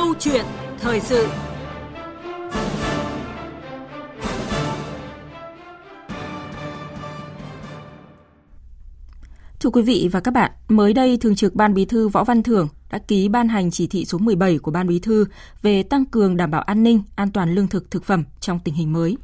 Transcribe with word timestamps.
Câu 0.00 0.14
chuyện 0.18 0.44
thời 0.80 1.00
sự 1.00 1.28
Thưa 9.60 9.70
quý 9.70 9.82
vị 9.82 10.08
và 10.12 10.20
các 10.20 10.34
bạn, 10.34 10.50
mới 10.68 10.92
đây 10.92 11.16
Thường 11.16 11.34
trực 11.34 11.54
Ban 11.54 11.74
Bí 11.74 11.84
thư 11.84 12.08
Võ 12.08 12.24
Văn 12.24 12.42
Thưởng 12.42 12.68
đã 12.90 12.98
ký 12.98 13.28
ban 13.28 13.48
hành 13.48 13.70
chỉ 13.70 13.86
thị 13.86 14.04
số 14.04 14.18
17 14.18 14.58
của 14.58 14.70
Ban 14.70 14.86
Bí 14.86 14.98
thư 14.98 15.24
về 15.62 15.82
tăng 15.82 16.04
cường 16.04 16.36
đảm 16.36 16.50
bảo 16.50 16.62
an 16.62 16.82
ninh, 16.82 17.02
an 17.14 17.30
toàn 17.30 17.54
lương 17.54 17.68
thực 17.68 17.90
thực 17.90 18.04
phẩm 18.04 18.24
trong 18.40 18.60
tình 18.64 18.74
hình 18.74 18.92
mới. 18.92 19.16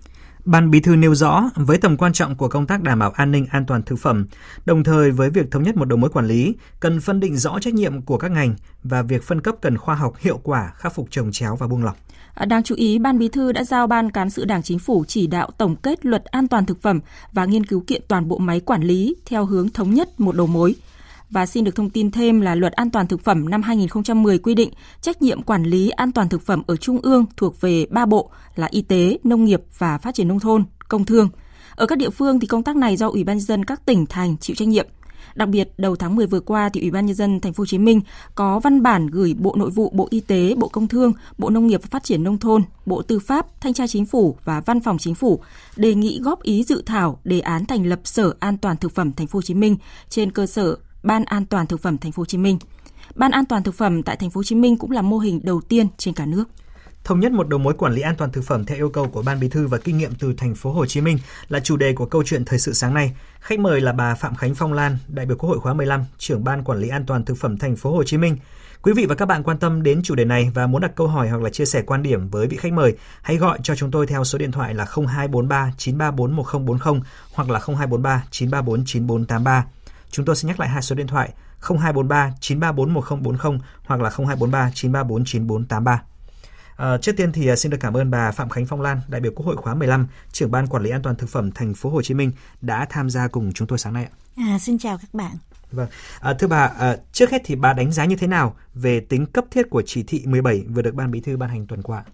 Ban 0.46 0.70
Bí 0.70 0.80
thư 0.80 0.96
nêu 0.96 1.14
rõ 1.14 1.50
với 1.54 1.78
tầm 1.78 1.96
quan 1.96 2.12
trọng 2.12 2.36
của 2.36 2.48
công 2.48 2.66
tác 2.66 2.82
đảm 2.82 2.98
bảo 2.98 3.10
an 3.10 3.30
ninh 3.30 3.46
an 3.50 3.66
toàn 3.66 3.82
thực 3.82 3.98
phẩm, 3.98 4.26
đồng 4.64 4.84
thời 4.84 5.10
với 5.10 5.30
việc 5.30 5.50
thống 5.50 5.62
nhất 5.62 5.76
một 5.76 5.84
đầu 5.84 5.96
mối 5.96 6.10
quản 6.10 6.26
lý, 6.26 6.54
cần 6.80 7.00
phân 7.00 7.20
định 7.20 7.36
rõ 7.36 7.58
trách 7.60 7.74
nhiệm 7.74 8.02
của 8.02 8.18
các 8.18 8.30
ngành 8.30 8.54
và 8.82 9.02
việc 9.02 9.22
phân 9.22 9.40
cấp 9.40 9.54
cần 9.60 9.78
khoa 9.78 9.94
học 9.94 10.14
hiệu 10.18 10.40
quả, 10.42 10.72
khắc 10.76 10.94
phục 10.94 11.08
trồng 11.10 11.32
chéo 11.32 11.56
và 11.56 11.66
buông 11.66 11.84
lỏng. 11.84 11.96
À, 12.34 12.44
đáng 12.44 12.62
chú 12.62 12.74
ý, 12.74 12.98
Ban 12.98 13.18
Bí 13.18 13.28
thư 13.28 13.52
đã 13.52 13.64
giao 13.64 13.86
Ban 13.86 14.10
Cán 14.10 14.30
sự 14.30 14.44
Đảng 14.44 14.62
Chính 14.62 14.78
phủ 14.78 15.04
chỉ 15.08 15.26
đạo 15.26 15.50
tổng 15.58 15.76
kết 15.76 16.06
luật 16.06 16.24
an 16.24 16.48
toàn 16.48 16.66
thực 16.66 16.82
phẩm 16.82 17.00
và 17.32 17.44
nghiên 17.44 17.66
cứu 17.66 17.84
kiện 17.86 18.02
toàn 18.08 18.28
bộ 18.28 18.38
máy 18.38 18.60
quản 18.60 18.82
lý 18.82 19.16
theo 19.26 19.44
hướng 19.44 19.70
thống 19.70 19.94
nhất 19.94 20.20
một 20.20 20.36
đầu 20.36 20.46
mối. 20.46 20.74
Và 21.30 21.46
xin 21.46 21.64
được 21.64 21.74
thông 21.74 21.90
tin 21.90 22.10
thêm 22.10 22.40
là 22.40 22.54
Luật 22.54 22.72
An 22.72 22.90
toàn 22.90 23.06
thực 23.06 23.24
phẩm 23.24 23.48
năm 23.48 23.62
2010 23.62 24.38
quy 24.38 24.54
định 24.54 24.70
trách 25.00 25.22
nhiệm 25.22 25.42
quản 25.42 25.62
lý 25.64 25.90
an 25.90 26.12
toàn 26.12 26.28
thực 26.28 26.42
phẩm 26.42 26.62
ở 26.66 26.76
trung 26.76 26.98
ương 27.02 27.24
thuộc 27.36 27.60
về 27.60 27.86
ba 27.90 28.06
bộ 28.06 28.30
là 28.54 28.68
Y 28.70 28.82
tế, 28.82 29.18
Nông 29.24 29.44
nghiệp 29.44 29.62
và 29.78 29.98
Phát 29.98 30.14
triển 30.14 30.28
nông 30.28 30.40
thôn, 30.40 30.64
Công 30.88 31.04
thương. 31.04 31.28
Ở 31.76 31.86
các 31.86 31.98
địa 31.98 32.10
phương 32.10 32.40
thì 32.40 32.46
công 32.46 32.62
tác 32.62 32.76
này 32.76 32.96
do 32.96 33.08
Ủy 33.08 33.24
ban 33.24 33.40
dân 33.40 33.64
các 33.64 33.86
tỉnh 33.86 34.06
thành 34.06 34.36
chịu 34.36 34.56
trách 34.56 34.68
nhiệm. 34.68 34.86
Đặc 35.34 35.48
biệt, 35.48 35.68
đầu 35.78 35.96
tháng 35.96 36.16
10 36.16 36.26
vừa 36.26 36.40
qua 36.40 36.68
thì 36.68 36.80
Ủy 36.80 36.90
ban 36.90 37.06
nhân 37.06 37.14
dân 37.14 37.40
thành 37.40 37.52
phố 37.52 37.60
Hồ 37.62 37.66
Chí 37.66 37.78
Minh 37.78 38.00
có 38.34 38.58
văn 38.58 38.82
bản 38.82 39.06
gửi 39.06 39.34
Bộ 39.38 39.54
Nội 39.56 39.70
vụ, 39.70 39.90
Bộ 39.90 40.08
Y 40.10 40.20
tế, 40.20 40.54
Bộ 40.54 40.68
Công 40.68 40.88
Thương, 40.88 41.12
Bộ 41.38 41.50
Nông 41.50 41.66
nghiệp 41.66 41.82
và 41.82 41.88
Phát 41.90 42.04
triển 42.04 42.24
nông 42.24 42.38
thôn, 42.38 42.62
Bộ 42.86 43.02
Tư 43.02 43.18
pháp, 43.18 43.60
Thanh 43.60 43.74
tra 43.74 43.86
Chính 43.86 44.06
phủ 44.06 44.36
và 44.44 44.60
Văn 44.60 44.80
phòng 44.80 44.98
Chính 44.98 45.14
phủ 45.14 45.40
đề 45.76 45.94
nghị 45.94 46.20
góp 46.22 46.42
ý 46.42 46.64
dự 46.64 46.82
thảo 46.86 47.20
đề 47.24 47.40
án 47.40 47.66
thành 47.66 47.86
lập 47.86 48.00
Sở 48.04 48.34
An 48.40 48.58
toàn 48.58 48.76
thực 48.76 48.94
phẩm 48.94 49.12
thành 49.12 49.26
phố 49.26 49.36
Hồ 49.36 49.42
Chí 49.42 49.54
Minh 49.54 49.76
trên 50.08 50.30
cơ 50.30 50.46
sở 50.46 50.76
Ban 51.06 51.24
An 51.24 51.46
toàn 51.46 51.66
thực 51.66 51.82
phẩm 51.82 51.98
thành 51.98 52.12
phố 52.12 52.20
Hồ 52.20 52.24
Chí 52.24 52.38
Minh. 52.38 52.58
Ban 53.14 53.30
An 53.30 53.44
toàn 53.44 53.62
thực 53.62 53.74
phẩm 53.74 54.02
tại 54.02 54.16
thành 54.16 54.30
phố 54.30 54.38
Hồ 54.38 54.42
Chí 54.42 54.54
Minh 54.54 54.76
cũng 54.76 54.90
là 54.90 55.02
mô 55.02 55.18
hình 55.18 55.40
đầu 55.42 55.60
tiên 55.68 55.86
trên 55.98 56.14
cả 56.14 56.26
nước. 56.26 56.44
Thống 57.04 57.20
nhất 57.20 57.32
một 57.32 57.48
đầu 57.48 57.58
mối 57.58 57.74
quản 57.74 57.92
lý 57.92 58.02
an 58.02 58.14
toàn 58.18 58.32
thực 58.32 58.44
phẩm 58.44 58.64
theo 58.64 58.76
yêu 58.76 58.88
cầu 58.90 59.08
của 59.08 59.22
Ban 59.22 59.40
Bí 59.40 59.48
thư 59.48 59.66
và 59.66 59.78
kinh 59.78 59.98
nghiệm 59.98 60.14
từ 60.14 60.34
thành 60.36 60.54
phố 60.54 60.72
Hồ 60.72 60.86
Chí 60.86 61.00
Minh 61.00 61.18
là 61.48 61.60
chủ 61.60 61.76
đề 61.76 61.92
của 61.92 62.06
câu 62.06 62.22
chuyện 62.26 62.44
thời 62.44 62.58
sự 62.58 62.72
sáng 62.72 62.94
nay. 62.94 63.12
Khách 63.40 63.58
mời 63.58 63.80
là 63.80 63.92
bà 63.92 64.14
Phạm 64.14 64.34
Khánh 64.34 64.54
Phong 64.54 64.72
Lan, 64.72 64.98
đại 65.08 65.26
biểu 65.26 65.36
Quốc 65.36 65.48
hội 65.48 65.58
khóa 65.60 65.74
15, 65.74 66.04
trưởng 66.18 66.44
Ban 66.44 66.64
Quản 66.64 66.78
lý 66.78 66.88
An 66.88 67.04
toàn 67.06 67.24
thực 67.24 67.38
phẩm 67.38 67.58
thành 67.58 67.76
phố 67.76 67.92
Hồ 67.92 68.02
Chí 68.02 68.16
Minh. 68.16 68.36
Quý 68.82 68.92
vị 68.92 69.06
và 69.06 69.14
các 69.14 69.26
bạn 69.26 69.42
quan 69.42 69.58
tâm 69.58 69.82
đến 69.82 70.02
chủ 70.02 70.14
đề 70.14 70.24
này 70.24 70.50
và 70.54 70.66
muốn 70.66 70.82
đặt 70.82 70.94
câu 70.94 71.06
hỏi 71.06 71.28
hoặc 71.28 71.42
là 71.42 71.50
chia 71.50 71.64
sẻ 71.64 71.82
quan 71.86 72.02
điểm 72.02 72.28
với 72.28 72.46
vị 72.46 72.56
khách 72.56 72.72
mời, 72.72 72.96
hãy 73.22 73.36
gọi 73.36 73.58
cho 73.62 73.76
chúng 73.76 73.90
tôi 73.90 74.06
theo 74.06 74.24
số 74.24 74.38
điện 74.38 74.52
thoại 74.52 74.74
là 74.74 74.84
0243 74.84 75.72
934 75.76 76.36
1040 76.36 77.00
hoặc 77.32 77.50
là 77.50 77.58
0243 77.58 78.24
934 78.30 78.84
9483. 78.86 79.64
Chúng 80.10 80.26
tôi 80.26 80.36
sẽ 80.36 80.48
nhắc 80.48 80.60
lại 80.60 80.68
hai 80.68 80.82
số 80.82 80.94
điện 80.94 81.06
thoại 81.06 81.32
0243 81.60 82.32
934 82.40 82.94
1040 82.94 83.58
hoặc 83.84 84.00
là 84.00 84.10
0243 84.10 84.70
934 84.74 85.24
9483. 85.24 86.02
À, 86.76 86.98
trước 86.98 87.16
tiên 87.16 87.32
thì 87.32 87.48
à, 87.48 87.56
xin 87.56 87.70
được 87.70 87.78
cảm 87.80 87.96
ơn 87.96 88.10
bà 88.10 88.30
Phạm 88.30 88.48
Khánh 88.48 88.66
Phong 88.66 88.80
Lan, 88.80 89.00
đại 89.08 89.20
biểu 89.20 89.32
Quốc 89.36 89.46
hội 89.46 89.56
khóa 89.56 89.74
15, 89.74 90.06
trưởng 90.32 90.50
ban 90.50 90.66
quản 90.66 90.82
lý 90.82 90.90
an 90.90 91.02
toàn 91.02 91.16
thực 91.16 91.28
phẩm 91.28 91.52
thành 91.52 91.74
phố 91.74 91.90
Hồ 91.90 92.02
Chí 92.02 92.14
Minh 92.14 92.32
đã 92.60 92.86
tham 92.90 93.10
gia 93.10 93.28
cùng 93.28 93.52
chúng 93.52 93.68
tôi 93.68 93.78
sáng 93.78 93.92
nay 93.92 94.04
ạ. 94.04 94.12
À, 94.36 94.58
xin 94.58 94.78
chào 94.78 94.98
các 94.98 95.14
bạn. 95.14 95.36
Vâng, 95.72 95.88
à, 96.20 96.34
thưa 96.34 96.46
bà, 96.46 96.72
à, 96.78 96.96
trước 97.12 97.30
hết 97.30 97.42
thì 97.44 97.54
bà 97.54 97.72
đánh 97.72 97.92
giá 97.92 98.04
như 98.04 98.16
thế 98.16 98.26
nào 98.26 98.56
về 98.74 99.00
tính 99.00 99.26
cấp 99.26 99.44
thiết 99.50 99.70
của 99.70 99.82
chỉ 99.86 100.02
thị 100.02 100.22
17 100.26 100.64
vừa 100.68 100.82
được 100.82 100.94
ban 100.94 101.10
bí 101.10 101.20
thư 101.20 101.36
ban 101.36 101.50
hành 101.50 101.66
tuần 101.66 101.82
qua? 101.82 102.04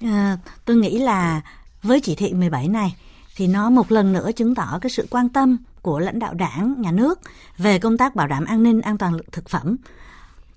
À, 0.00 0.38
tôi 0.64 0.76
nghĩ 0.76 0.98
là 0.98 1.40
với 1.82 2.00
chỉ 2.00 2.14
thị 2.14 2.34
17 2.34 2.68
này 2.68 2.96
thì 3.36 3.46
nó 3.46 3.70
một 3.70 3.92
lần 3.92 4.12
nữa 4.12 4.30
chứng 4.36 4.54
tỏ 4.54 4.78
cái 4.80 4.90
sự 4.90 5.06
quan 5.10 5.28
tâm 5.28 5.56
của 5.82 5.98
lãnh 5.98 6.18
đạo 6.18 6.34
đảng, 6.34 6.74
nhà 6.78 6.92
nước 6.92 7.20
về 7.58 7.78
công 7.78 7.98
tác 7.98 8.16
bảo 8.16 8.26
đảm 8.26 8.44
an 8.44 8.62
ninh 8.62 8.80
an 8.80 8.98
toàn 8.98 9.18
thực 9.32 9.48
phẩm 9.48 9.76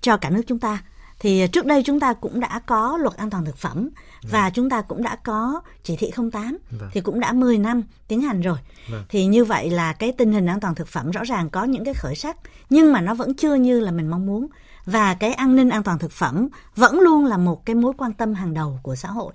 cho 0.00 0.16
cả 0.16 0.30
nước 0.30 0.42
chúng 0.46 0.58
ta 0.58 0.82
thì 1.20 1.46
trước 1.46 1.66
đây 1.66 1.82
chúng 1.82 2.00
ta 2.00 2.12
cũng 2.12 2.40
đã 2.40 2.60
có 2.66 2.98
luật 3.00 3.16
an 3.16 3.30
toàn 3.30 3.44
thực 3.44 3.56
phẩm 3.56 3.76
vâng. 3.76 4.32
và 4.32 4.50
chúng 4.50 4.70
ta 4.70 4.82
cũng 4.82 5.02
đã 5.02 5.16
có 5.16 5.60
chỉ 5.82 5.96
thị 5.96 6.10
08 6.32 6.58
vâng. 6.70 6.90
thì 6.92 7.00
cũng 7.00 7.20
đã 7.20 7.32
10 7.32 7.58
năm 7.58 7.82
tiến 8.08 8.20
hành 8.20 8.40
rồi. 8.40 8.58
Vâng. 8.90 9.04
Thì 9.08 9.26
như 9.26 9.44
vậy 9.44 9.70
là 9.70 9.92
cái 9.92 10.12
tình 10.12 10.32
hình 10.32 10.46
an 10.46 10.60
toàn 10.60 10.74
thực 10.74 10.88
phẩm 10.88 11.10
rõ 11.10 11.24
ràng 11.24 11.50
có 11.50 11.64
những 11.64 11.84
cái 11.84 11.94
khởi 11.94 12.14
sắc 12.14 12.36
nhưng 12.70 12.92
mà 12.92 13.00
nó 13.00 13.14
vẫn 13.14 13.34
chưa 13.34 13.54
như 13.54 13.80
là 13.80 13.90
mình 13.90 14.10
mong 14.10 14.26
muốn 14.26 14.46
và 14.86 15.14
cái 15.14 15.32
an 15.32 15.56
ninh 15.56 15.70
an 15.70 15.82
toàn 15.82 15.98
thực 15.98 16.12
phẩm 16.12 16.48
vẫn 16.76 17.00
luôn 17.00 17.24
là 17.24 17.36
một 17.36 17.66
cái 17.66 17.74
mối 17.74 17.92
quan 17.98 18.12
tâm 18.12 18.34
hàng 18.34 18.54
đầu 18.54 18.80
của 18.82 18.96
xã 18.96 19.08
hội. 19.08 19.32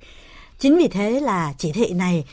Chính 0.60 0.78
vì 0.78 0.88
thế 0.88 1.20
là 1.20 1.54
chỉ 1.58 1.72
thị 1.72 1.94
này 1.94 2.26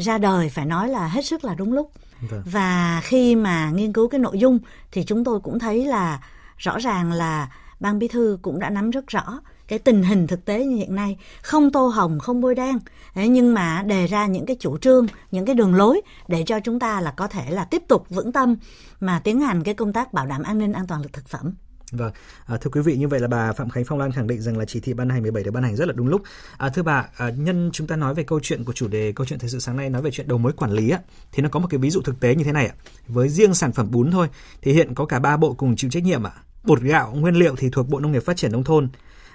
ra 0.00 0.18
đời 0.18 0.48
phải 0.48 0.66
nói 0.66 0.88
là 0.88 1.08
hết 1.08 1.26
sức 1.26 1.44
là 1.44 1.54
đúng 1.54 1.72
lúc. 1.72 1.92
Vâng. 2.30 2.42
Và 2.44 3.00
khi 3.04 3.36
mà 3.36 3.70
nghiên 3.70 3.92
cứu 3.92 4.08
cái 4.08 4.18
nội 4.18 4.38
dung 4.38 4.58
thì 4.92 5.04
chúng 5.04 5.24
tôi 5.24 5.40
cũng 5.40 5.58
thấy 5.58 5.84
là 5.86 6.20
rõ 6.56 6.78
ràng 6.78 7.12
là 7.12 7.48
ban 7.80 7.98
bí 7.98 8.08
thư 8.08 8.38
cũng 8.42 8.58
đã 8.58 8.70
nắm 8.70 8.90
rất 8.90 9.06
rõ 9.06 9.40
cái 9.68 9.78
tình 9.78 10.02
hình 10.02 10.26
thực 10.26 10.44
tế 10.44 10.64
như 10.64 10.76
hiện 10.76 10.94
nay 10.94 11.16
không 11.42 11.70
tô 11.70 11.86
hồng 11.86 12.18
không 12.18 12.40
bôi 12.40 12.54
đen 12.54 12.78
nhưng 13.14 13.54
mà 13.54 13.82
đề 13.82 14.06
ra 14.06 14.26
những 14.26 14.46
cái 14.46 14.56
chủ 14.60 14.78
trương 14.78 15.06
những 15.30 15.46
cái 15.46 15.54
đường 15.54 15.74
lối 15.74 16.00
để 16.28 16.42
cho 16.46 16.60
chúng 16.60 16.78
ta 16.78 17.00
là 17.00 17.10
có 17.10 17.28
thể 17.28 17.50
là 17.50 17.64
tiếp 17.64 17.82
tục 17.88 18.06
vững 18.08 18.32
tâm 18.32 18.56
mà 19.00 19.20
tiến 19.24 19.40
hành 19.40 19.62
cái 19.62 19.74
công 19.74 19.92
tác 19.92 20.12
bảo 20.12 20.26
đảm 20.26 20.42
an 20.42 20.58
ninh 20.58 20.72
an 20.72 20.86
toàn 20.86 21.02
thực 21.12 21.28
phẩm 21.28 21.54
Vâng, 21.92 22.12
à, 22.46 22.56
thưa 22.56 22.70
quý 22.70 22.80
vị 22.80 22.96
như 22.96 23.08
vậy 23.08 23.20
là 23.20 23.28
bà 23.28 23.52
Phạm 23.52 23.70
Khánh 23.70 23.84
Phong 23.84 23.98
Lan 23.98 24.12
khẳng 24.12 24.26
định 24.26 24.40
rằng 24.40 24.58
là 24.58 24.64
chỉ 24.64 24.80
thị 24.80 24.94
ban 24.94 25.08
hành 25.08 25.22
17 25.22 25.44
được 25.44 25.50
ban 25.50 25.62
hành 25.62 25.76
rất 25.76 25.88
là 25.88 25.94
đúng 25.96 26.08
lúc. 26.08 26.22
À, 26.58 26.68
thưa 26.68 26.82
bà, 26.82 27.06
à, 27.16 27.30
nhân 27.30 27.70
chúng 27.72 27.86
ta 27.86 27.96
nói 27.96 28.14
về 28.14 28.22
câu 28.22 28.40
chuyện 28.40 28.64
của 28.64 28.72
chủ 28.72 28.88
đề 28.88 29.12
câu 29.12 29.26
chuyện 29.26 29.38
thời 29.38 29.50
sự 29.50 29.58
sáng 29.58 29.76
nay 29.76 29.90
nói 29.90 30.02
về 30.02 30.10
chuyện 30.10 30.28
đầu 30.28 30.38
mối 30.38 30.52
quản 30.52 30.72
lý 30.72 30.90
á, 30.90 30.98
thì 31.32 31.42
nó 31.42 31.48
có 31.48 31.60
một 31.60 31.66
cái 31.70 31.78
ví 31.78 31.90
dụ 31.90 32.00
thực 32.00 32.20
tế 32.20 32.34
như 32.34 32.44
thế 32.44 32.52
này 32.52 32.66
ạ. 32.66 32.74
Với 33.08 33.28
riêng 33.28 33.54
sản 33.54 33.72
phẩm 33.72 33.90
bún 33.90 34.10
thôi 34.10 34.28
thì 34.62 34.72
hiện 34.72 34.94
có 34.94 35.04
cả 35.06 35.18
ba 35.18 35.36
bộ 35.36 35.54
cùng 35.54 35.76
chịu 35.76 35.90
trách 35.90 36.02
nhiệm 36.02 36.26
ạ. 36.26 36.32
Bột 36.64 36.80
gạo 36.80 37.12
nguyên 37.14 37.34
liệu 37.34 37.56
thì 37.56 37.70
thuộc 37.70 37.88
Bộ 37.88 38.00
Nông 38.00 38.12
nghiệp 38.12 38.22
Phát 38.24 38.36
triển 38.36 38.52
nông 38.52 38.64
thôn, 38.64 38.88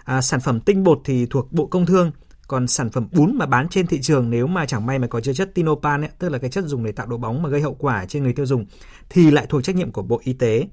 à, 0.03 0.21
sản 0.21 0.39
phẩm 0.39 0.59
tinh 0.59 0.83
bột 0.83 1.01
thì 1.05 1.25
thuộc 1.25 1.53
Bộ 1.53 1.67
Công 1.67 1.85
Thương, 1.85 2.11
còn 2.47 2.67
sản 2.67 2.89
phẩm 2.89 3.07
bún 3.11 3.37
mà 3.37 3.45
bán 3.45 3.69
trên 3.69 3.87
thị 3.87 4.01
trường 4.01 4.29
nếu 4.29 4.47
mà 4.47 4.65
chẳng 4.65 4.85
may 4.85 4.99
mà 4.99 5.07
có 5.07 5.21
chứa 5.21 5.33
chất 5.33 5.53
tinopan 5.53 6.01
ấy, 6.01 6.09
tức 6.19 6.29
là 6.29 6.37
cái 6.37 6.49
chất 6.49 6.65
dùng 6.65 6.83
để 6.83 6.91
tạo 6.91 7.07
độ 7.07 7.17
bóng 7.17 7.43
mà 7.43 7.49
gây 7.49 7.61
hậu 7.61 7.73
quả 7.73 8.05
trên 8.05 8.23
người 8.23 8.33
tiêu 8.33 8.45
dùng 8.45 8.65
thì 9.09 9.31
lại 9.31 9.45
thuộc 9.49 9.63
trách 9.63 9.75
nhiệm 9.75 9.91
của 9.91 10.01
Bộ 10.01 10.21
Y 10.23 10.33
tế. 10.33 10.67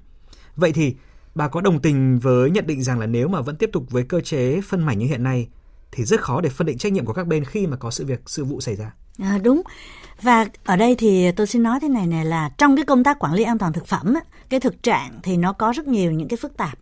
Vậy 0.56 0.72
thì 0.72 0.94
bà 1.34 1.48
có 1.48 1.60
đồng 1.60 1.80
tình 1.80 2.18
với 2.18 2.50
nhận 2.50 2.66
định 2.66 2.82
rằng 2.82 2.98
là 2.98 3.06
nếu 3.06 3.28
mà 3.28 3.40
vẫn 3.40 3.56
tiếp 3.56 3.70
tục 3.72 3.84
với 3.90 4.04
cơ 4.04 4.20
chế 4.20 4.60
phân 4.60 4.86
mảnh 4.86 4.98
như 4.98 5.06
hiện 5.06 5.22
nay 5.22 5.48
thì 5.92 6.04
rất 6.04 6.20
khó 6.20 6.40
để 6.40 6.48
phân 6.48 6.66
định 6.66 6.78
trách 6.78 6.92
nhiệm 6.92 7.04
của 7.04 7.12
các 7.12 7.26
bên 7.26 7.44
khi 7.44 7.66
mà 7.66 7.76
có 7.76 7.90
sự 7.90 8.04
việc 8.06 8.20
sự 8.26 8.44
vụ 8.44 8.60
xảy 8.60 8.76
ra. 8.76 8.92
À, 9.18 9.38
đúng. 9.42 9.62
Và 10.22 10.46
ở 10.64 10.76
đây 10.76 10.94
thì 10.94 11.32
tôi 11.32 11.46
xin 11.46 11.62
nói 11.62 11.80
thế 11.80 11.88
này 11.88 12.06
này 12.06 12.24
là 12.24 12.50
trong 12.58 12.76
cái 12.76 12.84
công 12.84 13.04
tác 13.04 13.18
quản 13.18 13.34
lý 13.34 13.42
an 13.42 13.58
toàn 13.58 13.72
thực 13.72 13.86
phẩm 13.86 14.14
cái 14.48 14.60
thực 14.60 14.82
trạng 14.82 15.20
thì 15.22 15.36
nó 15.36 15.52
có 15.52 15.72
rất 15.72 15.88
nhiều 15.88 16.12
những 16.12 16.28
cái 16.28 16.36
phức 16.36 16.56
tạp. 16.56 16.78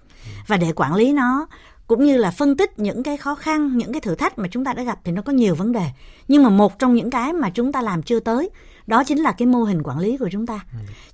Và 0.46 0.56
để 0.56 0.72
quản 0.72 0.94
lý 0.94 1.12
nó 1.12 1.46
cũng 1.86 2.04
như 2.04 2.16
là 2.16 2.30
phân 2.30 2.56
tích 2.56 2.78
những 2.78 3.02
cái 3.02 3.16
khó 3.16 3.34
khăn, 3.34 3.76
những 3.76 3.92
cái 3.92 4.00
thử 4.00 4.14
thách 4.14 4.38
mà 4.38 4.48
chúng 4.50 4.64
ta 4.64 4.72
đã 4.72 4.82
gặp 4.82 4.98
thì 5.04 5.12
nó 5.12 5.22
có 5.22 5.32
nhiều 5.32 5.54
vấn 5.54 5.72
đề. 5.72 5.86
Nhưng 6.28 6.42
mà 6.42 6.48
một 6.48 6.78
trong 6.78 6.94
những 6.94 7.10
cái 7.10 7.32
mà 7.32 7.50
chúng 7.50 7.72
ta 7.72 7.82
làm 7.82 8.02
chưa 8.02 8.20
tới 8.20 8.50
đó 8.86 9.04
chính 9.04 9.18
là 9.22 9.32
cái 9.32 9.46
mô 9.46 9.62
hình 9.62 9.82
quản 9.82 9.98
lý 9.98 10.16
của 10.16 10.28
chúng 10.32 10.46
ta. 10.46 10.60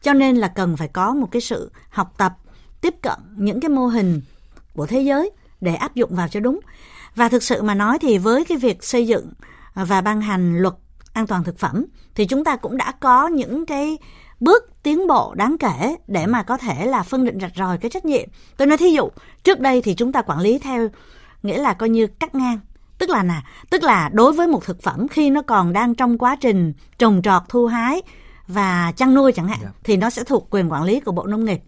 Cho 0.03 0.12
nên 0.12 0.36
là 0.36 0.48
cần 0.48 0.76
phải 0.76 0.88
có 0.88 1.14
một 1.14 1.28
cái 1.30 1.42
sự 1.42 1.70
học 1.88 2.14
tập, 2.16 2.32
tiếp 2.86 2.94
cận 3.02 3.19
những 3.36 3.60
cái 3.60 3.69
mô 3.69 3.86
hình 3.86 4.20
của 4.74 4.86
thế 4.86 5.00
giới 5.00 5.30
để 5.60 5.74
áp 5.74 5.94
dụng 5.94 6.14
vào 6.14 6.28
cho 6.28 6.41
đúng. 6.41 6.60
Và 7.14 7.28
thực 7.28 7.42
sự 7.42 7.62
mà 7.62 7.74
nói 7.74 7.98
thì 7.98 8.19
với 8.19 8.44
cái 8.44 8.58
việc 8.58 8.84
xây 8.84 9.06
dựng 9.06 9.32
và 9.74 10.00
ban 10.00 10.20
hành 10.20 10.58
luật 10.58 10.74
an 11.12 11.26
toàn 11.26 11.44
thực 11.44 11.58
phẩm 11.58 11.84
thì 12.14 12.26
chúng 12.26 12.44
ta 12.44 12.56
cũng 12.56 12.76
đã 12.76 12.92
có 13.00 13.28
những 13.28 13.66
cái 13.66 13.98
bước 14.41 14.64
tiến 14.82 15.06
bộ 15.06 15.34
đáng 15.34 15.56
kể 15.58 15.97
để 16.08 16.26
mà 16.26 16.42
có 16.42 16.56
thể 16.56 16.86
là 16.86 17.02
phân 17.02 17.24
định 17.24 17.41
rạch 17.41 17.56
ròi 17.56 17.78
cái 17.78 17.91
trách 17.91 18.04
nhiệm. 18.04 18.28
Tôi 18.56 18.66
nói 18.66 18.78
thí 18.78 18.91
dụ, 18.91 19.10
trước 19.44 19.60
đây 19.60 19.82
thì 19.82 19.94
chúng 19.94 20.12
ta 20.12 20.22
quản 20.22 20.41
lý 20.41 20.59
theo 20.59 20.89
nghĩa 21.42 21.59
là 21.59 21.74
coi 21.74 21.89
như 21.89 22.06
cắt 22.06 22.34
ngang 22.34 22.59
tức 22.98 23.10
là 23.10 23.22
nè 23.22 23.42
tức 23.71 23.82
là 23.82 24.10
đối 24.12 24.32
với 24.32 24.47
một 24.47 24.65
thực 24.65 24.82
phẩm 24.82 25.09
khi 25.09 25.30
nó 25.30 25.42
còn 25.42 25.72
đang 25.72 25.94
trong 25.94 26.18
quá 26.18 26.36
trình 26.41 26.72
trồng 26.98 27.22
trọt 27.22 27.42
thu 27.48 27.66
hái 27.66 28.03
và 28.48 28.92
chăn 28.97 29.15
nuôi 29.15 29.32
chẳng 29.32 29.48
hạn 29.48 29.59
yeah. 29.60 29.74
Dạ. 29.74 29.80
thì 29.84 29.97
nó 29.97 30.10
sẽ 30.10 30.24
thuộc 30.24 30.47
quyền 30.50 30.72
quản 30.72 30.84
lý 30.84 31.00
của 31.00 31.12
bộ 31.12 31.27
nông 31.27 31.44
nghiệp 31.44 31.60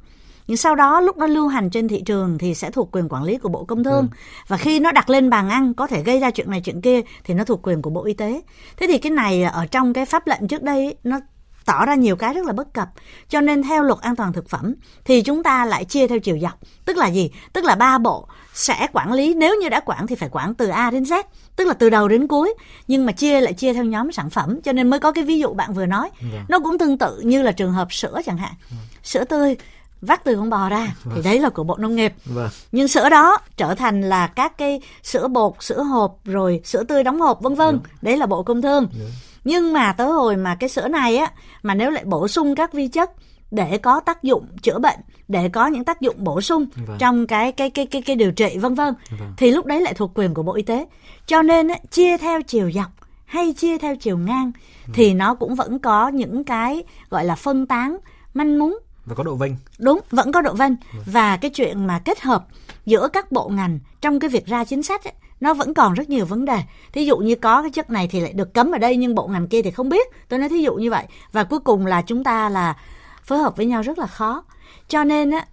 nhưng 0.48 0.56
sau 0.56 0.74
đó 0.74 1.00
lúc 1.00 1.16
nó 1.16 1.26
lưu 1.26 1.48
hành 1.48 1.70
trên 1.70 1.88
thị 1.88 2.02
trường 2.06 2.38
thì 2.38 2.54
sẽ 2.54 2.70
thuộc 2.70 2.88
quyền 2.92 3.08
quản 3.08 3.24
lý 3.24 3.38
của 3.38 3.48
bộ 3.48 3.64
công 3.64 3.84
thương 3.84 4.08
ừ. 4.10 4.16
và 4.48 4.56
khi 4.56 4.80
nó 4.80 4.92
đặt 4.92 5.10
lên 5.10 5.30
bàn 5.30 5.50
ăn 5.50 5.74
có 5.74 5.86
thể 5.86 6.02
gây 6.02 6.20
ra 6.20 6.30
chuyện 6.30 6.50
này 6.50 6.60
chuyện 6.60 6.80
kia 6.80 7.00
thì 7.24 7.34
nó 7.34 7.44
thuộc 7.44 7.66
quyền 7.66 7.82
của 7.82 7.90
bộ 7.90 8.04
y 8.04 8.14
tế 8.14 8.42
thế 8.76 8.86
thì 8.86 8.98
cái 8.98 9.10
này 9.10 9.42
ở 9.42 9.66
trong 9.66 9.92
cái 9.92 10.06
pháp 10.06 10.26
lệnh 10.26 10.48
trước 10.48 10.62
đây 10.62 10.96
nó 11.04 11.20
tỏ 11.68 11.86
ra 11.86 11.94
nhiều 11.94 12.16
cái 12.16 12.34
rất 12.34 12.44
là 12.44 12.52
bất 12.52 12.74
cập 12.74 12.88
cho 13.28 13.40
nên 13.40 13.62
theo 13.62 13.82
luật 13.82 14.00
an 14.00 14.16
toàn 14.16 14.32
thực 14.32 14.48
phẩm 14.48 14.74
thì 15.04 15.22
chúng 15.22 15.42
ta 15.42 15.64
lại 15.64 15.84
chia 15.84 16.06
theo 16.06 16.18
chiều 16.18 16.38
dọc 16.42 16.58
tức 16.84 16.96
là 16.96 17.06
gì 17.06 17.30
tức 17.52 17.64
là 17.64 17.74
ba 17.74 17.98
bộ 17.98 18.28
sẽ 18.54 18.86
quản 18.92 19.12
lý 19.12 19.34
nếu 19.34 19.56
như 19.60 19.68
đã 19.68 19.80
quản 19.80 20.06
thì 20.06 20.14
phải 20.14 20.28
quản 20.32 20.54
từ 20.54 20.68
A 20.68 20.90
đến 20.90 21.02
Z 21.02 21.22
tức 21.56 21.64
là 21.64 21.74
từ 21.74 21.90
đầu 21.90 22.08
đến 22.08 22.26
cuối 22.26 22.54
nhưng 22.88 23.06
mà 23.06 23.12
chia 23.12 23.40
lại 23.40 23.52
chia 23.52 23.72
theo 23.72 23.84
nhóm 23.84 24.12
sản 24.12 24.30
phẩm 24.30 24.60
cho 24.60 24.72
nên 24.72 24.90
mới 24.90 25.00
có 25.00 25.12
cái 25.12 25.24
ví 25.24 25.38
dụ 25.38 25.54
bạn 25.54 25.74
vừa 25.74 25.86
nói 25.86 26.10
yeah. 26.20 26.32
Vâng. 26.32 26.44
nó 26.48 26.58
cũng 26.58 26.78
tương 26.78 26.98
tự 26.98 27.20
như 27.20 27.42
là 27.42 27.52
trường 27.52 27.72
hợp 27.72 27.92
sữa 27.92 28.20
chẳng 28.26 28.38
hạn 28.38 28.52
yeah. 28.60 28.70
Vâng. 28.70 28.80
sữa 29.02 29.24
tươi 29.24 29.56
vắt 30.00 30.24
từ 30.24 30.36
con 30.36 30.50
bò 30.50 30.68
ra 30.68 30.94
vâng. 31.04 31.14
thì 31.16 31.22
đấy 31.22 31.38
là 31.38 31.48
của 31.48 31.64
bộ 31.64 31.76
nông 31.76 31.96
nghiệp 31.96 32.14
vâng. 32.24 32.48
nhưng 32.72 32.88
sữa 32.88 33.08
đó 33.08 33.38
trở 33.56 33.74
thành 33.74 34.00
là 34.00 34.26
các 34.26 34.58
cái 34.58 34.80
sữa 35.02 35.28
bột 35.28 35.52
sữa 35.60 35.82
hộp 35.82 36.20
rồi 36.24 36.60
sữa 36.64 36.84
tươi 36.84 37.04
đóng 37.04 37.20
hộp 37.20 37.40
vân 37.40 37.54
vân 37.54 37.80
đấy 38.02 38.16
là 38.16 38.26
bộ 38.26 38.42
công 38.42 38.62
thương 38.62 38.86
vâng. 38.98 39.10
nhưng 39.44 39.72
mà 39.72 39.92
tới 39.92 40.06
hồi 40.06 40.36
mà 40.36 40.54
cái 40.54 40.68
sữa 40.68 40.88
này 40.88 41.16
á 41.16 41.32
mà 41.62 41.74
nếu 41.74 41.90
lại 41.90 42.04
bổ 42.04 42.28
sung 42.28 42.54
các 42.54 42.72
vi 42.72 42.88
chất 42.88 43.10
để 43.50 43.78
có 43.78 44.00
tác 44.00 44.22
dụng 44.22 44.46
chữa 44.62 44.78
bệnh 44.78 44.98
để 45.28 45.48
có 45.48 45.66
những 45.66 45.84
tác 45.84 46.00
dụng 46.00 46.16
bổ 46.18 46.40
sung 46.40 46.66
vâng. 46.86 46.98
trong 46.98 47.26
cái 47.26 47.52
cái 47.52 47.70
cái 47.70 47.86
cái 47.86 48.02
cái 48.02 48.16
điều 48.16 48.32
trị 48.32 48.58
vân 48.58 48.74
vân 48.74 48.94
vâng. 49.10 49.32
thì 49.36 49.50
lúc 49.50 49.66
đấy 49.66 49.80
lại 49.80 49.94
thuộc 49.94 50.10
quyền 50.14 50.34
của 50.34 50.42
bộ 50.42 50.54
y 50.54 50.62
tế 50.62 50.86
cho 51.26 51.42
nên 51.42 51.68
ấy, 51.68 51.80
chia 51.90 52.16
theo 52.16 52.42
chiều 52.42 52.70
dọc 52.70 52.90
hay 53.24 53.52
chia 53.52 53.78
theo 53.78 53.96
chiều 53.96 54.18
ngang 54.18 54.52
ừ. 54.86 54.92
thì 54.94 55.14
nó 55.14 55.34
cũng 55.34 55.54
vẫn 55.54 55.78
có 55.78 56.08
những 56.08 56.44
cái 56.44 56.82
gọi 57.10 57.24
là 57.24 57.34
phân 57.34 57.66
tán 57.66 57.98
manh 58.34 58.58
mún 58.58 58.78
và 59.08 59.14
có 59.14 59.24
độ 59.24 59.34
vênh 59.34 59.52
đúng 59.78 60.00
vẫn 60.10 60.32
có 60.32 60.40
độ 60.40 60.52
vênh 60.52 60.72
ừ. 60.92 60.98
và 61.06 61.36
cái 61.36 61.50
chuyện 61.50 61.86
mà 61.86 62.00
kết 62.04 62.20
hợp 62.20 62.46
giữa 62.86 63.08
các 63.12 63.32
bộ 63.32 63.48
ngành 63.48 63.78
trong 64.00 64.20
cái 64.20 64.30
việc 64.30 64.46
ra 64.46 64.64
chính 64.64 64.82
sách 64.82 65.04
ấy, 65.04 65.14
nó 65.40 65.54
vẫn 65.54 65.74
còn 65.74 65.94
rất 65.94 66.10
nhiều 66.10 66.26
vấn 66.26 66.44
đề 66.44 66.62
thí 66.92 67.06
dụ 67.06 67.16
như 67.16 67.34
có 67.34 67.62
cái 67.62 67.70
chất 67.70 67.90
này 67.90 68.08
thì 68.10 68.20
lại 68.20 68.32
được 68.32 68.54
cấm 68.54 68.72
ở 68.72 68.78
đây 68.78 68.96
nhưng 68.96 69.14
bộ 69.14 69.26
ngành 69.26 69.48
kia 69.48 69.62
thì 69.62 69.70
không 69.70 69.88
biết 69.88 70.06
tôi 70.28 70.38
nói 70.38 70.48
thí 70.48 70.62
dụ 70.62 70.74
như 70.74 70.90
vậy 70.90 71.06
và 71.32 71.44
cuối 71.44 71.60
cùng 71.60 71.86
là 71.86 72.02
chúng 72.02 72.24
ta 72.24 72.48
là 72.48 72.76
phối 73.24 73.38
hợp 73.38 73.56
với 73.56 73.66
nhau 73.66 73.82
rất 73.82 73.98
là 73.98 74.06
khó 74.06 74.44
cho 74.88 75.04
nên 75.04 75.30
á 75.30 75.46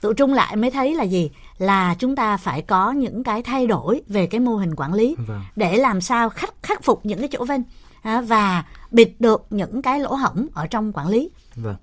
tụ 0.00 0.12
trung 0.12 0.34
lại 0.34 0.56
mới 0.56 0.70
thấy 0.70 0.94
là 0.94 1.02
gì 1.02 1.30
là 1.58 1.94
chúng 1.98 2.16
ta 2.16 2.36
phải 2.36 2.62
có 2.62 2.92
những 2.92 3.24
cái 3.24 3.42
thay 3.42 3.66
đổi 3.66 4.02
về 4.08 4.26
cái 4.26 4.40
mô 4.40 4.56
hình 4.56 4.74
quản 4.76 4.94
lý 4.94 5.16
vâng. 5.26 5.42
để 5.56 5.76
làm 5.76 6.00
sao 6.00 6.28
khắc 6.28 6.54
khắc 6.62 6.82
phục 6.82 7.06
những 7.06 7.18
cái 7.18 7.28
chỗ 7.32 7.44
vênh 7.44 7.60
và 8.04 8.64
bịt 8.90 9.08
được 9.18 9.46
những 9.50 9.82
cái 9.82 10.00
lỗ 10.00 10.14
hổng 10.14 10.46
ở 10.54 10.66
trong 10.66 10.92
quản 10.92 11.08
lý. 11.08 11.30
Vâng. 11.56 11.76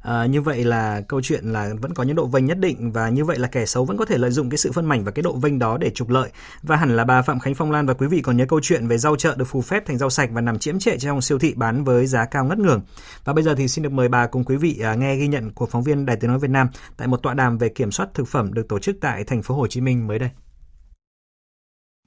À, 0.00 0.26
như 0.26 0.42
vậy 0.42 0.64
là 0.64 1.00
câu 1.00 1.20
chuyện 1.22 1.44
là 1.44 1.70
vẫn 1.80 1.94
có 1.94 2.02
những 2.02 2.16
độ 2.16 2.26
vênh 2.26 2.46
nhất 2.46 2.58
định 2.58 2.92
và 2.92 3.08
như 3.08 3.24
vậy 3.24 3.38
là 3.38 3.48
kẻ 3.48 3.66
xấu 3.66 3.84
vẫn 3.84 3.96
có 3.96 4.04
thể 4.04 4.18
lợi 4.18 4.30
dụng 4.30 4.50
cái 4.50 4.58
sự 4.58 4.72
phân 4.72 4.86
mảnh 4.86 5.04
và 5.04 5.10
cái 5.10 5.22
độ 5.22 5.32
vênh 5.32 5.58
đó 5.58 5.78
để 5.78 5.90
trục 5.90 6.08
lợi. 6.08 6.30
Và 6.62 6.76
hẳn 6.76 6.96
là 6.96 7.04
bà 7.04 7.22
Phạm 7.22 7.40
Khánh 7.40 7.54
Phong 7.54 7.70
Lan 7.70 7.86
và 7.86 7.94
quý 7.94 8.06
vị 8.06 8.20
còn 8.20 8.36
nhớ 8.36 8.46
câu 8.46 8.60
chuyện 8.62 8.88
về 8.88 8.98
rau 8.98 9.16
chợ 9.16 9.34
được 9.36 9.44
phù 9.44 9.62
phép 9.62 9.86
thành 9.86 9.98
rau 9.98 10.10
sạch 10.10 10.30
và 10.32 10.40
nằm 10.40 10.58
chiếm 10.58 10.78
trệ 10.78 10.98
trong 10.98 11.22
siêu 11.22 11.38
thị 11.38 11.54
bán 11.56 11.84
với 11.84 12.06
giá 12.06 12.24
cao 12.24 12.44
ngất 12.44 12.58
ngường. 12.58 12.80
Và 13.24 13.32
bây 13.32 13.44
giờ 13.44 13.54
thì 13.54 13.68
xin 13.68 13.82
được 13.82 13.92
mời 13.92 14.08
bà 14.08 14.26
cùng 14.26 14.44
quý 14.44 14.56
vị 14.56 14.80
à, 14.82 14.94
nghe 14.94 15.16
ghi 15.16 15.28
nhận 15.28 15.50
của 15.50 15.66
phóng 15.66 15.82
viên 15.82 16.06
Đài 16.06 16.16
Tiếng 16.16 16.30
nói 16.30 16.38
Việt 16.38 16.50
Nam 16.50 16.68
tại 16.96 17.08
một 17.08 17.22
tọa 17.22 17.34
đàm 17.34 17.58
về 17.58 17.68
kiểm 17.68 17.90
soát 17.90 18.08
thực 18.14 18.28
phẩm 18.28 18.54
được 18.54 18.68
tổ 18.68 18.78
chức 18.78 18.96
tại 19.00 19.24
thành 19.24 19.42
phố 19.42 19.54
Hồ 19.54 19.66
Chí 19.66 19.80
Minh 19.80 20.06
mới 20.06 20.18
đây. 20.18 20.30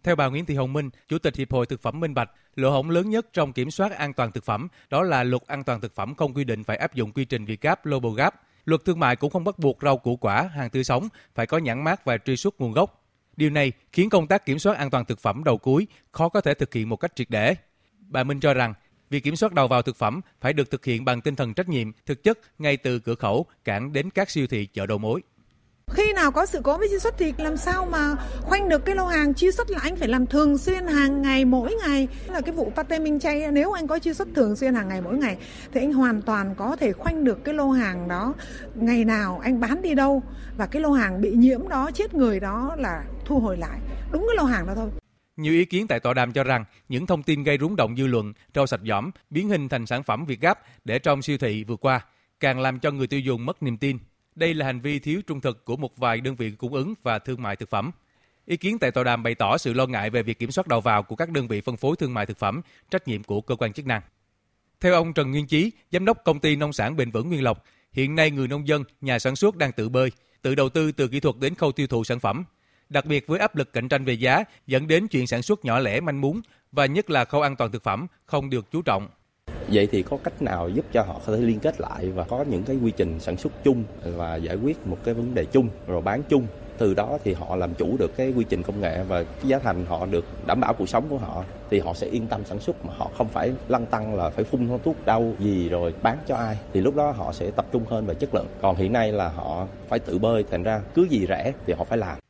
Theo 0.03 0.15
bà 0.15 0.27
Nguyễn 0.27 0.45
Thị 0.45 0.56
Hồng 0.56 0.74
Minh, 0.74 0.89
Chủ 1.07 1.19
tịch 1.19 1.36
Hiệp 1.36 1.51
hội 1.51 1.65
Thực 1.65 1.81
phẩm 1.81 2.00
Minh 2.00 2.13
Bạch, 2.13 2.31
lỗ 2.56 2.71
hổng 2.71 2.89
lớn 2.89 3.09
nhất 3.09 3.27
trong 3.33 3.53
kiểm 3.53 3.71
soát 3.71 3.92
an 3.92 4.13
toàn 4.13 4.31
thực 4.31 4.44
phẩm 4.44 4.68
đó 4.89 5.03
là 5.03 5.24
luật 5.24 5.42
an 5.48 5.63
toàn 5.63 5.81
thực 5.81 5.95
phẩm 5.95 6.15
không 6.15 6.33
quy 6.33 6.44
định 6.44 6.63
phải 6.63 6.77
áp 6.77 6.94
dụng 6.94 7.12
quy 7.12 7.25
trình 7.25 7.45
Việt 7.45 7.62
Gap 7.62 7.86
Global 7.86 8.12
Gap. 8.18 8.36
Luật 8.65 8.86
thương 8.86 9.00
mại 9.00 9.15
cũng 9.15 9.31
không 9.31 9.44
bắt 9.44 9.59
buộc 9.59 9.77
rau 9.81 9.98
củ 9.98 10.15
quả, 10.15 10.50
hàng 10.56 10.69
tươi 10.69 10.83
sống 10.83 11.07
phải 11.36 11.48
có 11.48 11.57
nhãn 11.57 11.83
mát 11.83 12.06
và 12.06 12.18
truy 12.18 12.38
xuất 12.38 12.62
nguồn 12.62 12.71
gốc. 12.71 13.03
Điều 13.38 13.50
này 13.50 13.71
khiến 13.92 14.09
công 14.09 14.27
tác 14.27 14.45
kiểm 14.45 14.59
soát 14.59 14.77
an 14.77 14.89
toàn 14.89 15.06
thực 15.06 15.19
phẩm 15.19 15.44
đầu 15.44 15.57
cuối 15.57 15.88
khó 16.12 16.30
có 16.30 16.42
thể 16.42 16.53
thực 16.53 16.74
hiện 16.74 16.89
một 16.89 16.95
cách 16.95 17.15
triệt 17.15 17.30
để. 17.30 17.56
Bà 18.00 18.24
Minh 18.24 18.39
cho 18.39 18.53
rằng, 18.53 18.74
việc 19.09 19.24
kiểm 19.24 19.36
soát 19.36 19.53
đầu 19.53 19.68
vào 19.68 19.81
thực 19.81 19.95
phẩm 19.95 20.21
phải 20.42 20.53
được 20.53 20.71
thực 20.71 20.86
hiện 20.86 21.06
bằng 21.06 21.21
tinh 21.21 21.36
thần 21.36 21.53
trách 21.53 21.69
nhiệm, 21.69 21.92
thực 22.06 22.24
chất 22.24 22.39
ngay 22.59 22.77
từ 22.77 23.00
cửa 23.00 23.15
khẩu, 23.15 23.45
cảng 23.63 23.94
đến 23.94 24.09
các 24.09 24.30
siêu 24.30 24.48
thị 24.48 24.65
chợ 24.65 24.86
đầu 24.86 24.98
mối. 24.98 25.21
Khi 25.93 26.13
nào 26.13 26.31
có 26.31 26.45
sự 26.45 26.61
cố 26.63 26.77
với 26.77 26.88
truy 26.89 26.99
xuất 26.99 27.15
thì 27.17 27.33
làm 27.38 27.57
sao 27.57 27.85
mà 27.85 28.15
khoanh 28.41 28.69
được 28.69 28.85
cái 28.85 28.95
lô 28.95 29.05
hàng 29.05 29.33
truy 29.33 29.51
xuất 29.51 29.69
là 29.69 29.79
anh 29.81 29.95
phải 29.95 30.07
làm 30.07 30.25
thường 30.25 30.57
xuyên 30.57 30.88
hàng 30.88 31.21
ngày 31.21 31.45
mỗi 31.45 31.75
ngày. 31.75 32.07
Là 32.27 32.41
cái 32.41 32.55
vụ 32.55 32.71
pate 32.75 32.99
minh 32.99 33.19
chay 33.19 33.51
nếu 33.51 33.71
anh 33.71 33.88
có 33.88 33.99
truy 33.99 34.13
xuất 34.13 34.27
thường 34.35 34.55
xuyên 34.55 34.73
hàng 34.73 34.88
ngày 34.88 35.01
mỗi 35.01 35.17
ngày 35.17 35.38
thì 35.73 35.81
anh 35.81 35.93
hoàn 35.93 36.21
toàn 36.21 36.55
có 36.55 36.75
thể 36.75 36.93
khoanh 36.93 37.23
được 37.23 37.43
cái 37.43 37.53
lô 37.53 37.69
hàng 37.69 38.07
đó 38.07 38.33
ngày 38.75 39.05
nào 39.05 39.39
anh 39.43 39.59
bán 39.59 39.81
đi 39.81 39.95
đâu 39.95 40.23
và 40.57 40.65
cái 40.65 40.81
lô 40.81 40.91
hàng 40.91 41.21
bị 41.21 41.31
nhiễm 41.31 41.67
đó 41.67 41.91
chết 41.93 42.13
người 42.13 42.39
đó 42.39 42.75
là 42.77 43.03
thu 43.25 43.39
hồi 43.39 43.57
lại 43.57 43.79
đúng 44.11 44.25
cái 44.27 44.35
lô 44.38 44.43
hàng 44.43 44.67
đó 44.67 44.73
thôi. 44.75 44.89
Nhiều 45.38 45.53
ý 45.53 45.65
kiến 45.65 45.88
tại 45.88 45.99
tọa 45.99 46.13
đàm 46.13 46.33
cho 46.33 46.43
rằng 46.43 46.65
những 46.89 47.05
thông 47.05 47.23
tin 47.23 47.43
gây 47.43 47.57
rúng 47.61 47.75
động 47.75 47.95
dư 47.97 48.07
luận, 48.07 48.33
trâu 48.53 48.67
sạch 48.67 48.81
giỏm, 48.88 49.11
biến 49.29 49.49
hình 49.49 49.69
thành 49.69 49.85
sản 49.85 50.03
phẩm 50.03 50.25
Việt 50.25 50.41
Gáp 50.41 50.59
để 50.85 50.99
trong 50.99 51.21
siêu 51.21 51.38
thị 51.38 51.63
vừa 51.63 51.75
qua, 51.75 52.05
càng 52.39 52.59
làm 52.59 52.79
cho 52.79 52.91
người 52.91 53.07
tiêu 53.07 53.19
dùng 53.19 53.45
mất 53.45 53.63
niềm 53.63 53.77
tin 53.77 53.97
đây 54.36 54.54
là 54.54 54.66
hành 54.66 54.80
vi 54.80 55.00
thiếu 55.00 55.22
trung 55.28 55.42
thực 55.42 55.66
của 55.66 55.75
một 55.75 55.98
vài 55.98 56.22
đơn 56.22 56.36
vị 56.36 56.51
cung 56.51 56.74
ứng 56.74 56.94
và 57.04 57.19
thương 57.19 57.42
mại 57.42 57.56
thực 57.56 57.69
phẩm. 57.69 57.92
Ý 58.45 58.57
kiến 58.57 58.80
tại 58.80 58.92
tòa 58.92 59.04
đàm 59.04 59.24
bày 59.24 59.36
tỏ 59.36 59.57
sự 59.57 59.74
lo 59.74 59.86
ngại 59.86 60.10
về 60.10 60.24
việc 60.24 60.39
kiểm 60.39 60.51
soát 60.51 60.68
đầu 60.68 60.81
vào 60.81 61.04
của 61.04 61.16
các 61.16 61.30
đơn 61.30 61.48
vị 61.48 61.62
phân 61.62 61.78
phối 61.78 61.95
thương 61.95 62.13
mại 62.13 62.25
thực 62.25 62.38
phẩm, 62.38 62.62
trách 62.92 63.07
nhiệm 63.07 63.24
của 63.24 63.42
cơ 63.42 63.56
quan 63.56 63.74
chức 63.74 63.86
năng. 63.86 64.01
Theo 64.81 64.94
ông 64.94 65.13
Trần 65.13 65.31
Nguyên 65.31 65.48
Chí, 65.48 65.72
giám 65.92 66.06
đốc 66.06 66.24
công 66.24 66.39
ty 66.39 66.56
nông 66.56 66.74
sản 66.74 66.95
bền 66.95 67.12
vững 67.12 67.30
Nguyên 67.30 67.44
Lộc, 67.44 67.63
hiện 67.92 68.16
nay 68.16 68.31
người 68.31 68.48
nông 68.48 68.68
dân, 68.68 68.83
nhà 69.01 69.19
sản 69.19 69.36
xuất 69.36 69.56
đang 69.56 69.72
tự 69.72 69.89
bơi, 69.89 70.12
tự 70.42 70.56
đầu 70.56 70.69
tư 70.69 70.92
từ 70.92 71.07
kỹ 71.07 71.19
thuật 71.19 71.36
đến 71.39 71.56
khâu 71.56 71.72
tiêu 71.72 71.88
thụ 71.88 72.04
sản 72.04 72.19
phẩm. 72.19 72.44
Đặc 72.89 73.06
biệt 73.06 73.27
với 73.27 73.39
áp 73.39 73.56
lực 73.56 73.74
cạnh 73.74 73.89
tranh 73.89 74.06
về 74.06 74.13
giá 74.13 74.44
dẫn 74.68 74.88
đến 74.88 75.07
chuyện 75.07 75.27
sản 75.27 75.42
xuất 75.42 75.66
nhỏ 75.66 75.80
lẻ 75.80 76.00
manh 76.00 76.22
mún 76.22 76.42
và 76.72 76.86
nhất 76.86 77.10
là 77.10 77.25
khâu 77.25 77.42
an 77.42 77.56
toàn 77.56 77.72
thực 77.72 77.84
phẩm 77.84 78.07
không 78.25 78.50
được 78.50 78.72
chú 78.72 78.81
trọng. 78.81 79.10
Vậy 79.73 79.88
thì 79.91 80.03
có 80.03 80.18
cách 80.23 80.41
nào 80.41 80.69
giúp 80.69 80.85
cho 80.94 81.01
họ 81.01 81.19
có 81.25 81.35
thể 81.35 81.41
liên 81.41 81.59
kết 81.59 81.81
lại 81.81 82.09
và 82.09 82.23
có 82.23 82.45
những 82.50 82.63
cái 82.63 82.77
quy 82.83 82.91
trình 82.91 83.19
sản 83.19 83.38
xuất 83.38 83.53
chung 83.63 83.83
và 84.03 84.35
giải 84.35 84.56
quyết 84.56 84.88
một 84.88 84.97
cái 85.03 85.13
vấn 85.13 85.35
đề 85.35 85.45
chung, 85.45 85.69
rồi 85.88 86.01
bán 86.01 86.23
chung? 86.29 86.47
Từ 86.77 86.94
đó 86.94 87.18
thì 87.23 87.33
họ 87.33 87.56
làm 87.56 87.73
chủ 87.73 87.97
được 87.97 88.15
cái 88.18 88.33
quy 88.35 88.45
trình 88.50 88.63
công 88.63 88.81
nghệ 88.81 89.03
và 89.03 89.23
cái 89.23 89.47
giá 89.47 89.59
thành 89.59 89.85
họ 89.85 90.06
được 90.06 90.25
đảm 90.47 90.59
bảo 90.59 90.73
cuộc 90.73 90.89
sống 90.89 91.06
của 91.09 91.18
họ, 91.18 91.44
thì 91.69 91.79
họ 91.79 91.94
sẽ 91.94 92.07
yên 92.07 92.27
tâm 92.27 92.41
sản 92.45 92.59
xuất 92.59 92.85
mà 92.85 92.94
họ 92.97 93.09
không 93.18 93.27
phải 93.27 93.51
lăn 93.68 93.85
tăng 93.85 94.15
là 94.15 94.29
phải 94.29 94.44
phun 94.44 94.69
thuốc 94.83 94.95
đau 95.06 95.33
gì 95.39 95.69
rồi 95.69 95.94
bán 96.01 96.17
cho 96.27 96.35
ai. 96.35 96.57
Thì 96.74 96.81
lúc 96.81 96.95
đó 96.95 97.12
họ 97.12 97.33
sẽ 97.33 97.51
tập 97.51 97.65
trung 97.71 97.83
hơn 97.89 98.06
về 98.06 98.13
chất 98.13 98.35
lượng. 98.35 98.47
Còn 98.62 98.75
hiện 98.75 98.94
nay 98.94 99.12
là 99.12 99.29
họ 99.29 99.67
phải 99.89 100.00
tự 100.00 100.17
bơi, 100.17 100.45
thành 100.51 100.63
ra 100.63 100.81
cứ 100.94 101.07
gì 101.09 101.25
rẻ 101.27 101.53
thì 101.65 101.74
họ 101.74 101.83
phải 101.83 101.97
làm. 101.97 102.20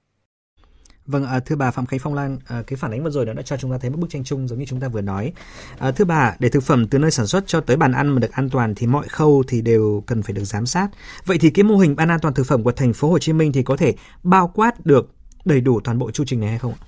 Vâng, 1.11 1.25
à, 1.25 1.39
thưa 1.39 1.55
bà 1.55 1.71
Phạm 1.71 1.85
Khánh 1.85 1.99
Phong 1.99 2.13
Lan, 2.13 2.39
à, 2.47 2.63
cái 2.67 2.77
phản 2.77 2.91
ánh 2.91 3.03
vừa 3.03 3.09
rồi 3.09 3.25
đã 3.25 3.41
cho 3.45 3.57
chúng 3.57 3.71
ta 3.71 3.77
thấy 3.77 3.89
một 3.89 3.97
bức 3.99 4.09
tranh 4.09 4.23
chung 4.23 4.47
giống 4.47 4.59
như 4.59 4.65
chúng 4.65 4.79
ta 4.79 4.87
vừa 4.87 5.01
nói. 5.01 5.33
À, 5.79 5.91
thưa 5.91 6.05
bà, 6.05 6.35
để 6.39 6.49
thực 6.49 6.63
phẩm 6.63 6.87
từ 6.87 6.99
nơi 6.99 7.11
sản 7.11 7.27
xuất 7.27 7.43
cho 7.47 7.61
tới 7.61 7.77
bàn 7.77 7.91
ăn 7.91 8.07
mà 8.07 8.19
được 8.19 8.31
an 8.31 8.49
toàn 8.49 8.75
thì 8.75 8.87
mọi 8.87 9.07
khâu 9.07 9.43
thì 9.47 9.61
đều 9.61 10.03
cần 10.07 10.23
phải 10.23 10.33
được 10.33 10.43
giám 10.43 10.65
sát. 10.65 10.87
Vậy 11.25 11.37
thì 11.37 11.49
cái 11.49 11.63
mô 11.63 11.77
hình 11.77 11.95
ban 11.95 12.09
an 12.09 12.19
toàn 12.19 12.33
thực 12.33 12.45
phẩm 12.45 12.63
của 12.63 12.71
thành 12.71 12.93
phố 12.93 13.09
Hồ 13.09 13.19
Chí 13.19 13.33
Minh 13.33 13.51
thì 13.51 13.63
có 13.63 13.77
thể 13.77 13.93
bao 14.23 14.51
quát 14.55 14.85
được 14.85 15.09
đầy 15.45 15.61
đủ 15.61 15.79
toàn 15.83 15.99
bộ 15.99 16.11
chu 16.11 16.23
trình 16.27 16.39
này 16.39 16.49
hay 16.49 16.59
không 16.59 16.73
ạ? 16.73 16.81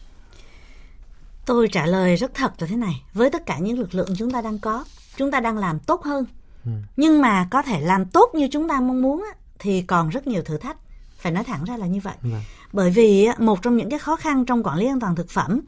Tôi 1.46 1.68
trả 1.68 1.86
lời 1.86 2.16
rất 2.16 2.34
thật 2.34 2.52
là 2.58 2.68
thế 2.68 2.76
này, 2.76 3.04
với 3.14 3.30
tất 3.30 3.46
cả 3.46 3.58
những 3.60 3.80
lực 3.80 3.96
lượng 3.96 4.10
chúng 4.18 4.32
ta 4.32 4.42
đang 4.42 4.60
có, 4.60 4.86
chúng 5.18 5.32
ta 5.32 5.40
đang 5.40 5.58
làm 5.58 5.80
tốt 5.80 6.04
hơn. 6.04 6.26
Ừ. 6.66 6.72
Nhưng 6.98 7.22
mà 7.22 7.48
có 7.52 7.62
thể 7.62 7.82
làm 7.82 8.06
tốt 8.06 8.32
như 8.36 8.48
chúng 8.52 8.68
ta 8.68 8.80
mong 8.80 9.02
muốn 9.02 9.26
thì 9.60 9.82
còn 9.82 10.10
rất 10.10 10.28
nhiều 10.28 10.42
thử 10.42 10.58
thách 10.58 10.78
phải 11.24 11.32
nói 11.32 11.44
thẳng 11.44 11.64
ra 11.64 11.78
là 11.78 11.88
như 11.88 12.00
vậy. 12.04 12.16
Ừ 12.24 12.30
bởi 12.74 12.90
vì 12.90 13.28
một 13.38 13.62
trong 13.62 13.78
những 13.78 13.90
cái 13.90 14.00
khó 14.00 14.16
khăn 14.16 14.46
trong 14.46 14.64
quản 14.64 14.78
lý 14.78 14.88
an 14.88 15.00
toàn 15.00 15.16
thực 15.16 15.30
phẩm 15.30 15.62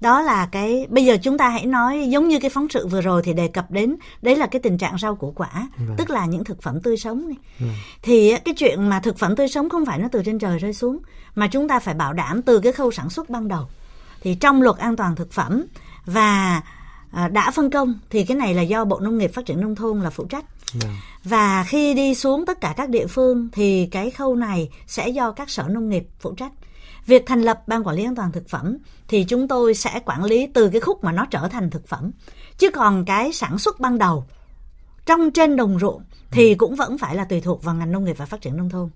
đó 0.00 0.22
là 0.22 0.46
cái 0.46 0.86
bây 0.90 1.04
giờ 1.04 1.16
chúng 1.22 1.38
ta 1.38 1.48
hãy 1.48 1.66
nói 1.66 2.08
giống 2.08 2.28
như 2.28 2.40
cái 2.40 2.50
phóng 2.50 2.68
sự 2.68 2.86
vừa 2.86 3.00
rồi 3.00 3.22
thì 3.24 3.32
đề 3.32 3.48
cập 3.48 3.70
đến 3.70 3.96
đấy 4.22 4.36
là 4.36 4.46
cái 4.46 4.60
tình 4.62 4.78
trạng 4.78 4.98
rau 4.98 5.16
củ 5.16 5.32
quả 5.36 5.68
vâng. 5.76 5.96
tức 5.98 6.10
là 6.10 6.26
những 6.26 6.44
thực 6.44 6.62
phẩm 6.62 6.80
tươi 6.80 6.96
sống 6.96 7.28
này. 7.28 7.36
Vâng. 7.58 7.74
thì 8.02 8.36
cái 8.44 8.54
chuyện 8.54 8.88
mà 8.88 9.00
thực 9.00 9.18
phẩm 9.18 9.36
tươi 9.36 9.48
sống 9.48 9.68
không 9.68 9.86
phải 9.86 9.98
nó 9.98 10.08
từ 10.12 10.22
trên 10.24 10.38
trời 10.38 10.58
rơi 10.58 10.72
xuống 10.72 10.98
mà 11.34 11.46
chúng 11.46 11.68
ta 11.68 11.78
phải 11.78 11.94
bảo 11.94 12.12
đảm 12.12 12.42
từ 12.42 12.60
cái 12.60 12.72
khâu 12.72 12.90
sản 12.90 13.10
xuất 13.10 13.30
ban 13.30 13.48
đầu 13.48 13.66
thì 14.22 14.34
trong 14.34 14.62
luật 14.62 14.76
an 14.76 14.96
toàn 14.96 15.16
thực 15.16 15.32
phẩm 15.32 15.64
và 16.06 16.62
à, 17.10 17.28
đã 17.28 17.50
phân 17.50 17.70
công 17.70 17.98
thì 18.10 18.24
cái 18.24 18.36
này 18.36 18.54
là 18.54 18.62
do 18.62 18.84
bộ 18.84 19.00
nông 19.00 19.18
nghiệp 19.18 19.30
phát 19.34 19.46
triển 19.46 19.60
nông 19.60 19.74
thôn 19.74 20.00
là 20.00 20.10
phụ 20.10 20.24
trách 20.24 20.44
vâng. 20.72 20.92
và 21.24 21.64
khi 21.64 21.94
đi 21.94 22.14
xuống 22.14 22.46
tất 22.46 22.60
cả 22.60 22.74
các 22.76 22.88
địa 22.88 23.06
phương 23.06 23.48
thì 23.52 23.86
cái 23.86 24.10
khâu 24.10 24.36
này 24.36 24.70
sẽ 24.86 25.08
do 25.08 25.32
các 25.32 25.50
sở 25.50 25.62
nông 25.62 25.88
nghiệp 25.88 26.08
phụ 26.20 26.34
trách 26.34 26.52
việc 27.06 27.26
thành 27.26 27.42
lập 27.42 27.62
ban 27.66 27.86
quản 27.86 27.96
lý 27.96 28.04
an 28.04 28.14
toàn 28.14 28.32
thực 28.32 28.48
phẩm 28.48 28.78
thì 29.08 29.24
chúng 29.24 29.48
tôi 29.48 29.74
sẽ 29.74 30.00
quản 30.04 30.24
lý 30.24 30.46
từ 30.54 30.68
cái 30.70 30.80
khúc 30.80 31.04
mà 31.04 31.12
nó 31.12 31.26
trở 31.30 31.48
thành 31.48 31.70
thực 31.70 31.88
phẩm 31.88 32.10
chứ 32.58 32.70
còn 32.70 33.04
cái 33.04 33.32
sản 33.32 33.58
xuất 33.58 33.80
ban 33.80 33.98
đầu 33.98 34.24
trong 35.06 35.30
trên 35.30 35.56
đồng 35.56 35.78
ruộng 35.78 36.02
thì 36.30 36.48
ừ. 36.48 36.54
cũng 36.58 36.74
vẫn 36.74 36.98
phải 36.98 37.14
là 37.14 37.24
tùy 37.24 37.40
thuộc 37.40 37.64
vào 37.64 37.74
ngành 37.74 37.92
nông 37.92 38.04
nghiệp 38.04 38.18
và 38.18 38.26
phát 38.26 38.40
triển 38.40 38.56
nông 38.56 38.70
thôn 38.70 38.90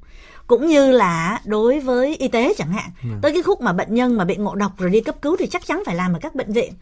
cũng 0.47 0.67
như 0.67 0.93
là 0.93 1.41
đối 1.45 1.81
với 1.81 2.17
y 2.17 2.29
tế 2.29 2.55
chẳng 2.59 2.73
hạn 2.73 2.91
ừ. 3.03 3.09
tới 3.23 3.33
cái 3.33 3.43
khúc 3.43 3.61
mà 3.61 3.73
bệnh 3.73 3.95
nhân 3.95 4.17
mà 4.17 4.25
bị 4.25 4.37
ngộ 4.37 4.55
độc 4.55 4.79
rồi 4.79 4.91
đi 4.91 5.01
cấp 5.01 5.17
cứu 5.23 5.37
thì 5.37 5.47
chắc 5.47 5.67
chắn 5.67 5.83
phải 5.87 5.95
làm 5.95 6.13
ở 6.13 6.19
các 6.23 6.35
bệnh 6.35 6.53
viện 6.53 6.73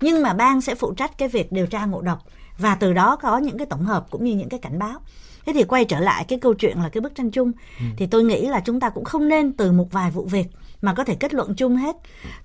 nhưng 0.00 0.22
mà 0.22 0.34
ban 0.34 0.60
sẽ 0.60 0.74
phụ 0.74 0.94
trách 0.94 1.18
cái 1.18 1.28
việc 1.28 1.52
điều 1.52 1.66
tra 1.66 1.84
ngộ 1.84 2.00
độc 2.00 2.18
và 2.58 2.74
từ 2.74 2.92
đó 2.92 3.16
có 3.16 3.38
những 3.38 3.58
cái 3.58 3.66
tổng 3.66 3.84
hợp 3.84 4.06
cũng 4.10 4.24
như 4.24 4.34
những 4.34 4.48
cái 4.48 4.60
cảnh 4.60 4.78
báo 4.78 5.00
thế 5.46 5.52
thì 5.52 5.64
quay 5.64 5.84
trở 5.84 6.00
lại 6.00 6.24
cái 6.28 6.38
câu 6.38 6.54
chuyện 6.54 6.78
là 6.82 6.88
cái 6.88 7.00
bức 7.00 7.14
tranh 7.14 7.30
chung 7.30 7.52
ừ. 7.78 7.84
thì 7.96 8.06
tôi 8.06 8.24
nghĩ 8.24 8.46
là 8.46 8.60
chúng 8.60 8.80
ta 8.80 8.88
cũng 8.88 9.04
không 9.04 9.28
nên 9.28 9.52
từ 9.52 9.72
một 9.72 9.92
vài 9.92 10.10
vụ 10.10 10.24
việc 10.24 10.46
mà 10.82 10.94
có 10.94 11.04
thể 11.04 11.14
kết 11.14 11.34
luận 11.34 11.54
chung 11.54 11.76
hết 11.76 11.96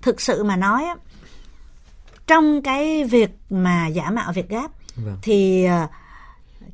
thực 0.02 0.20
sự 0.20 0.44
mà 0.44 0.56
nói 0.56 0.86
trong 2.26 2.62
cái 2.62 3.04
việc 3.04 3.30
mà 3.50 3.86
giả 3.86 4.10
mạo 4.10 4.32
việc 4.32 4.48
gáp 4.48 4.70
vâng. 4.96 5.18
thì 5.22 5.64
ờ, 5.64 5.86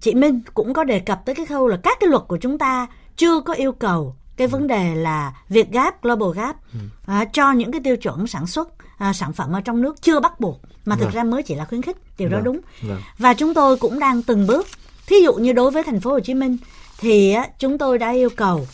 chị 0.00 0.14
Minh 0.14 0.40
cũng 0.54 0.72
có 0.72 0.84
đề 0.84 1.00
cập 1.00 1.22
tới 1.24 1.34
cái 1.34 1.46
khâu 1.46 1.68
là 1.68 1.76
các 1.82 1.98
cái 2.00 2.10
luật 2.10 2.22
của 2.28 2.36
chúng 2.36 2.58
ta 2.58 2.86
chưa 3.16 3.40
có 3.40 3.52
yêu 3.52 3.72
cầu 3.72 4.14
cái 4.36 4.48
vấn 4.48 4.66
đề 4.66 4.94
là 4.94 5.32
Việt 5.48 5.70
Gap, 5.70 6.02
Global 6.02 6.28
Gap 6.34 6.56
ừ. 6.72 6.78
à, 7.06 7.24
cho 7.32 7.52
những 7.52 7.72
cái 7.72 7.80
tiêu 7.84 7.96
chuẩn 7.96 8.26
sản 8.26 8.46
xuất 8.46 8.68
à, 9.00 9.12
sản 9.12 9.32
phẩm 9.32 9.52
ở 9.52 9.60
trong 9.60 9.82
nước 9.82 10.02
chưa 10.02 10.20
bắt 10.20 10.40
buộc 10.40 10.60
mà 10.84 10.96
thực 10.96 11.04
vâng. 11.04 11.14
ra 11.14 11.24
mới 11.24 11.42
chỉ 11.42 11.54
là 11.54 11.64
khuyến 11.64 11.82
khích 11.82 11.96
điều 12.18 12.28
vâng. 12.28 12.38
đó 12.38 12.44
đúng. 12.44 12.60
Vâng. 12.82 13.00
và 13.18 13.34
chúng 13.34 13.54
tôi 13.54 13.76
cũng 13.76 13.98
đang 13.98 14.22
từng 14.22 14.46
bước. 14.46 14.66
Thí 15.06 15.16
dụ 15.24 15.34
như 15.34 15.52
đối 15.52 15.70
với 15.70 15.82
thành 15.82 16.00
phố 16.00 16.10
Hồ 16.10 16.20
Chí 16.20 16.34
Minh 16.34 16.56
thì 16.98 17.36
chúng 17.58 17.78
tôi 17.78 17.98
đã 17.98 18.10
yêu 18.10 18.28
cầu 18.36 18.66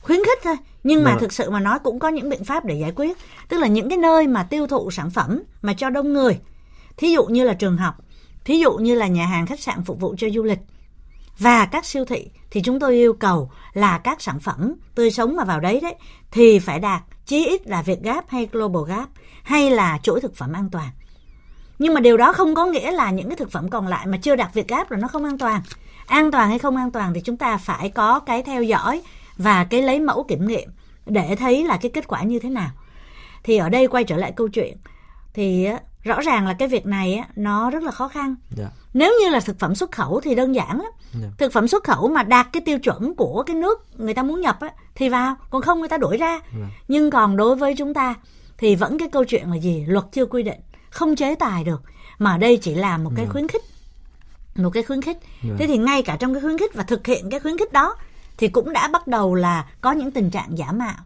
khuyến 0.00 0.18
khích 0.24 0.38
thôi. 0.42 0.56
Nhưng 0.84 1.04
mà 1.04 1.10
Vâng. 1.10 1.20
thực 1.20 1.32
sự 1.32 1.50
mà 1.50 1.60
nói 1.60 1.78
cũng 1.84 1.98
có 1.98 2.08
những 2.08 2.28
biện 2.28 2.44
pháp 2.44 2.64
để 2.64 2.74
giải 2.74 2.92
quyết. 2.96 3.16
Tức 3.48 3.56
là 3.56 3.66
những 3.66 3.88
cái 3.88 3.98
nơi 3.98 4.26
mà 4.26 4.42
tiêu 4.42 4.66
thụ 4.66 4.90
sản 4.90 5.10
phẩm 5.10 5.42
mà 5.62 5.74
cho 5.74 5.90
đông 5.90 6.12
người. 6.12 6.38
Thí 6.96 7.12
dụ 7.12 7.24
như 7.26 7.44
là 7.44 7.54
trường 7.54 7.76
học 7.76 7.94
thí 8.44 8.58
dụ 8.58 8.72
như 8.72 8.94
là 8.94 9.06
nhà 9.06 9.26
hàng 9.26 9.46
khách 9.46 9.60
sạn 9.60 9.84
phục 9.84 10.00
vụ 10.00 10.14
cho 10.18 10.28
du 10.34 10.42
lịch. 10.42 10.58
Và 11.38 11.66
các 11.66 11.84
siêu 11.84 12.04
thị 12.04 12.30
thì 12.50 12.62
chúng 12.62 12.80
tôi 12.80 12.94
yêu 12.94 13.12
cầu 13.12 13.50
là 13.72 13.98
các 13.98 14.20
sản 14.20 14.40
phẩm 14.40 14.74
tươi 14.94 15.10
sống 15.10 15.36
mà 15.36 15.44
vào 15.44 15.60
đấy 15.60 15.80
đấy 15.80 15.94
thì 16.30 16.58
phải 16.58 16.80
đạt 16.80 17.02
chí 17.26 17.46
ít 17.46 17.66
là 17.66 17.82
Việt 17.82 18.02
Gap 18.02 18.28
hay 18.28 18.48
Global 18.52 18.82
Gap 18.88 19.08
hay 19.46 19.70
là 19.70 19.98
chuỗi 20.02 20.20
thực 20.20 20.36
phẩm 20.36 20.52
an 20.52 20.68
toàn. 20.72 20.88
Nhưng 21.78 21.94
mà 21.94 22.00
điều 22.00 22.16
đó 22.16 22.32
không 22.32 22.54
có 22.54 22.66
nghĩa 22.66 22.92
là 22.92 23.10
những 23.10 23.28
cái 23.28 23.36
thực 23.36 23.52
phẩm 23.52 23.70
còn 23.70 23.86
lại 23.86 24.06
mà 24.06 24.16
chưa 24.22 24.36
đạt 24.36 24.54
Việt 24.54 24.68
Gap 24.68 24.90
là 24.90 24.98
nó 24.98 25.08
không 25.08 25.24
an 25.24 25.38
toàn. 25.38 25.62
An 26.06 26.30
toàn 26.30 26.48
hay 26.48 26.58
không 26.58 26.76
an 26.76 26.90
toàn 26.90 27.14
thì 27.14 27.20
chúng 27.20 27.36
ta 27.36 27.56
phải 27.56 27.88
có 27.88 28.20
cái 28.20 28.42
theo 28.42 28.62
dõi 28.62 29.02
và 29.36 29.64
cái 29.64 29.82
lấy 29.82 30.00
mẫu 30.00 30.24
kiểm 30.28 30.46
nghiệm 30.46 30.70
để 31.06 31.36
thấy 31.36 31.64
là 31.64 31.76
cái 31.76 31.90
kết 31.94 32.08
quả 32.08 32.22
như 32.22 32.38
thế 32.38 32.50
nào. 32.50 32.70
Thì 33.44 33.56
ở 33.56 33.68
đây 33.68 33.86
quay 33.86 34.04
trở 34.04 34.16
lại 34.16 34.32
câu 34.36 34.48
chuyện 34.48 34.76
thì 35.34 35.68
rõ 36.02 36.20
ràng 36.20 36.46
là 36.46 36.54
cái 36.58 36.68
việc 36.68 36.86
này 36.86 37.24
nó 37.36 37.70
rất 37.70 37.82
là 37.82 37.90
khó 37.90 38.08
khăn. 38.08 38.34
Dạ. 38.56 38.68
Nếu 38.94 39.12
như 39.20 39.28
là 39.28 39.40
thực 39.40 39.58
phẩm 39.58 39.74
xuất 39.74 39.92
khẩu 39.92 40.20
thì 40.20 40.34
đơn 40.34 40.54
giản 40.54 40.78
lắm. 40.78 40.90
Dạ. 41.12 41.28
Thực 41.38 41.52
phẩm 41.52 41.68
xuất 41.68 41.84
khẩu 41.84 42.08
mà 42.08 42.22
đạt 42.22 42.46
cái 42.52 42.62
tiêu 42.64 42.78
chuẩn 42.78 43.14
của 43.14 43.42
cái 43.46 43.56
nước 43.56 43.86
người 43.98 44.14
ta 44.14 44.22
muốn 44.22 44.40
nhập 44.40 44.58
thì 44.94 45.08
vào, 45.08 45.34
còn 45.50 45.62
không 45.62 45.80
người 45.80 45.88
ta 45.88 45.98
đuổi 45.98 46.16
ra. 46.16 46.40
Vâng. 46.52 46.68
Nhưng 46.88 47.10
còn 47.10 47.36
đối 47.36 47.56
với 47.56 47.74
chúng 47.74 47.94
ta 47.94 48.14
thì 48.58 48.76
vẫn 48.76 48.98
cái 48.98 49.08
câu 49.08 49.24
chuyện 49.24 49.50
là 49.50 49.56
gì? 49.56 49.84
Luật 49.86 50.04
chưa 50.12 50.26
quy 50.26 50.42
định, 50.42 50.60
không 50.90 51.16
chế 51.16 51.34
tài 51.34 51.64
được. 51.64 51.82
Mà 52.18 52.38
đây 52.38 52.56
chỉ 52.56 52.74
là 52.74 52.98
một 52.98 53.10
cái 53.16 53.26
khuyến 53.26 53.48
khích. 53.48 53.62
Một 54.56 54.70
cái 54.70 54.82
khuyến 54.82 55.02
khích. 55.02 55.16
Vâng. 55.42 55.56
Thế 55.58 55.66
thì 55.66 55.78
ngay 55.78 56.02
cả 56.02 56.16
trong 56.20 56.34
cái 56.34 56.42
khuyến 56.42 56.58
khích 56.58 56.74
và 56.74 56.82
thực 56.82 57.06
hiện 57.06 57.30
cái 57.30 57.40
khuyến 57.40 57.58
khích 57.58 57.72
đó 57.72 57.96
thì 58.38 58.48
cũng 58.48 58.72
đã 58.72 58.88
bắt 58.88 59.06
đầu 59.06 59.34
là 59.34 59.66
có 59.80 59.92
những 59.92 60.10
tình 60.10 60.30
trạng 60.30 60.58
giả 60.58 60.72
mạo. 60.72 60.96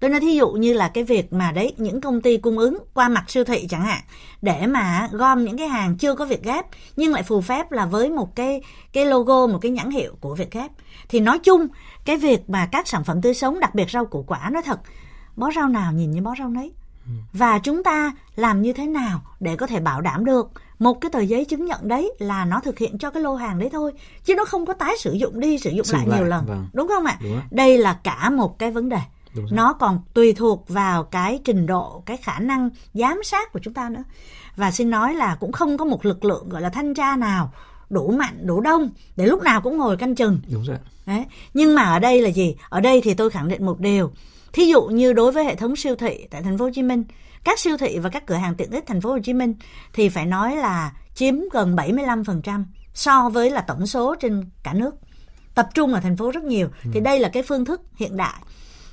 Tôi 0.00 0.10
nói 0.10 0.20
thí 0.20 0.34
dụ 0.34 0.50
như 0.50 0.72
là 0.72 0.88
cái 0.88 1.04
việc 1.04 1.32
mà 1.32 1.52
đấy 1.52 1.74
những 1.76 2.00
công 2.00 2.20
ty 2.20 2.36
cung 2.36 2.58
ứng 2.58 2.78
qua 2.94 3.08
mặt 3.08 3.30
siêu 3.30 3.44
thị 3.44 3.66
chẳng 3.70 3.84
hạn 3.84 4.00
để 4.42 4.66
mà 4.66 5.08
gom 5.12 5.44
những 5.44 5.58
cái 5.58 5.68
hàng 5.68 5.96
chưa 5.96 6.14
có 6.14 6.24
Việt 6.24 6.42
Gap 6.42 6.66
nhưng 6.96 7.12
lại 7.12 7.22
phù 7.22 7.40
phép 7.40 7.72
là 7.72 7.86
với 7.86 8.10
một 8.10 8.36
cái 8.36 8.62
cái 8.92 9.06
logo 9.06 9.46
một 9.46 9.58
cái 9.62 9.70
nhãn 9.70 9.90
hiệu 9.90 10.14
của 10.20 10.34
Việt 10.34 10.50
Gap 10.50 10.70
thì 11.08 11.20
nói 11.20 11.38
chung 11.38 11.66
cái 12.04 12.16
việc 12.16 12.50
mà 12.50 12.68
các 12.72 12.88
sản 12.88 13.04
phẩm 13.04 13.22
tươi 13.22 13.34
sống 13.34 13.60
đặc 13.60 13.74
biệt 13.74 13.90
rau 13.90 14.04
củ 14.04 14.22
quả 14.22 14.50
nói 14.52 14.62
thật 14.62 14.80
bó 15.36 15.50
rau 15.56 15.68
nào 15.68 15.92
nhìn 15.92 16.10
như 16.10 16.22
bó 16.22 16.34
rau 16.38 16.48
nấy 16.48 16.72
và 17.32 17.58
chúng 17.58 17.82
ta 17.82 18.12
làm 18.36 18.62
như 18.62 18.72
thế 18.72 18.86
nào 18.86 19.20
để 19.40 19.56
có 19.56 19.66
thể 19.66 19.80
bảo 19.80 20.00
đảm 20.00 20.24
được 20.24 20.52
một 20.78 21.00
cái 21.00 21.10
tờ 21.10 21.20
giấy 21.20 21.44
chứng 21.44 21.64
nhận 21.64 21.88
đấy 21.88 22.12
là 22.18 22.44
nó 22.44 22.60
thực 22.60 22.78
hiện 22.78 22.98
cho 22.98 23.10
cái 23.10 23.22
lô 23.22 23.34
hàng 23.34 23.58
đấy 23.58 23.68
thôi 23.72 23.92
chứ 24.24 24.34
nó 24.34 24.44
không 24.44 24.66
có 24.66 24.72
tái 24.72 24.94
sử 24.98 25.12
dụng 25.12 25.40
đi 25.40 25.58
sử 25.58 25.70
dụng 25.70 25.84
Sử 25.84 25.96
lại 25.96 26.06
lại, 26.06 26.18
nhiều 26.18 26.28
lần 26.28 26.46
vâng. 26.46 26.66
đúng 26.72 26.88
không 26.88 27.04
ạ 27.04 27.18
Đúng 27.22 27.40
đây 27.50 27.78
là 27.78 27.98
cả 28.02 28.30
một 28.30 28.58
cái 28.58 28.70
vấn 28.70 28.88
đề 28.88 28.98
nó 29.50 29.72
còn 29.72 30.00
tùy 30.14 30.32
thuộc 30.32 30.68
vào 30.68 31.02
cái 31.02 31.40
trình 31.44 31.66
độ 31.66 32.02
cái 32.06 32.16
khả 32.16 32.38
năng 32.38 32.70
giám 32.94 33.20
sát 33.24 33.52
của 33.52 33.60
chúng 33.62 33.74
ta 33.74 33.88
nữa 33.88 34.04
và 34.56 34.70
xin 34.70 34.90
nói 34.90 35.14
là 35.14 35.36
cũng 35.40 35.52
không 35.52 35.78
có 35.78 35.84
một 35.84 36.06
lực 36.06 36.24
lượng 36.24 36.48
gọi 36.48 36.62
là 36.62 36.68
thanh 36.68 36.94
tra 36.94 37.16
nào 37.16 37.52
đủ 37.90 38.10
mạnh 38.10 38.46
đủ 38.46 38.60
đông 38.60 38.90
để 39.16 39.26
lúc 39.26 39.42
nào 39.42 39.60
cũng 39.60 39.78
ngồi 39.78 39.96
canh 39.96 40.14
chừng 40.14 40.40
Đúng 40.52 40.62
rồi. 40.62 40.76
Đấy. 41.06 41.24
Nhưng 41.54 41.74
mà 41.74 41.82
ở 41.82 41.98
đây 41.98 42.22
là 42.22 42.28
gì? 42.28 42.56
Ở 42.68 42.80
đây 42.80 43.00
thì 43.04 43.14
tôi 43.14 43.30
khẳng 43.30 43.48
định 43.48 43.66
một 43.66 43.80
điều. 43.80 44.10
Thí 44.54 44.66
dụ 44.66 44.82
như 44.82 45.12
đối 45.12 45.32
với 45.32 45.44
hệ 45.44 45.54
thống 45.54 45.76
siêu 45.76 45.96
thị 45.96 46.26
tại 46.30 46.42
thành 46.42 46.58
phố 46.58 46.64
Hồ 46.64 46.70
Chí 46.74 46.82
Minh, 46.82 47.04
các 47.44 47.58
siêu 47.58 47.76
thị 47.76 47.98
và 47.98 48.10
các 48.10 48.26
cửa 48.26 48.34
hàng 48.34 48.54
tiện 48.54 48.70
ích 48.70 48.84
thành 48.86 49.00
phố 49.00 49.10
Hồ 49.10 49.18
Chí 49.18 49.32
Minh 49.32 49.54
thì 49.92 50.08
phải 50.08 50.26
nói 50.26 50.56
là 50.56 50.92
chiếm 51.14 51.34
gần 51.52 51.76
75% 51.76 52.64
so 52.94 53.28
với 53.28 53.50
là 53.50 53.60
tổng 53.60 53.86
số 53.86 54.14
trên 54.20 54.50
cả 54.62 54.74
nước. 54.74 54.94
Tập 55.54 55.68
trung 55.74 55.94
ở 55.94 56.00
thành 56.00 56.16
phố 56.16 56.30
rất 56.30 56.44
nhiều. 56.44 56.68
Thì 56.92 57.00
đây 57.00 57.18
là 57.18 57.28
cái 57.28 57.42
phương 57.42 57.64
thức 57.64 57.80
hiện 57.96 58.16
đại. 58.16 58.34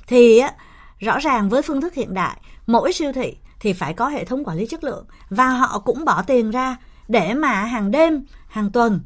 Thì 0.06 0.38
á, 0.38 0.52
rõ 0.98 1.18
ràng 1.18 1.48
với 1.48 1.62
phương 1.62 1.80
thức 1.80 1.94
hiện 1.94 2.14
đại, 2.14 2.40
mỗi 2.66 2.92
siêu 2.92 3.12
thị 3.12 3.36
thì 3.60 3.72
phải 3.72 3.94
có 3.94 4.08
hệ 4.08 4.24
thống 4.24 4.44
quản 4.44 4.56
lý 4.56 4.66
chất 4.66 4.84
lượng 4.84 5.06
và 5.30 5.48
họ 5.48 5.78
cũng 5.78 6.04
bỏ 6.04 6.22
tiền 6.22 6.50
ra 6.50 6.76
để 7.08 7.34
mà 7.34 7.64
hàng 7.64 7.90
đêm, 7.90 8.24
hàng 8.48 8.70
tuần 8.70 9.00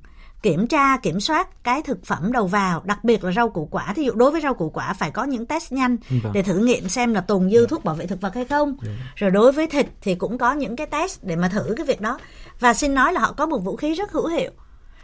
kiểm 0.46 0.66
tra 0.66 0.96
kiểm 0.96 1.20
soát 1.20 1.64
cái 1.64 1.82
thực 1.82 2.04
phẩm 2.04 2.32
đầu 2.32 2.46
vào 2.46 2.82
đặc 2.84 3.04
biệt 3.04 3.24
là 3.24 3.32
rau 3.32 3.48
củ 3.48 3.68
quả. 3.70 3.92
Thí 3.96 4.04
dụ 4.04 4.12
đối 4.14 4.30
với 4.30 4.40
rau 4.40 4.54
củ 4.54 4.70
quả 4.70 4.92
phải 4.92 5.10
có 5.10 5.24
những 5.24 5.46
test 5.46 5.72
nhanh 5.72 5.96
Vâng. 6.22 6.32
để 6.32 6.42
thử 6.42 6.58
nghiệm 6.58 6.88
xem 6.88 7.14
là 7.14 7.20
tồn 7.20 7.50
dư 7.50 7.66
thuốc 7.66 7.84
bảo 7.84 7.94
vệ 7.94 8.06
thực 8.06 8.20
vật 8.20 8.34
hay 8.34 8.44
không. 8.44 8.76
Rồi 9.16 9.30
đối 9.30 9.52
với 9.52 9.66
thịt 9.66 9.86
thì 10.00 10.14
cũng 10.14 10.38
có 10.38 10.52
những 10.52 10.76
cái 10.76 10.86
test 10.86 11.18
để 11.22 11.36
mà 11.36 11.48
thử 11.48 11.74
cái 11.76 11.86
việc 11.86 12.00
đó. 12.00 12.18
Và 12.60 12.74
xin 12.74 12.94
nói 12.94 13.12
là 13.12 13.20
họ 13.20 13.32
có 13.32 13.46
một 13.46 13.58
vũ 13.58 13.76
khí 13.76 13.94
rất 13.94 14.12
hữu 14.12 14.26
hiệu 14.26 14.50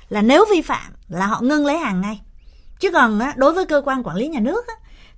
là 0.08 0.22
nếu 0.22 0.44
vi 0.50 0.62
phạm 0.62 0.92
là 1.08 1.26
họ 1.26 1.40
ngưng 1.40 1.66
lấy 1.66 1.78
hàng 1.78 2.00
ngay. 2.00 2.20
Chứ 2.80 2.90
còn 2.90 3.20
đối 3.37 3.52
với 3.52 3.66
cơ 3.66 3.82
quan 3.84 4.02
quản 4.02 4.16
lý 4.16 4.28
nhà 4.28 4.40
nước 4.40 4.64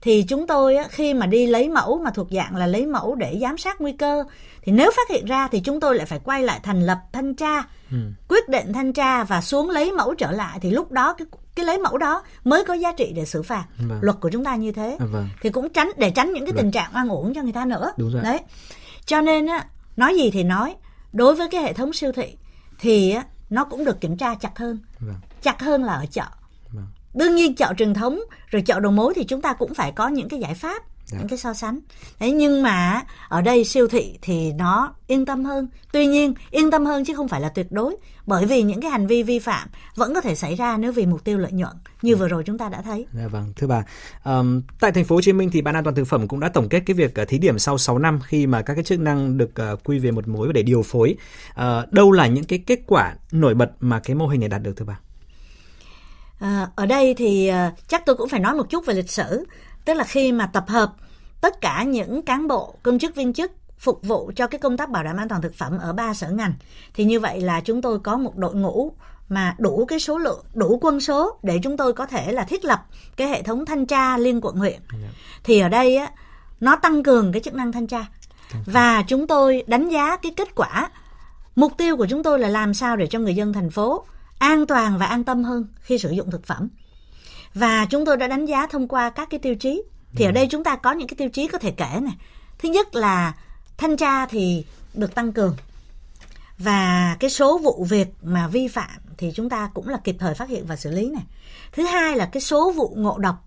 thì 0.05 0.23
chúng 0.29 0.47
tôi 0.47 0.77
khi 0.91 1.15
mà 1.15 1.27
đi 1.27 1.47
lấy 1.47 1.69
mẫu 1.69 1.99
mà 2.05 2.11
thuộc 2.11 2.27
dạng 2.31 2.57
là 2.57 2.67
lấy 2.67 2.87
mẫu 2.87 3.15
để 3.15 3.39
giám 3.41 3.59
sát 3.59 3.81
nguy 3.81 3.93
cơ 3.93 4.25
thì 4.63 4.73
nếu 4.73 4.91
phát 4.97 5.09
hiện 5.11 5.25
ra 5.27 5.49
thì 5.49 5.61
chúng 5.61 5.81
tôi 5.81 5.95
lại 5.97 6.07
phải 6.07 6.19
quay 6.25 6.43
lại 6.43 6.61
thành 6.63 6.83
lập 6.87 6.99
thanh 7.13 7.35
tra 7.35 7.63
Ừ. 7.91 7.97
quyết 8.29 8.49
định 8.49 8.73
thanh 8.73 8.93
tra 8.93 9.25
và 9.25 9.41
xuống 9.41 9.71
lấy 9.71 9.93
mẫu 9.93 10.15
trở 10.15 10.31
lại 10.31 10.59
thì 10.63 10.71
lúc 10.71 10.93
đó 10.93 11.15
cái 11.19 11.27
cái 11.57 11.67
lấy 11.67 11.79
mẫu 11.79 11.99
đó 11.99 12.23
mới 12.45 12.65
có 12.65 12.75
giá 12.75 12.93
trị 12.93 13.13
để 13.17 13.25
xử 13.25 13.43
phạt 13.43 13.65
Vâng. 13.79 13.99
luật 14.03 14.17
của 14.21 14.31
chúng 14.33 14.45
ta 14.45 14.55
như 14.57 14.73
thế 14.73 14.97
À, 15.01 15.07
vâng. 15.13 15.29
thì 15.43 15.51
cũng 15.51 15.69
tránh 15.69 15.91
để 15.97 16.11
tránh 16.11 16.33
những 16.33 16.45
cái 16.47 16.53
Vâng. 16.53 16.63
tình 16.63 16.71
trạng 16.71 16.91
oan 16.95 17.09
uổng 17.09 17.35
cho 17.35 17.43
người 17.43 17.53
ta 17.53 17.65
nữa 17.65 17.93
Đúng 17.97 18.13
rồi. 18.13 18.23
đấy 18.23 18.41
cho 19.07 19.21
nên 19.21 19.47
á 19.47 19.65
nói 19.97 20.17
gì 20.17 20.31
thì 20.31 20.43
nói 20.45 20.75
đối 21.13 21.35
với 21.35 21.49
cái 21.51 21.63
hệ 21.63 21.73
thống 21.73 21.93
siêu 21.93 22.13
thị 22.13 22.37
thì 22.81 23.11
á, 23.11 23.25
nó 23.51 23.65
cũng 23.65 23.85
được 23.85 24.01
kiểm 24.01 24.17
tra 24.17 24.35
chặt 24.35 24.59
hơn 24.59 24.79
Vâng. 25.01 25.17
chặt 25.43 25.61
hơn 25.63 25.85
là 25.85 25.93
ở 25.95 26.07
chợ. 26.11 26.25
Đương 27.14 27.35
nhiên 27.35 27.54
chợ 27.54 27.73
truyền 27.78 27.94
thống 27.94 28.21
rồi 28.50 28.62
chợ 28.62 28.80
đầu 28.80 28.92
mối 28.92 29.12
thì 29.16 29.25
chúng 29.25 29.40
ta 29.40 29.52
cũng 29.52 29.75
phải 29.75 29.92
có 29.92 30.09
những 30.09 30.28
cái 30.28 30.40
giải 30.40 30.54
pháp 30.54 30.83
Dạ. 31.06 31.18
những 31.18 31.28
cái 31.28 31.38
so 31.38 31.54
sánh 31.54 31.80
đấy 32.21 32.33
nhưng 32.33 32.62
mà 32.62 33.02
ở 33.28 33.42
đây 33.42 33.64
siêu 33.64 33.88
thị 33.88 34.18
thì 34.23 34.52
nó 34.52 34.94
yên 35.06 35.26
tâm 35.26 35.44
hơn 35.44 35.68
tuy 35.92 36.06
nhiên 36.06 36.35
yên 36.50 36.71
tâm 36.71 36.87
hơn 36.87 37.04
chứ 37.04 37.14
không 37.16 37.28
phải 37.28 37.40
là 37.40 37.49
tuyệt 37.49 37.66
đối 37.73 37.97
bởi 38.26 38.47
vì 38.47 38.62
những 38.62 38.80
cái 38.80 38.90
hành 38.90 39.06
vi 39.06 39.23
vi 39.23 39.38
phạm 39.38 39.68
vẫn 39.94 40.14
có 40.14 40.21
thể 40.21 40.35
xảy 40.35 40.54
ra 40.54 40.76
nếu 40.76 40.92
vì 40.92 41.06
mục 41.06 41.25
tiêu 41.25 41.38
lợi 41.38 41.52
nhuận 41.52 41.73
như 42.02 42.16
vừa 42.16 42.28
rồi 42.28 42.42
chúng 42.47 42.59
ta 42.59 42.68
đã 42.68 42.83
thấy 42.83 43.06
Dạ 43.12 43.28
vâng, 43.28 43.52
thưa 43.56 43.66
bà. 43.66 43.83
Ờm, 44.23 44.62
tại 44.80 44.92
thành 44.92 45.04
phố 45.04 45.14
Hồ 45.16 45.21
Chí 45.23 45.33
Minh 45.33 45.50
thì 45.52 45.62
Ban 45.62 45.75
An 45.75 45.85
toàn 45.85 45.97
thực 45.97 46.04
phẩm 46.04 46.28
cũng 46.28 46.40
đã 46.40 46.49
tổng 46.49 46.68
kết 46.68 46.80
cái 46.87 46.94
việc 46.94 47.14
ờ, 47.14 47.25
thí 47.25 47.38
điểm 47.38 47.59
sau 47.59 47.78
6 47.78 47.99
năm 47.99 48.21
khi 48.25 48.47
mà 48.47 48.62
các 48.62 48.75
cái 48.75 48.85
chức 48.85 49.00
năng 49.00 49.38
được 49.38 49.54
ờ, 49.54 49.76
quy 49.85 49.99
về 49.99 50.11
một 50.11 50.28
mối 50.28 50.52
để 50.52 50.62
điều 50.62 50.83
phối. 50.83 51.16
Ờ, 51.54 51.87
đâu 51.90 52.12
là 52.12 52.26
những 52.26 52.44
cái 52.44 52.59
kết 52.66 52.80
quả 52.87 53.14
nổi 53.33 53.54
bật 53.54 53.71
mà 53.80 54.00
cái 54.00 54.14
mô 54.16 54.26
hình 54.26 54.40
này 54.40 54.49
đạt 54.49 54.62
được 54.62 54.76
thưa 54.76 54.85
bà? 54.85 54.99
À, 56.38 56.69
ở 56.75 56.87
đây 56.87 57.14
thì 57.14 57.47
à, 57.47 57.73
chắc 57.88 58.07
tôi 58.07 58.17
cũng 58.17 58.29
phải 58.29 58.41
nói 58.41 58.55
một 58.55 58.71
chút 58.71 58.87
về 58.87 58.95
lịch 58.95 59.11
sử. 59.11 59.45
Tức 59.85 59.95
là 59.95 60.05
khi 60.05 60.33
mà 60.33 60.47
tập 60.47 60.64
hợp 60.69 60.93
tất 61.41 61.61
cả 61.61 61.83
những 61.83 62.23
cán 62.23 62.49
bộ 62.49 62.75
công 62.83 62.99
chức 62.99 63.14
viên 63.14 63.33
chức 63.33 63.53
phục 63.79 64.03
vụ 64.03 64.33
cho 64.37 64.47
cái 64.47 64.59
công 64.59 64.76
tác 64.76 64.91
bảo 64.91 65.05
đảm 65.05 65.17
an 65.17 65.29
toàn 65.29 65.43
thực 65.43 65.55
phẩm 65.55 65.79
ở 65.79 65.93
ba 65.93 66.14
sở 66.14 66.31
ngành 66.31 66.55
thì 66.95 67.05
như 67.05 67.21
vậy 67.21 67.41
là 67.41 67.61
chúng 67.61 67.83
tôi 67.83 67.99
có 67.99 68.17
một 68.17 68.37
đội 68.37 68.55
ngũ 68.55 68.93
mà 69.29 69.55
đủ 69.59 69.85
cái 69.85 70.00
số 70.00 70.19
lượng 70.19 70.45
đủ 70.55 70.79
quân 70.81 71.00
số 71.00 71.38
để 71.43 71.59
chúng 71.62 71.76
tôi 71.76 71.93
có 71.93 72.07
thể 72.07 72.33
là 72.33 72.45
thiết 72.45 72.64
lập 72.64 72.87
cái 73.17 73.29
hệ 73.29 73.43
thống 73.43 73.67
thanh 73.67 73.87
tra 73.87 74.19
liên 74.19 74.41
quận 74.41 74.57
huyện. 74.57 74.81
Thì 75.45 75.61
ở 75.61 75.69
đây 75.69 75.97
á 75.97 76.11
nó 76.61 76.76
tăng 76.76 77.03
cường 77.03 77.33
cái 77.33 77.43
chức 77.43 77.55
năng 77.55 77.73
thanh 77.73 77.87
tra. 77.87 78.07
Và 78.67 79.03
chúng 79.03 79.26
tôi 79.26 79.64
đánh 79.67 79.88
giá 79.88 80.17
cái 80.17 80.33
kết 80.37 80.55
quả 80.55 80.91
mục 81.57 81.73
tiêu 81.79 81.97
của 81.97 82.07
chúng 82.07 82.23
tôi 82.23 82.38
là 82.38 82.49
làm 82.49 82.75
sao 82.75 82.97
để 82.97 83.07
cho 83.07 83.19
người 83.19 83.35
dân 83.35 83.53
thành 83.53 83.71
phố 83.71 84.05
an 84.38 84.67
toàn 84.67 84.99
và 84.99 85.07
an 85.07 85.25
tâm 85.25 85.45
hơn 85.45 85.67
khi 85.81 85.99
sử 85.99 86.11
dụng 86.11 86.31
thực 86.31 86.47
phẩm. 86.47 86.69
Và 87.55 87.87
chúng 87.91 88.05
tôi 88.05 88.17
đã 88.17 88.26
đánh 88.26 88.47
giá 88.47 88.67
thông 88.67 88.88
qua 88.88 89.11
các 89.11 89.31
cái 89.31 89.41
tiêu 89.41 89.55
chí. 89.55 89.83
Thì 90.12 90.25
ở 90.25 90.33
đây 90.33 90.47
chúng 90.50 90.64
ta 90.64 90.76
có 90.76 90.93
những 90.93 91.09
cái 91.09 91.17
tiêu 91.17 91.29
chí 91.29 91.49
có 91.49 91.59
thể 91.59 91.71
kể 91.71 92.00
này 92.03 92.14
thứ 92.59 92.69
nhất 92.69 92.95
là 92.95 93.35
thanh 93.76 93.97
tra 93.97 94.26
thì 94.26 94.64
được 94.95 95.14
tăng 95.14 95.33
cường. 95.33 95.57
Và 96.59 97.17
cái 97.21 97.31
số 97.31 97.59
vụ 97.59 97.87
việc 97.88 98.09
mà 98.23 98.49
vi 98.49 98.69
phạm 98.69 99.00
thì 99.17 99.33
chúng 99.35 99.49
ta 99.49 99.71
cũng 99.75 99.88
là 99.88 99.99
kịp 100.05 100.17
thời 100.19 100.35
phát 100.35 100.49
hiện 100.49 100.67
và 100.67 100.76
xử 100.76 100.91
lý 100.91 101.11
này 101.11 101.25
thứ 101.73 101.83
hai 101.83 102.17
là 102.17 102.26
cái 102.26 102.41
số 102.41 102.73
vụ 102.73 102.95
ngộ 102.97 103.19
độc 103.19 103.45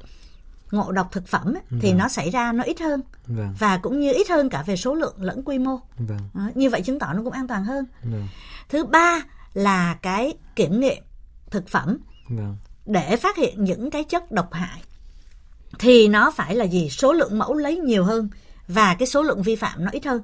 ngộ 0.72 0.92
độc 0.92 1.12
thực 1.12 1.28
phẩm 1.28 1.54
ấy, 1.54 1.64
thì 1.82 1.94
nó 1.94 2.08
xảy 2.08 2.30
ra 2.30 2.52
nó 2.52 2.64
ít 2.64 2.80
hơn. 2.80 3.02
Vâng, 3.28 3.54
và 3.60 3.78
cũng 3.78 4.00
như 4.00 4.14
ít 4.14 4.30
hơn 4.30 4.50
cả 4.50 4.64
về 4.64 4.76
số 4.76 4.94
lượng 4.94 5.16
lẫn 5.20 5.42
quy 5.46 5.60
mô. 5.60 5.80
Vâng, 5.98 6.20
Đó, 6.34 6.50
như 6.56 6.70
vậy 6.70 6.82
chứng 6.82 7.00
tỏ 7.00 7.14
nó 7.14 7.24
cũng 7.24 7.34
an 7.34 7.48
toàn 7.48 7.66
hơn. 7.66 7.86
Vâng, 8.04 8.28
thứ 8.70 8.86
ba 8.86 9.22
là 9.54 9.98
cái 10.02 10.34
kiểm 10.56 10.80
nghiệm 10.80 11.04
thực 11.52 11.68
phẩm 11.68 11.98
vâng, 12.30 12.56
để 12.86 13.18
phát 13.18 13.38
hiện 13.38 13.64
những 13.64 13.92
cái 13.92 14.04
chất 14.04 14.32
độc 14.32 14.54
hại 14.54 14.82
thì 15.80 16.08
nó 16.08 16.32
phải 16.32 16.56
là 16.56 16.66
gì 16.66 16.90
số 16.90 17.14
lượng 17.14 17.40
mẫu 17.40 17.54
lấy 17.54 17.78
nhiều 17.78 18.04
hơn 18.04 18.30
và 18.68 18.96
cái 18.96 19.08
số 19.08 19.24
lượng 19.24 19.42
vi 19.42 19.56
phạm 19.56 19.86
nó 19.86 19.92
ít 19.92 20.06
hơn 20.06 20.22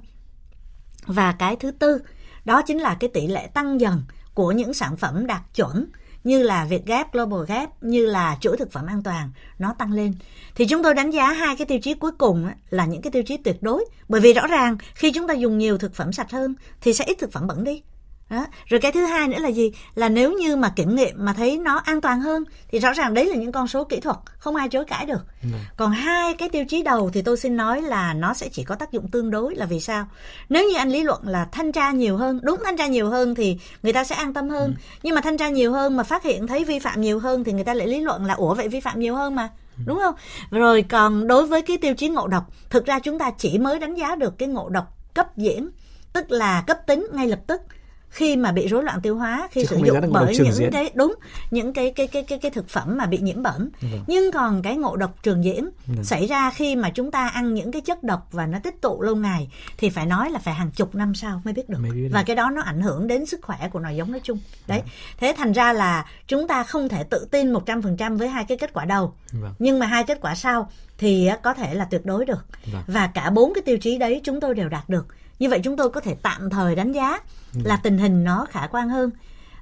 và 1.05 1.31
cái 1.31 1.55
thứ 1.55 1.71
tư 1.71 2.01
đó 2.45 2.61
chính 2.61 2.77
là 2.77 2.97
cái 2.99 3.09
tỷ 3.13 3.27
lệ 3.27 3.47
tăng 3.53 3.81
dần 3.81 4.03
của 4.33 4.51
những 4.51 4.73
sản 4.73 4.97
phẩm 4.97 5.27
đạt 5.27 5.41
chuẩn 5.55 5.85
như 6.23 6.43
là 6.43 6.65
Việt 6.65 6.85
Gap, 6.85 7.13
Global 7.13 7.45
Gap, 7.47 7.83
như 7.83 8.05
là 8.05 8.37
chuỗi 8.41 8.57
thực 8.57 8.71
phẩm 8.71 8.85
an 8.85 9.03
toàn 9.03 9.31
nó 9.59 9.73
tăng 9.77 9.91
lên. 9.91 10.13
Thì 10.55 10.65
chúng 10.65 10.83
tôi 10.83 10.93
đánh 10.93 11.11
giá 11.11 11.31
hai 11.31 11.55
cái 11.55 11.67
tiêu 11.67 11.79
chí 11.79 11.93
cuối 11.93 12.11
cùng 12.17 12.49
là 12.69 12.85
những 12.85 13.01
cái 13.01 13.11
tiêu 13.11 13.23
chí 13.23 13.37
tuyệt 13.37 13.63
đối. 13.63 13.85
Bởi 14.09 14.21
vì 14.21 14.33
rõ 14.33 14.47
ràng 14.47 14.77
khi 14.95 15.11
chúng 15.11 15.27
ta 15.27 15.33
dùng 15.33 15.57
nhiều 15.57 15.77
thực 15.77 15.95
phẩm 15.95 16.13
sạch 16.13 16.31
hơn 16.31 16.55
thì 16.81 16.93
sẽ 16.93 17.05
ít 17.05 17.17
thực 17.19 17.31
phẩm 17.31 17.47
bẩn 17.47 17.63
đi. 17.63 17.81
Đó. 18.29 18.45
rồi 18.65 18.79
cái 18.79 18.91
thứ 18.91 19.05
hai 19.05 19.27
nữa 19.27 19.39
là 19.39 19.49
gì 19.49 19.71
là 19.95 20.09
nếu 20.09 20.31
như 20.31 20.55
mà 20.55 20.69
kiểm 20.69 20.95
nghiệm 20.95 21.25
mà 21.25 21.33
thấy 21.33 21.57
nó 21.57 21.75
an 21.75 22.01
toàn 22.01 22.19
hơn 22.19 22.43
thì 22.71 22.79
rõ 22.79 22.93
ràng 22.93 23.13
đấy 23.13 23.25
là 23.25 23.35
những 23.35 23.51
con 23.51 23.67
số 23.67 23.83
kỹ 23.83 23.99
thuật 23.99 24.17
không 24.37 24.55
ai 24.55 24.69
chối 24.69 24.85
cãi 24.85 25.05
được 25.05 25.25
ừ. 25.43 25.49
còn 25.77 25.91
hai 25.91 26.33
cái 26.33 26.49
tiêu 26.49 26.65
chí 26.69 26.83
đầu 26.83 27.09
thì 27.13 27.21
tôi 27.21 27.37
xin 27.37 27.57
nói 27.57 27.81
là 27.81 28.13
nó 28.13 28.33
sẽ 28.33 28.49
chỉ 28.49 28.63
có 28.63 28.75
tác 28.75 28.91
dụng 28.91 29.07
tương 29.07 29.31
đối 29.31 29.55
là 29.55 29.65
vì 29.65 29.79
sao 29.79 30.07
nếu 30.49 30.69
như 30.69 30.77
anh 30.77 30.89
lý 30.89 31.03
luận 31.03 31.21
là 31.27 31.47
thanh 31.51 31.71
tra 31.71 31.91
nhiều 31.91 32.17
hơn 32.17 32.39
đúng 32.43 32.59
thanh 32.65 32.77
tra 32.77 32.87
nhiều 32.87 33.09
hơn 33.09 33.35
thì 33.35 33.57
người 33.83 33.93
ta 33.93 34.03
sẽ 34.03 34.15
an 34.15 34.33
tâm 34.33 34.49
hơn 34.49 34.65
ừ. 34.65 34.81
nhưng 35.03 35.15
mà 35.15 35.21
thanh 35.21 35.37
tra 35.37 35.49
nhiều 35.49 35.73
hơn 35.73 35.97
mà 35.97 36.03
phát 36.03 36.23
hiện 36.23 36.47
thấy 36.47 36.63
vi 36.63 36.79
phạm 36.79 37.01
nhiều 37.01 37.19
hơn 37.19 37.43
thì 37.43 37.51
người 37.53 37.63
ta 37.63 37.73
lại 37.73 37.87
lý 37.87 37.99
luận 37.99 38.25
là 38.25 38.33
ủa 38.33 38.53
vậy 38.53 38.67
vi 38.67 38.79
phạm 38.79 38.99
nhiều 38.99 39.15
hơn 39.15 39.35
mà 39.35 39.49
ừ. 39.77 39.83
đúng 39.85 39.99
không 39.99 40.15
rồi 40.51 40.85
còn 40.89 41.27
đối 41.27 41.45
với 41.45 41.61
cái 41.61 41.77
tiêu 41.77 41.93
chí 41.95 42.09
ngộ 42.09 42.27
độc 42.27 42.43
thực 42.69 42.85
ra 42.85 42.99
chúng 42.99 43.19
ta 43.19 43.31
chỉ 43.37 43.57
mới 43.57 43.79
đánh 43.79 43.95
giá 43.95 44.15
được 44.15 44.37
cái 44.37 44.49
ngộ 44.49 44.69
độc 44.69 44.97
cấp 45.13 45.37
diễn 45.37 45.69
tức 46.13 46.31
là 46.31 46.63
cấp 46.67 46.77
tính 46.87 47.07
ngay 47.13 47.27
lập 47.27 47.39
tức 47.47 47.61
khi 48.13 48.35
mà 48.35 48.51
bị 48.51 48.67
rối 48.67 48.83
loạn 48.83 49.01
tiêu 49.01 49.15
hóa 49.15 49.47
khi 49.51 49.61
Chứ 49.61 49.67
sử 49.67 49.85
dụng 49.85 50.11
bởi 50.11 50.37
những 50.37 50.53
diễn. 50.53 50.71
cái 50.71 50.91
đúng 50.93 51.15
những 51.51 51.73
cái 51.73 51.91
cái 51.91 52.07
cái 52.07 52.23
cái 52.23 52.39
cái 52.39 52.51
thực 52.51 52.69
phẩm 52.69 52.97
mà 52.97 53.05
bị 53.05 53.17
nhiễm 53.17 53.43
bẩn 53.43 53.69
vâng. 53.81 54.03
nhưng 54.07 54.31
còn 54.31 54.61
cái 54.61 54.77
ngộ 54.77 54.95
độc 54.95 55.23
trường 55.23 55.43
diễn 55.43 55.69
vâng. 55.87 56.03
xảy 56.03 56.27
ra 56.27 56.51
khi 56.51 56.75
mà 56.75 56.89
chúng 56.89 57.11
ta 57.11 57.27
ăn 57.27 57.53
những 57.53 57.71
cái 57.71 57.81
chất 57.81 58.03
độc 58.03 58.27
và 58.31 58.45
nó 58.45 58.59
tích 58.63 58.81
tụ 58.81 59.01
lâu 59.01 59.15
ngày 59.15 59.47
thì 59.77 59.89
phải 59.89 60.05
nói 60.05 60.31
là 60.31 60.39
phải 60.39 60.53
hàng 60.53 60.71
chục 60.71 60.95
năm 60.95 61.15
sau 61.15 61.41
mới 61.45 61.53
biết 61.53 61.69
được 61.69 61.77
mới 61.79 61.91
biết 61.91 62.09
và 62.11 62.23
cái 62.23 62.35
đó 62.35 62.49
nó 62.49 62.61
ảnh 62.61 62.81
hưởng 62.81 63.07
đến 63.07 63.25
sức 63.25 63.39
khỏe 63.43 63.69
của 63.73 63.79
nòi 63.79 63.95
giống 63.95 64.11
nói 64.11 64.21
chung 64.23 64.39
đấy 64.67 64.79
vâng. 64.79 64.89
thế 65.17 65.33
thành 65.37 65.51
ra 65.51 65.73
là 65.73 66.05
chúng 66.27 66.47
ta 66.47 66.63
không 66.63 66.89
thể 66.89 67.03
tự 67.03 67.27
tin 67.31 67.53
100% 67.53 68.17
với 68.17 68.27
hai 68.27 68.45
cái 68.45 68.57
kết 68.57 68.73
quả 68.73 68.85
đầu 68.85 69.13
vâng. 69.31 69.53
nhưng 69.59 69.79
mà 69.79 69.85
hai 69.85 70.03
kết 70.03 70.17
quả 70.21 70.35
sau 70.35 70.69
thì 70.97 71.29
có 71.43 71.53
thể 71.53 71.73
là 71.73 71.85
tuyệt 71.85 72.05
đối 72.05 72.25
được 72.25 72.45
vâng. 72.73 72.83
và 72.87 73.07
cả 73.07 73.29
bốn 73.29 73.53
cái 73.53 73.61
tiêu 73.61 73.77
chí 73.77 73.97
đấy 73.97 74.21
chúng 74.23 74.39
tôi 74.39 74.55
đều 74.55 74.69
đạt 74.69 74.89
được 74.89 75.05
như 75.43 75.49
vậy 75.49 75.59
chúng 75.63 75.77
tôi 75.77 75.89
có 75.89 76.01
thể 76.01 76.15
tạm 76.21 76.49
thời 76.49 76.75
đánh 76.75 76.91
giá 76.91 77.19
ừ. 77.53 77.61
là 77.63 77.77
tình 77.77 77.97
hình 77.97 78.23
nó 78.23 78.45
khả 78.49 78.67
quan 78.67 78.89
hơn 78.89 79.11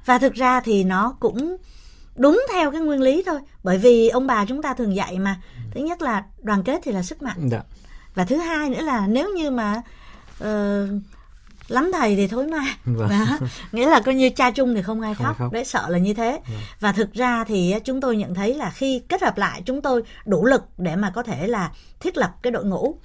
và 0.05 0.17
thực 0.17 0.33
ra 0.33 0.59
thì 0.59 0.83
nó 0.83 1.15
cũng 1.19 1.57
đúng 2.15 2.43
theo 2.53 2.71
cái 2.71 2.81
nguyên 2.81 3.01
lý 3.01 3.23
thôi 3.25 3.39
bởi 3.63 3.77
vì 3.77 4.09
ông 4.09 4.27
bà 4.27 4.45
chúng 4.45 4.61
ta 4.61 4.73
thường 4.73 4.95
dạy 4.95 5.19
mà 5.19 5.41
thứ 5.71 5.81
nhất 5.81 6.01
là 6.01 6.23
đoàn 6.41 6.63
kết 6.63 6.81
thì 6.83 6.91
là 6.91 7.03
sức 7.03 7.21
mạnh 7.21 7.50
Đã. 7.50 7.57
Dạ. 7.57 7.63
và 8.15 8.25
thứ 8.25 8.38
hai 8.38 8.69
nữa 8.69 8.81
là 8.81 9.07
nếu 9.07 9.29
như 9.35 9.51
mà 9.51 9.81
uh, 10.43 10.89
lắm 11.67 11.91
thầy 11.93 12.15
thì 12.15 12.27
thối 12.27 12.47
ma 12.47 12.63
vâng. 12.85 13.09
Đó. 13.09 13.47
nghĩa 13.71 13.89
là 13.89 14.01
coi 14.01 14.15
như 14.15 14.29
cha 14.29 14.51
chung 14.51 14.75
thì 14.75 14.81
không 14.81 15.01
ai 15.01 15.15
khóc, 15.15 15.38
khóc. 15.38 15.51
đấy 15.51 15.65
sợ 15.65 15.89
là 15.89 15.97
như 15.97 16.13
thế 16.13 16.31
vâng. 16.31 16.61
và 16.79 16.91
thực 16.91 17.13
ra 17.13 17.43
thì 17.43 17.75
chúng 17.83 18.01
tôi 18.01 18.17
nhận 18.17 18.35
thấy 18.35 18.53
là 18.53 18.69
khi 18.69 19.01
kết 19.09 19.21
hợp 19.21 19.38
lại 19.38 19.61
chúng 19.65 19.81
tôi 19.81 20.03
đủ 20.25 20.45
lực 20.45 20.63
để 20.77 20.95
mà 20.95 21.11
có 21.15 21.23
thể 21.23 21.47
là 21.47 21.71
thiết 22.00 22.17
lập 22.17 22.31
cái 22.41 22.51
đội 22.51 22.65
ngũ 22.65 22.95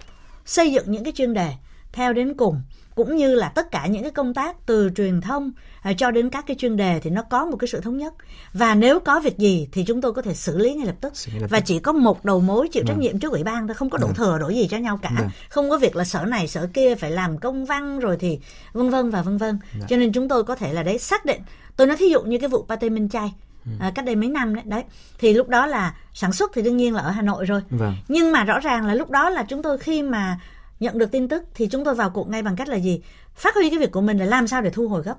xây 0.44 0.72
dựng 0.72 0.92
những 0.92 1.04
cái 1.04 1.12
chuyên 1.12 1.34
đề 1.34 1.52
theo 1.96 2.12
đến 2.12 2.34
cùng 2.34 2.62
cũng 2.94 3.16
như 3.16 3.34
là 3.34 3.48
tất 3.48 3.70
cả 3.70 3.86
những 3.86 4.02
cái 4.02 4.12
công 4.12 4.34
tác 4.34 4.56
từ 4.66 4.90
truyền 4.96 5.20
thông 5.20 5.52
à, 5.82 5.92
cho 5.92 6.10
đến 6.10 6.30
các 6.30 6.44
cái 6.46 6.56
chuyên 6.56 6.76
đề 6.76 7.00
thì 7.00 7.10
nó 7.10 7.22
có 7.22 7.46
một 7.46 7.56
cái 7.56 7.68
sự 7.68 7.80
thống 7.80 7.96
nhất 7.96 8.14
và 8.52 8.74
nếu 8.74 9.00
có 9.00 9.20
việc 9.20 9.38
gì 9.38 9.68
thì 9.72 9.84
chúng 9.84 10.00
tôi 10.00 10.12
có 10.12 10.22
thể 10.22 10.34
xử 10.34 10.58
lý 10.58 10.74
ngay 10.74 10.86
lập 10.86 10.94
tức 11.00 11.12
và 11.50 11.60
chỉ 11.60 11.78
có 11.78 11.92
một 11.92 12.24
đầu 12.24 12.40
mối 12.40 12.68
chịu 12.68 12.82
trách 12.86 12.94
vâng. 12.94 13.02
nhiệm 13.02 13.18
trước 13.18 13.32
ủy 13.32 13.44
ban 13.44 13.66
thôi 13.66 13.74
không 13.74 13.90
có 13.90 13.98
đổ 13.98 14.06
vâng. 14.06 14.16
thừa 14.16 14.38
đổ 14.38 14.48
gì 14.48 14.68
cho 14.70 14.76
nhau 14.76 14.98
cả 15.02 15.10
vâng. 15.18 15.28
không 15.48 15.70
có 15.70 15.78
việc 15.78 15.96
là 15.96 16.04
sở 16.04 16.24
này 16.24 16.48
sở 16.48 16.68
kia 16.74 16.94
phải 16.94 17.10
làm 17.10 17.38
công 17.38 17.64
văn 17.64 17.98
rồi 17.98 18.16
thì 18.20 18.38
vân 18.72 18.90
vân 18.90 19.10
và 19.10 19.22
vân 19.22 19.36
vân 19.38 19.58
cho 19.88 19.96
nên 19.96 20.12
chúng 20.12 20.28
tôi 20.28 20.44
có 20.44 20.56
thể 20.56 20.72
là 20.72 20.82
đấy 20.82 20.98
xác 20.98 21.24
định 21.24 21.40
tôi 21.76 21.86
nói 21.86 21.96
thí 21.96 22.08
dụ 22.08 22.22
như 22.22 22.38
cái 22.38 22.48
vụ 22.48 22.64
pate 22.68 22.88
minh 22.88 23.08
chay 23.08 23.32
ừ. 23.64 23.70
à, 23.80 23.92
cách 23.94 24.04
đây 24.04 24.16
mấy 24.16 24.28
năm 24.28 24.54
đấy 24.54 24.64
đấy 24.66 24.84
thì 25.18 25.34
lúc 25.34 25.48
đó 25.48 25.66
là 25.66 25.94
sản 26.14 26.32
xuất 26.32 26.50
thì 26.54 26.62
đương 26.62 26.76
nhiên 26.76 26.94
là 26.94 27.02
ở 27.02 27.10
Hà 27.10 27.22
Nội 27.22 27.44
rồi 27.44 27.60
vâng. 27.70 27.94
nhưng 28.08 28.32
mà 28.32 28.44
rõ 28.44 28.60
ràng 28.60 28.86
là 28.86 28.94
lúc 28.94 29.10
đó 29.10 29.30
là 29.30 29.42
chúng 29.48 29.62
tôi 29.62 29.78
khi 29.78 30.02
mà 30.02 30.38
nhận 30.80 30.98
được 30.98 31.10
tin 31.12 31.28
tức 31.28 31.44
thì 31.54 31.66
chúng 31.66 31.84
tôi 31.84 31.94
vào 31.94 32.10
cuộc 32.10 32.28
ngay 32.28 32.42
bằng 32.42 32.56
cách 32.56 32.68
là 32.68 32.76
gì 32.76 33.02
phát 33.34 33.54
huy 33.54 33.70
cái 33.70 33.78
việc 33.78 33.92
của 33.92 34.00
mình 34.00 34.18
là 34.18 34.24
làm 34.24 34.46
sao 34.46 34.62
để 34.62 34.70
thu 34.70 34.88
hồi 34.88 35.02
gấp 35.02 35.16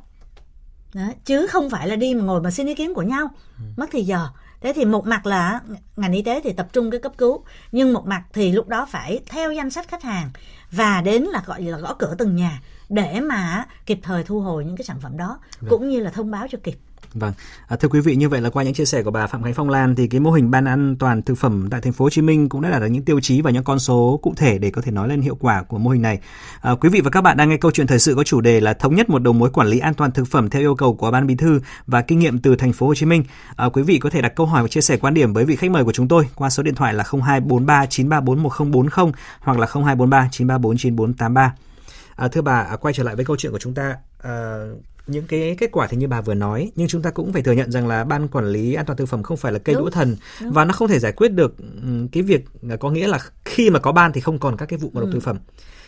đó. 0.94 1.08
chứ 1.26 1.48
không 1.48 1.70
phải 1.70 1.88
là 1.88 1.96
đi 1.96 2.14
mà 2.14 2.24
ngồi 2.24 2.42
mà 2.42 2.52
xin 2.52 2.68
ý 2.68 2.76
kiến 2.76 2.94
của 2.94 3.02
nhau 3.02 3.28
ừ. 3.58 3.64
mất 3.78 3.90
thì 3.92 4.04
giờ 4.04 4.28
thế 4.62 4.74
thì 4.74 4.86
một 4.86 5.08
mặt 5.08 5.26
là 5.26 5.62
ngành 5.96 6.14
y 6.14 6.22
tế 6.22 6.42
thì 6.44 6.54
tập 6.54 6.68
trung 6.74 6.92
cái 6.92 7.00
cấp 7.00 7.12
cứu 7.18 7.44
nhưng 7.72 7.94
một 7.94 8.08
mặt 8.08 8.24
thì 8.34 8.52
lúc 8.52 8.68
đó 8.68 8.88
phải 8.90 9.20
theo 9.26 9.52
danh 9.52 9.70
sách 9.70 9.88
khách 9.88 10.04
hàng 10.04 10.30
và 10.72 11.02
đến 11.02 11.24
là 11.24 11.44
gọi 11.46 11.62
là 11.62 11.78
gõ 11.78 11.94
cửa 11.94 12.16
từng 12.18 12.36
nhà 12.36 12.62
để 12.90 13.20
mà 13.20 13.66
kịp 13.86 14.00
thời 14.04 14.24
thu 14.24 14.42
hồi 14.42 14.66
những 14.66 14.78
cái 14.78 14.86
sản 14.86 15.00
phẩm 15.02 15.18
đó 15.18 15.40
Được. 15.62 15.68
cũng 15.70 15.90
như 15.90 16.00
là 16.00 16.12
thông 16.12 16.32
báo 16.32 16.48
cho 16.52 16.58
kịp 16.64 16.78
Vâng, 17.14 17.34
à, 17.68 17.76
thưa 17.76 17.88
quý 17.88 18.00
vị 18.00 18.16
như 18.16 18.30
vậy 18.30 18.42
là 18.42 18.50
qua 18.50 18.64
những 18.64 18.74
chia 18.74 18.86
sẻ 18.86 19.04
của 19.04 19.12
bà 19.12 19.28
Phạm 19.28 19.44
Khánh 19.44 19.54
Phong 19.54 19.70
Lan 19.70 19.96
thì 19.96 20.08
cái 20.08 20.20
mô 20.20 20.32
hình 20.32 20.52
ban 20.52 20.66
an 20.66 20.96
toàn 21.00 21.22
thực 21.22 21.38
phẩm 21.38 21.68
tại 21.72 21.82
thành 21.82 21.94
phố 21.94 22.06
Hồ 22.06 22.10
Chí 22.10 22.22
Minh 22.22 22.50
cũng 22.50 22.62
đã 22.62 22.70
đạt 22.70 22.82
được 22.82 22.88
những 22.88 23.06
tiêu 23.06 23.20
chí 23.20 23.42
và 23.42 23.52
những 23.52 23.64
con 23.64 23.80
số 23.80 24.20
cụ 24.24 24.34
thể 24.38 24.58
để 24.58 24.70
có 24.72 24.82
thể 24.82 24.92
nói 24.92 25.08
lên 25.08 25.22
hiệu 25.22 25.38
quả 25.40 25.64
của 25.64 25.78
mô 25.78 25.90
hình 25.90 26.02
này. 26.02 26.20
À, 26.62 26.76
quý 26.82 26.90
vị 26.90 27.02
và 27.02 27.10
các 27.10 27.22
bạn 27.22 27.38
đang 27.38 27.50
nghe 27.50 27.58
câu 27.58 27.72
chuyện 27.72 27.88
thời 27.88 28.00
sự 28.00 28.16
có 28.16 28.24
chủ 28.24 28.42
đề 28.42 28.60
là 28.60 28.74
thống 28.74 28.96
nhất 28.96 29.10
một 29.10 29.20
đầu 29.20 29.34
mối 29.34 29.50
quản 29.50 29.68
lý 29.68 29.80
an 29.80 29.94
toàn 29.94 30.12
thực 30.12 30.28
phẩm 30.28 30.50
theo 30.50 30.62
yêu 30.62 30.76
cầu 30.76 30.96
của 30.96 31.12
ban 31.12 31.28
bí 31.28 31.36
thư 31.36 31.60
và 31.88 32.02
kinh 32.02 32.20
nghiệm 32.20 32.40
từ 32.40 32.56
thành 32.56 32.74
phố 32.74 32.88
Hồ 32.88 32.96
Chí 32.96 33.06
Minh. 33.06 33.24
À, 33.56 33.70
quý 33.70 33.82
vị 33.82 34.00
có 34.00 34.10
thể 34.10 34.22
đặt 34.22 34.36
câu 34.36 34.46
hỏi 34.46 34.62
và 34.62 34.68
chia 34.68 34.82
sẻ 34.82 34.98
quan 34.98 35.14
điểm 35.14 35.34
với 35.34 35.46
vị 35.46 35.56
khách 35.56 35.72
mời 35.72 35.84
của 35.84 35.94
chúng 35.94 36.08
tôi 36.08 36.26
qua 36.36 36.50
số 36.50 36.64
điện 36.64 36.76
thoại 36.76 36.94
là 36.94 37.04
0243 37.04 37.86
934 37.86 38.44
1040 38.44 39.12
hoặc 39.40 39.58
là 39.58 39.68
0243 39.74 40.30
934 40.32 40.78
9483. 40.78 41.54
À, 42.16 42.28
thưa 42.28 42.42
bà, 42.42 42.60
à, 42.60 42.76
quay 42.76 42.94
trở 42.94 43.04
lại 43.04 43.16
với 43.16 43.26
câu 43.26 43.38
chuyện 43.38 43.52
của 43.52 43.60
chúng 43.60 43.74
ta. 43.74 43.96
À, 44.24 44.64
những 45.08 45.28
cái 45.28 45.56
kết 45.60 45.72
quả 45.72 45.88
thì 45.88 45.98
như 45.98 46.08
bà 46.08 46.22
vừa 46.22 46.34
nói 46.34 46.72
nhưng 46.76 46.88
chúng 46.88 47.02
ta 47.02 47.10
cũng 47.10 47.34
phải 47.34 47.42
thừa 47.42 47.52
nhận 47.52 47.72
rằng 47.72 47.88
là 47.88 48.04
ban 48.04 48.28
quản 48.28 48.52
lý 48.52 48.74
an 48.74 48.86
toàn 48.86 48.98
thực 48.98 49.10
phẩm 49.10 49.24
không 49.24 49.38
phải 49.38 49.52
là 49.52 49.60
cây 49.60 49.76
đúng, 49.76 49.84
đũa 49.84 49.90
thần 49.90 50.16
đúng. 50.42 50.52
và 50.52 50.66
nó 50.66 50.74
không 50.74 50.88
thể 50.88 51.00
giải 51.00 51.12
quyết 51.12 51.30
được 51.30 51.56
cái 52.12 52.24
việc 52.24 52.46
có 52.80 52.90
nghĩa 52.90 53.08
là 53.08 53.20
khi 53.46 53.70
mà 53.70 53.80
có 53.80 53.92
ban 53.92 54.14
thì 54.14 54.22
không 54.22 54.40
còn 54.40 54.58
các 54.58 54.66
cái 54.66 54.80
vụ 54.80 54.92
ngộ 54.94 55.02
độc 55.02 55.10
ừ. 55.10 55.14
thực 55.14 55.24
phẩm 55.24 55.38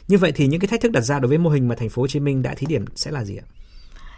như 0.08 0.17
vậy 0.17 0.32
thì 0.32 0.47
những 0.47 0.60
cái 0.60 0.67
thách 0.67 0.82
thức 0.82 0.91
đặt 0.91 1.01
ra 1.01 1.19
đối 1.19 1.29
với 1.29 1.38
mô 1.38 1.49
hình 1.49 1.67
mà 1.67 1.75
thành 1.75 1.89
phố 1.89 2.01
Hồ 2.01 2.08
Chí 2.08 2.19
Minh 2.19 2.41
đã 2.41 2.53
thí 2.58 2.67
điểm 2.67 2.86
sẽ 2.95 3.12
là 3.12 3.23
gì 3.23 3.38
ạ? 3.38 3.45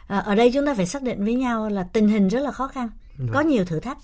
À, 0.07 0.17
ở 0.19 0.35
đây 0.35 0.51
chúng 0.53 0.65
ta 0.65 0.73
phải 0.73 0.85
xác 0.85 1.03
định 1.03 1.25
với 1.25 1.33
nhau 1.33 1.69
là 1.69 1.83
tình 1.83 2.07
hình 2.07 2.27
rất 2.27 2.39
là 2.39 2.51
khó 2.51 2.67
khăn, 2.67 2.89
Được. 3.17 3.25
Vâng. 3.25 3.33
có 3.33 3.41
nhiều 3.41 3.65
thử 3.65 3.79
thách. 3.79 3.97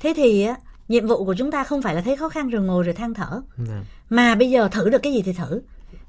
Thế 0.00 0.12
thì 0.16 0.46
nhiệm 0.88 1.06
vụ 1.06 1.24
của 1.24 1.34
chúng 1.38 1.50
ta 1.50 1.64
không 1.64 1.82
phải 1.82 1.94
là 1.94 2.00
thấy 2.00 2.16
khó 2.16 2.28
khăn 2.28 2.48
rồi 2.48 2.62
ngồi 2.62 2.82
rồi 2.82 2.94
than 2.94 3.14
thở, 3.14 3.42
Được. 3.56 3.64
Vâng. 3.68 3.84
mà 4.10 4.34
bây 4.34 4.50
giờ 4.50 4.68
thử 4.68 4.90
được 4.90 5.02
cái 5.02 5.12
gì 5.12 5.22
thì 5.22 5.32
thử. 5.32 5.60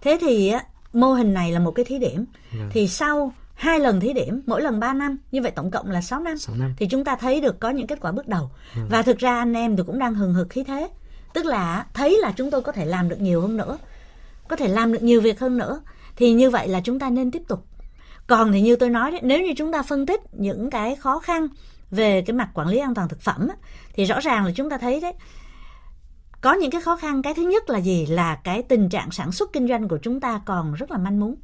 Thế 0.01 0.17
thì 0.21 0.53
mô 0.93 1.13
hình 1.13 1.33
này 1.33 1.51
là 1.51 1.59
một 1.59 1.71
cái 1.71 1.85
thí 1.85 1.99
điểm. 1.99 2.17
Được. 2.17 2.59
Vâng. 2.59 2.69
Thì 2.73 2.87
sau 2.87 3.33
hai 3.63 3.79
lần 3.79 3.99
thí 3.99 4.13
điểm 4.13 4.41
mỗi 4.45 4.61
lần 4.61 4.79
3 4.79 4.93
năm. 4.93 5.17
Như 5.31 5.41
vậy 5.41 5.51
tổng 5.51 5.71
cộng 5.71 5.91
là 5.91 6.01
6 6.01 6.19
năm, 6.19 6.37
6 6.37 6.55
năm. 6.55 6.73
thì 6.77 6.87
chúng 6.87 7.03
ta 7.03 7.15
thấy 7.15 7.41
được 7.41 7.59
có 7.59 7.69
những 7.69 7.87
kết 7.87 7.99
quả 8.01 8.11
bước 8.11 8.27
đầu. 8.27 8.49
Ừ. 8.75 8.81
và 8.89 9.01
thực 9.01 9.17
ra 9.17 9.39
anh 9.39 9.53
em 9.53 9.77
thì 9.77 9.83
cũng 9.85 9.99
đang 9.99 10.13
hừng 10.13 10.33
hực 10.33 10.49
khí 10.49 10.63
thế. 10.63 10.89
Tức 11.33 11.45
là 11.45 11.85
thấy 11.93 12.19
là 12.21 12.33
chúng 12.35 12.51
tôi 12.51 12.61
có 12.61 12.71
thể 12.71 12.85
làm 12.85 13.09
được 13.09 13.21
nhiều 13.21 13.41
hơn 13.41 13.57
nữa. 13.57 13.77
Có 14.47 14.55
thể 14.55 14.67
làm 14.67 14.93
được 14.93 15.03
nhiều 15.03 15.21
việc 15.21 15.39
hơn 15.39 15.57
nữa. 15.57 15.81
Thì 16.15 16.33
như 16.33 16.49
vậy 16.49 16.67
là 16.67 16.81
chúng 16.83 16.99
ta 16.99 17.09
nên 17.09 17.31
tiếp 17.31 17.41
tục. 17.47 17.65
Còn 18.27 18.51
thì 18.51 18.61
như 18.61 18.75
tôi 18.75 18.89
nói 18.89 19.11
đấy, 19.11 19.19
nếu 19.23 19.41
như 19.41 19.53
chúng 19.57 19.71
ta 19.71 19.81
phân 19.81 20.05
tích 20.05 20.21
những 20.33 20.69
cái 20.69 20.95
khó 20.95 21.19
khăn 21.19 21.47
về 21.91 22.21
cái 22.21 22.33
mặt 22.35 22.49
quản 22.53 22.67
lý 22.67 22.77
an 22.77 22.93
toàn 22.95 23.09
thực 23.09 23.21
phẩm 23.21 23.47
thì 23.93 24.05
rõ 24.05 24.19
ràng 24.19 24.45
là 24.45 24.51
chúng 24.55 24.69
ta 24.69 24.77
thấy 24.77 25.01
đấy 25.01 25.13
có 26.43 26.53
những 26.53 26.71
cái 26.71 26.81
khó 26.81 26.95
khăn 26.95 27.21
cái 27.21 27.33
thứ 27.33 27.43
nhất 27.43 27.69
là 27.69 27.79
gì? 27.79 28.05
Là 28.05 28.35
cái 28.35 28.63
tình 28.63 28.89
trạng 28.89 29.11
sản 29.11 29.31
xuất 29.31 29.53
kinh 29.53 29.67
doanh 29.67 29.87
của 29.87 29.97
chúng 29.97 30.19
ta 30.19 30.41
còn 30.45 30.73
rất 30.73 30.91
là 30.91 30.97
manh 30.97 31.19
mún. 31.19 31.35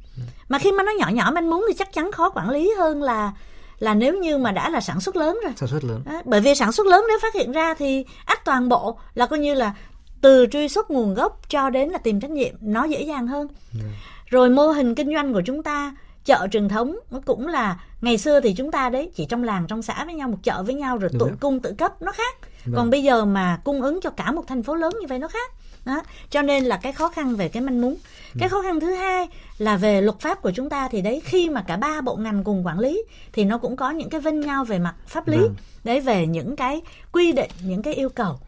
Mà 0.48 0.58
khi 0.58 0.72
mà 0.72 0.82
nó 0.82 0.92
nhỏ 0.98 1.08
nhỏ 1.08 1.30
manh 1.34 1.50
mún 1.50 1.60
thì 1.68 1.74
chắc 1.78 1.92
chắn 1.92 2.12
khó 2.12 2.30
quản 2.30 2.50
lý 2.50 2.72
hơn 2.78 3.02
là 3.02 3.32
là 3.78 3.94
nếu 3.94 4.18
như 4.18 4.38
mà 4.38 4.52
đã 4.52 4.70
là 4.70 4.80
sản 4.80 5.00
xuất 5.00 5.16
lớn 5.16 5.38
rồi. 5.44 5.52
Sản 5.56 5.68
xuất 5.68 5.84
lớn. 5.84 6.02
À, 6.06 6.22
bởi 6.24 6.40
vì 6.40 6.54
sản 6.54 6.72
xuất 6.72 6.86
lớn 6.86 7.04
nếu 7.08 7.18
phát 7.22 7.34
hiện 7.34 7.52
ra 7.52 7.74
thì 7.74 8.04
ắt 8.24 8.44
toàn 8.44 8.68
bộ 8.68 8.98
là 9.14 9.26
coi 9.26 9.38
như 9.38 9.54
là 9.54 9.74
từ 10.20 10.46
truy 10.50 10.68
xuất 10.68 10.90
nguồn 10.90 11.14
gốc 11.14 11.40
cho 11.48 11.70
đến 11.70 11.88
là 11.88 11.98
tìm 11.98 12.20
trách 12.20 12.30
nhiệm 12.30 12.54
nó 12.60 12.84
dễ 12.84 13.02
dàng 13.02 13.26
hơn. 13.26 13.48
Yeah. 13.80 13.92
rồi 14.26 14.50
mô 14.50 14.68
hình 14.68 14.94
kinh 14.94 15.14
doanh 15.14 15.32
của 15.32 15.42
chúng 15.46 15.62
ta 15.62 15.96
chợ 16.24 16.46
truyền 16.50 16.68
thống 16.68 16.98
nó 17.10 17.18
cũng 17.26 17.46
là 17.46 17.80
ngày 18.00 18.18
xưa 18.18 18.40
thì 18.40 18.54
chúng 18.54 18.70
ta 18.70 18.90
đấy 18.90 19.10
chỉ 19.14 19.24
trong 19.24 19.44
làng 19.44 19.66
trong 19.68 19.82
xã 19.82 20.04
với 20.04 20.14
nhau 20.14 20.28
một 20.28 20.38
chợ 20.42 20.62
với 20.62 20.74
nhau 20.74 20.98
rồi 20.98 21.10
tụ 21.18 21.30
cung 21.40 21.60
tự 21.60 21.74
cấp 21.78 22.02
nó 22.02 22.12
khác 22.12 22.34
vâng. 22.64 22.74
còn 22.76 22.90
bây 22.90 23.02
giờ 23.02 23.24
mà 23.24 23.60
cung 23.64 23.82
ứng 23.82 24.00
cho 24.00 24.10
cả 24.10 24.32
một 24.32 24.42
thành 24.46 24.62
phố 24.62 24.74
lớn 24.74 24.92
như 25.00 25.06
vậy 25.08 25.18
nó 25.18 25.28
khác 25.28 25.52
đó. 25.84 26.02
cho 26.30 26.42
nên 26.42 26.64
là 26.64 26.76
cái 26.76 26.92
khó 26.92 27.08
khăn 27.08 27.36
về 27.36 27.48
cái 27.48 27.62
manh 27.62 27.80
mún 27.80 27.94
cái 28.38 28.48
vâng. 28.48 28.50
khó 28.50 28.62
khăn 28.62 28.80
thứ 28.80 28.92
hai 28.92 29.28
là 29.58 29.76
về 29.76 30.00
luật 30.00 30.20
pháp 30.20 30.42
của 30.42 30.52
chúng 30.54 30.68
ta 30.68 30.88
thì 30.88 31.02
đấy 31.02 31.22
khi 31.24 31.48
mà 31.48 31.62
cả 31.62 31.76
ba 31.76 32.00
bộ 32.00 32.16
ngành 32.16 32.44
cùng 32.44 32.66
quản 32.66 32.78
lý 32.78 33.02
thì 33.32 33.44
nó 33.44 33.58
cũng 33.58 33.76
có 33.76 33.90
những 33.90 34.10
cái 34.10 34.20
vinh 34.20 34.40
nhau 34.40 34.64
về 34.64 34.78
mặt 34.78 34.94
pháp 35.06 35.28
lý 35.28 35.38
vâng. 35.38 35.54
đấy 35.84 36.00
về 36.00 36.26
những 36.26 36.56
cái 36.56 36.80
quy 37.12 37.32
định 37.32 37.50
những 37.62 37.82
cái 37.82 37.94
yêu 37.94 38.08
cầu 38.08 38.38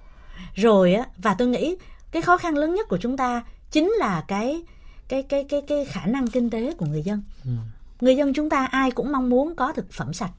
rồi 0.55 0.95
á 0.95 1.07
và 1.17 1.35
tôi 1.35 1.49
nghĩ 1.49 1.77
cái 2.13 2.23
khó 2.23 2.37
khăn 2.37 2.57
lớn 2.57 2.75
nhất 2.75 2.89
của 2.89 2.99
chúng 2.99 3.17
ta 3.17 3.43
chính 3.71 3.91
là 3.91 4.25
cái 4.29 4.63
cái 5.09 5.23
cái 5.23 5.45
cái 5.45 5.63
cái 5.69 5.85
khả 5.85 6.07
năng 6.07 6.27
kinh 6.27 6.51
tế 6.51 6.75
của 6.75 6.87
người 6.87 7.03
dân 7.03 7.23
ừ. 7.45 7.51
người 8.01 8.17
dân 8.17 8.35
chúng 8.35 8.51
ta 8.51 8.67
ai 8.67 8.91
cũng 8.91 9.13
mong 9.13 9.31
muốn 9.31 9.55
có 9.57 9.73
thực 9.73 9.93
phẩm 9.93 10.13
sạch 10.13 10.31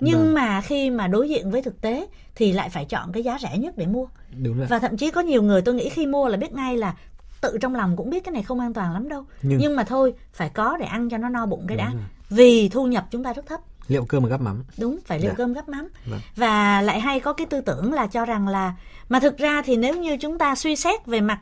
nhưng 0.00 0.18
vâng. 0.18 0.34
mà 0.34 0.60
khi 0.60 0.90
mà 0.90 1.06
đối 1.06 1.28
diện 1.28 1.50
với 1.50 1.62
thực 1.62 1.80
tế 1.80 2.06
thì 2.34 2.52
lại 2.52 2.68
phải 2.68 2.84
chọn 2.84 3.12
cái 3.12 3.22
giá 3.22 3.38
rẻ 3.38 3.58
nhất 3.58 3.74
để 3.78 3.86
mua 3.86 4.06
Đúng 4.42 4.58
rồi. 4.58 4.66
và 4.66 4.78
thậm 4.78 4.96
chí 4.96 5.10
có 5.10 5.20
nhiều 5.20 5.42
người 5.42 5.62
tôi 5.62 5.74
nghĩ 5.74 5.88
khi 5.88 6.06
mua 6.06 6.28
là 6.28 6.36
biết 6.36 6.52
ngay 6.52 6.76
là 6.76 6.94
tự 7.40 7.58
trong 7.60 7.74
lòng 7.74 7.96
cũng 7.96 8.10
biết 8.10 8.24
cái 8.24 8.32
này 8.32 8.42
không 8.42 8.60
an 8.60 8.74
toàn 8.74 8.92
lắm 8.92 9.08
đâu 9.08 9.24
nhưng, 9.42 9.58
nhưng 9.62 9.76
mà 9.76 9.84
thôi 9.84 10.14
phải 10.32 10.48
có 10.48 10.76
để 10.80 10.86
ăn 10.86 11.08
cho 11.08 11.18
nó 11.18 11.28
no 11.28 11.46
bụng 11.46 11.64
cái 11.68 11.76
Đúng 11.76 11.86
đã 11.86 11.92
rồi. 11.92 12.02
vì 12.30 12.68
thu 12.68 12.86
nhập 12.86 13.06
chúng 13.10 13.24
ta 13.24 13.32
rất 13.32 13.46
thấp 13.46 13.60
liệu 13.88 14.04
cơm 14.04 14.22
mà 14.22 14.28
gắp 14.28 14.40
mắm 14.40 14.64
đúng 14.78 14.98
phải 15.06 15.18
liệu 15.18 15.30
dạ. 15.30 15.34
cơm 15.36 15.52
gắp 15.52 15.68
mắm 15.68 15.88
vâng. 16.06 16.20
và 16.36 16.82
lại 16.82 17.00
hay 17.00 17.20
có 17.20 17.32
cái 17.32 17.46
tư 17.46 17.60
tưởng 17.60 17.92
là 17.92 18.06
cho 18.06 18.24
rằng 18.24 18.48
là 18.48 18.74
mà 19.08 19.20
thực 19.20 19.38
ra 19.38 19.62
thì 19.62 19.76
nếu 19.76 19.96
như 19.96 20.16
chúng 20.16 20.38
ta 20.38 20.54
suy 20.54 20.76
xét 20.76 21.06
về 21.06 21.20
mặt 21.20 21.38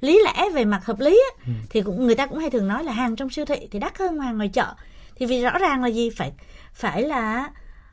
lý 0.00 0.20
lẽ 0.24 0.50
về 0.54 0.64
mặt 0.64 0.84
hợp 0.84 1.00
lý 1.00 1.22
á, 1.30 1.44
ừ. 1.46 1.52
thì 1.70 1.82
cũng 1.82 2.06
người 2.06 2.14
ta 2.14 2.26
cũng 2.26 2.38
hay 2.38 2.50
thường 2.50 2.68
nói 2.68 2.84
là 2.84 2.92
hàng 2.92 3.16
trong 3.16 3.30
siêu 3.30 3.44
thị 3.44 3.68
thì 3.70 3.78
đắt 3.78 3.98
hơn 3.98 4.18
hàng 4.18 4.36
ngoài 4.36 4.48
chợ 4.48 4.74
thì 5.16 5.26
vì 5.26 5.42
rõ 5.42 5.58
ràng 5.58 5.82
là 5.82 5.88
gì 5.88 6.10
phải 6.10 6.32
phải 6.74 7.02
là 7.02 7.48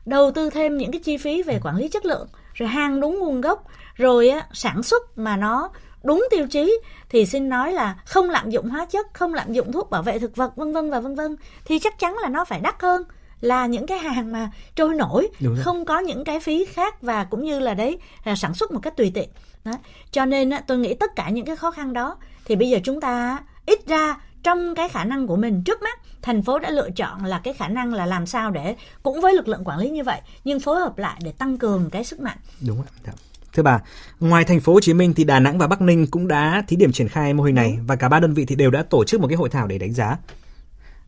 đầu 0.06 0.30
tư 0.30 0.50
thêm 0.50 0.76
những 0.76 0.92
cái 0.92 1.00
chi 1.00 1.16
phí 1.16 1.42
về 1.42 1.60
quản 1.64 1.76
lý 1.76 1.88
chất 1.88 2.04
lượng 2.04 2.28
rồi 2.54 2.68
hàng 2.68 3.00
đúng 3.00 3.18
nguồn 3.18 3.40
gốc 3.40 3.64
rồi 3.96 4.28
á, 4.28 4.46
sản 4.52 4.82
xuất 4.82 5.18
mà 5.18 5.36
nó 5.36 5.70
đúng 6.02 6.26
tiêu 6.30 6.46
chí 6.50 6.80
thì 7.08 7.26
xin 7.26 7.48
nói 7.48 7.72
là 7.72 7.96
không 8.06 8.30
lạm 8.30 8.50
dụng 8.50 8.68
hóa 8.68 8.86
chất 8.86 9.06
không 9.12 9.34
lạm 9.34 9.52
dụng 9.52 9.72
thuốc 9.72 9.90
bảo 9.90 10.02
vệ 10.02 10.18
thực 10.18 10.36
vật 10.36 10.56
vân 10.56 10.72
vân 10.72 10.90
và 10.90 11.00
vân 11.00 11.14
vân 11.14 11.36
thì 11.64 11.78
chắc 11.78 11.98
chắn 11.98 12.16
là 12.22 12.28
nó 12.28 12.44
phải 12.44 12.60
đắt 12.60 12.82
hơn 12.82 13.02
là 13.40 13.66
những 13.66 13.86
cái 13.86 13.98
hàng 13.98 14.32
mà 14.32 14.50
trôi 14.74 14.94
nổi 14.94 15.28
không 15.58 15.84
có 15.84 15.98
những 15.98 16.24
cái 16.24 16.40
phí 16.40 16.64
khác 16.64 17.02
và 17.02 17.24
cũng 17.24 17.44
như 17.44 17.60
là 17.60 17.74
đấy 17.74 17.98
là 18.24 18.36
sản 18.36 18.54
xuất 18.54 18.72
một 18.72 18.80
cách 18.82 18.96
tùy 18.96 19.10
tiện. 19.14 19.28
Đó. 19.64 19.72
cho 20.10 20.24
nên 20.24 20.50
tôi 20.66 20.78
nghĩ 20.78 20.94
tất 20.94 21.16
cả 21.16 21.30
những 21.30 21.44
cái 21.44 21.56
khó 21.56 21.70
khăn 21.70 21.92
đó 21.92 22.16
thì 22.44 22.56
bây 22.56 22.70
giờ 22.70 22.78
chúng 22.84 23.00
ta 23.00 23.38
ít 23.66 23.86
ra 23.86 24.16
trong 24.42 24.74
cái 24.74 24.88
khả 24.88 25.04
năng 25.04 25.26
của 25.26 25.36
mình 25.36 25.62
trước 25.62 25.82
mắt 25.82 25.98
thành 26.22 26.42
phố 26.42 26.58
đã 26.58 26.70
lựa 26.70 26.90
chọn 26.90 27.24
là 27.24 27.40
cái 27.44 27.54
khả 27.54 27.68
năng 27.68 27.94
là 27.94 28.06
làm 28.06 28.26
sao 28.26 28.50
để 28.50 28.76
cũng 29.02 29.20
với 29.20 29.34
lực 29.34 29.48
lượng 29.48 29.62
quản 29.64 29.78
lý 29.78 29.90
như 29.90 30.02
vậy 30.04 30.20
nhưng 30.44 30.60
phối 30.60 30.80
hợp 30.80 30.98
lại 30.98 31.20
để 31.24 31.32
tăng 31.32 31.58
cường 31.58 31.90
cái 31.90 32.04
sức 32.04 32.20
mạnh 32.20 32.38
đúng 32.60 32.82
ạ 32.82 32.90
dạ. 33.06 33.12
Thưa 33.52 33.62
bà, 33.62 33.80
ngoài 34.20 34.44
thành 34.44 34.60
phố 34.60 34.72
Hồ 34.72 34.80
Chí 34.80 34.94
Minh 34.94 35.14
thì 35.14 35.24
Đà 35.24 35.40
Nẵng 35.40 35.58
và 35.58 35.66
Bắc 35.66 35.80
Ninh 35.80 36.06
cũng 36.06 36.28
đã 36.28 36.64
thí 36.68 36.76
điểm 36.76 36.92
triển 36.92 37.08
khai 37.08 37.34
mô 37.34 37.42
hình 37.42 37.54
này 37.54 37.78
và 37.86 37.96
cả 37.96 38.08
ba 38.08 38.20
đơn 38.20 38.34
vị 38.34 38.44
thì 38.44 38.54
đều 38.54 38.70
đã 38.70 38.82
tổ 38.82 39.04
chức 39.04 39.20
một 39.20 39.28
cái 39.28 39.36
hội 39.36 39.48
thảo 39.48 39.66
để 39.66 39.78
đánh 39.78 39.92
giá. 39.92 40.16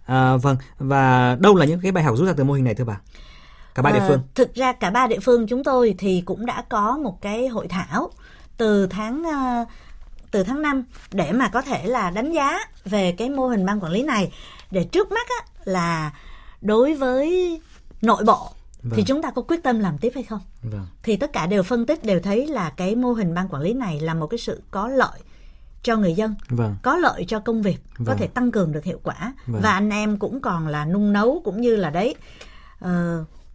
À, 0.07 0.37
vâng, 0.37 0.57
và 0.79 1.37
đâu 1.40 1.55
là 1.55 1.66
những 1.66 1.81
cái 1.81 1.92
bài 1.92 2.05
học 2.05 2.16
rút 2.16 2.27
ra 2.27 2.35
từ 2.37 2.44
mô 2.44 2.53
hình 2.53 2.64
này 2.64 2.75
thưa 2.75 2.85
bà? 2.85 3.01
Cả 3.75 3.83
ba 3.83 3.90
địa 3.90 3.99
à, 3.99 4.09
phương. 4.09 4.20
thực 4.35 4.55
ra 4.55 4.73
cả 4.73 4.90
ba 4.90 5.07
địa 5.07 5.18
phương 5.18 5.47
chúng 5.47 5.64
tôi 5.64 5.94
thì 5.99 6.23
cũng 6.27 6.47
đã 6.47 6.64
có 6.68 6.99
một 7.03 7.23
cái 7.23 7.49
hội 7.49 7.68
thảo 7.68 8.11
từ 8.57 8.87
tháng 8.87 9.23
uh, 9.23 9.68
từ 10.35 10.42
tháng 10.42 10.62
5 10.62 10.85
để 11.12 11.33
mà 11.33 11.49
có 11.49 11.62
thể 11.62 11.85
là 11.85 12.11
đánh 12.11 12.33
giá 12.33 12.59
về 12.85 13.12
cái 13.12 13.31
mô 13.31 13.47
hình 13.47 13.66
ban 13.66 13.81
quản 13.81 13.92
lý 13.92 14.03
này 14.03 14.33
để 14.70 14.85
trước 14.85 15.12
mắt 15.12 15.27
á, 15.29 15.47
là 15.64 16.12
đối 16.61 16.94
với 16.94 17.61
nội 18.03 18.25
bộ 18.25 18.51
vâng. 18.83 18.92
thì 18.97 19.03
chúng 19.03 19.23
ta 19.23 19.31
có 19.31 19.42
quyết 19.42 19.62
tâm 19.62 19.81
làm 19.81 19.99
tiếp 19.99 20.12
hay 20.14 20.25
không 20.25 20.40
vâng. 20.62 20.87
thì 21.03 21.16
tất 21.16 21.33
cả 21.33 21.47
đều 21.47 21.62
phân 21.62 21.87
tích 21.87 22.05
đều 22.05 22.20
thấy 22.20 22.47
là 22.47 22.70
cái 22.70 22.97
mô 22.97 23.12
hình 23.12 23.35
ban 23.35 23.49
quản 23.49 23.62
lý 23.62 23.73
này 23.73 24.01
là 24.01 24.14
một 24.14 24.27
cái 24.27 24.38
sự 24.38 24.62
có 24.70 24.88
lợi 24.88 25.20
cho 25.83 25.97
người 25.97 26.14
dân 26.14 26.35
vâng. 26.49 26.77
có 26.83 26.97
lợi 26.97 27.25
cho 27.29 27.40
công 27.40 27.62
việc 27.62 27.79
vâng. 27.99 28.07
có 28.07 28.14
thể 28.14 28.27
tăng 28.27 28.51
cường 28.51 28.73
được 28.73 28.85
hiệu 28.85 29.01
quả 29.03 29.35
vâng. 29.47 29.62
và 29.62 29.73
anh 29.73 29.90
em 29.90 30.18
cũng 30.18 30.40
còn 30.40 30.68
là 30.68 30.85
nung 30.85 31.12
nấu 31.12 31.40
cũng 31.44 31.61
như 31.61 31.77
là 31.77 31.90
đấy 31.90 32.14
uh, 32.85 32.90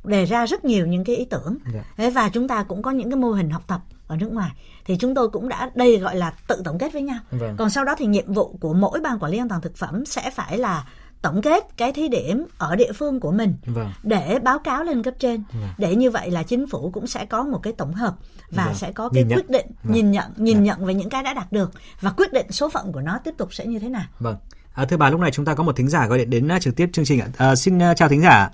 đề 0.04 0.26
ra 0.26 0.46
rất 0.46 0.66
nhiều 0.66 0.88
những 0.88 1.04
cái 1.04 1.16
ý 1.16 1.26
tưởng 1.26 1.58
dạ. 1.74 2.10
và 2.10 2.30
chúng 2.30 2.48
ta 2.48 2.64
cũng 2.64 2.82
có 2.82 2.92
những 2.92 3.10
cái 3.10 3.18
mô 3.18 3.32
hình 3.32 3.50
học 3.50 3.64
tập 3.68 3.82
ở 4.08 4.18
nước 4.18 4.32
ngoài 4.32 4.52
thì 4.90 4.98
chúng 4.98 5.16
tôi 5.16 5.30
cũng 5.30 5.50
đã 5.50 5.72
đây 5.76 5.98
gọi 5.98 6.16
là 6.16 6.34
tự 6.48 6.62
tổng 6.66 6.78
kết 6.78 6.94
với 6.94 7.02
nhau 7.02 7.18
vâng. 7.32 7.56
còn 7.58 7.70
sau 7.70 7.84
đó 7.84 7.96
thì 7.98 8.06
nhiệm 8.06 8.34
vụ 8.34 8.58
của 8.60 8.74
mỗi 8.74 9.00
ban 9.00 9.20
quản 9.20 9.32
lý 9.32 9.38
an 9.38 9.50
toàn 9.50 9.62
thực 9.62 9.78
phẩm 9.78 10.06
sẽ 10.06 10.30
phải 10.30 10.58
là 10.58 10.86
tổng 11.22 11.42
kết 11.42 11.64
cái 11.78 11.94
thí 11.94 12.08
điểm 12.08 12.46
ở 12.58 12.76
địa 12.76 12.92
phương 12.92 13.20
của 13.20 13.32
mình 13.32 13.54
vâng. 13.66 13.90
để 14.04 14.40
báo 14.44 14.60
cáo 14.60 14.84
lên 14.84 15.04
cấp 15.04 15.14
trên 15.20 15.44
vâng. 15.54 15.70
để 15.78 15.96
như 15.96 16.12
vậy 16.12 16.32
là 16.32 16.44
chính 16.44 16.68
phủ 16.68 16.90
cũng 16.94 17.08
sẽ 17.08 17.26
có 17.26 17.44
một 17.44 17.60
cái 17.64 17.74
tổng 17.74 17.94
hợp 17.94 18.16
và 18.52 18.66
vâng. 18.66 18.76
sẽ 18.76 18.92
có 18.92 19.10
cái 19.10 19.24
nhìn 19.24 19.38
quyết 19.38 19.50
nhận. 19.50 19.52
định 19.52 19.66
vâng. 19.84 19.94
nhìn 19.94 20.12
nhận 20.12 20.32
nhìn 20.36 20.58
vâng. 20.58 20.64
nhận 20.64 20.86
về 20.86 20.94
những 20.94 21.10
cái 21.10 21.24
đã 21.24 21.34
đạt 21.34 21.52
được 21.52 21.72
và 22.02 22.12
quyết 22.18 22.34
định 22.34 22.52
số 22.52 22.70
phận 22.70 22.92
của 22.92 23.02
nó 23.02 23.20
tiếp 23.24 23.34
tục 23.38 23.54
sẽ 23.54 23.66
như 23.66 23.80
thế 23.80 23.90
nào. 23.90 24.06
Vâng. 24.20 24.36
À, 24.74 24.86
thưa 24.86 24.98
bà 24.98 25.10
lúc 25.10 25.20
này 25.20 25.32
chúng 25.32 25.46
ta 25.46 25.54
có 25.54 25.64
một 25.64 25.76
thính 25.76 25.88
giả 25.88 26.08
gọi 26.08 26.18
điện 26.18 26.30
đến 26.30 26.50
uh, 26.56 26.62
trực 26.62 26.76
tiếp 26.76 26.90
chương 26.94 27.06
trình 27.06 27.20
ạ. 27.20 27.28
À, 27.38 27.56
xin 27.56 27.78
uh, 27.78 27.98
chào 27.98 28.10
thính 28.10 28.22
giả. 28.22 28.50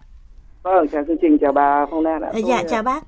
Vâng, 0.64 0.88
chào 0.92 1.04
chương 1.08 1.18
trình, 1.22 1.38
chào 1.42 1.52
bà 1.52 1.86
Phong 1.92 2.04
Lan 2.04 2.22
ạ. 2.22 2.32
Dạ, 2.48 2.58
tôi, 2.62 2.70
chào 2.70 2.84
bác. 2.84 3.04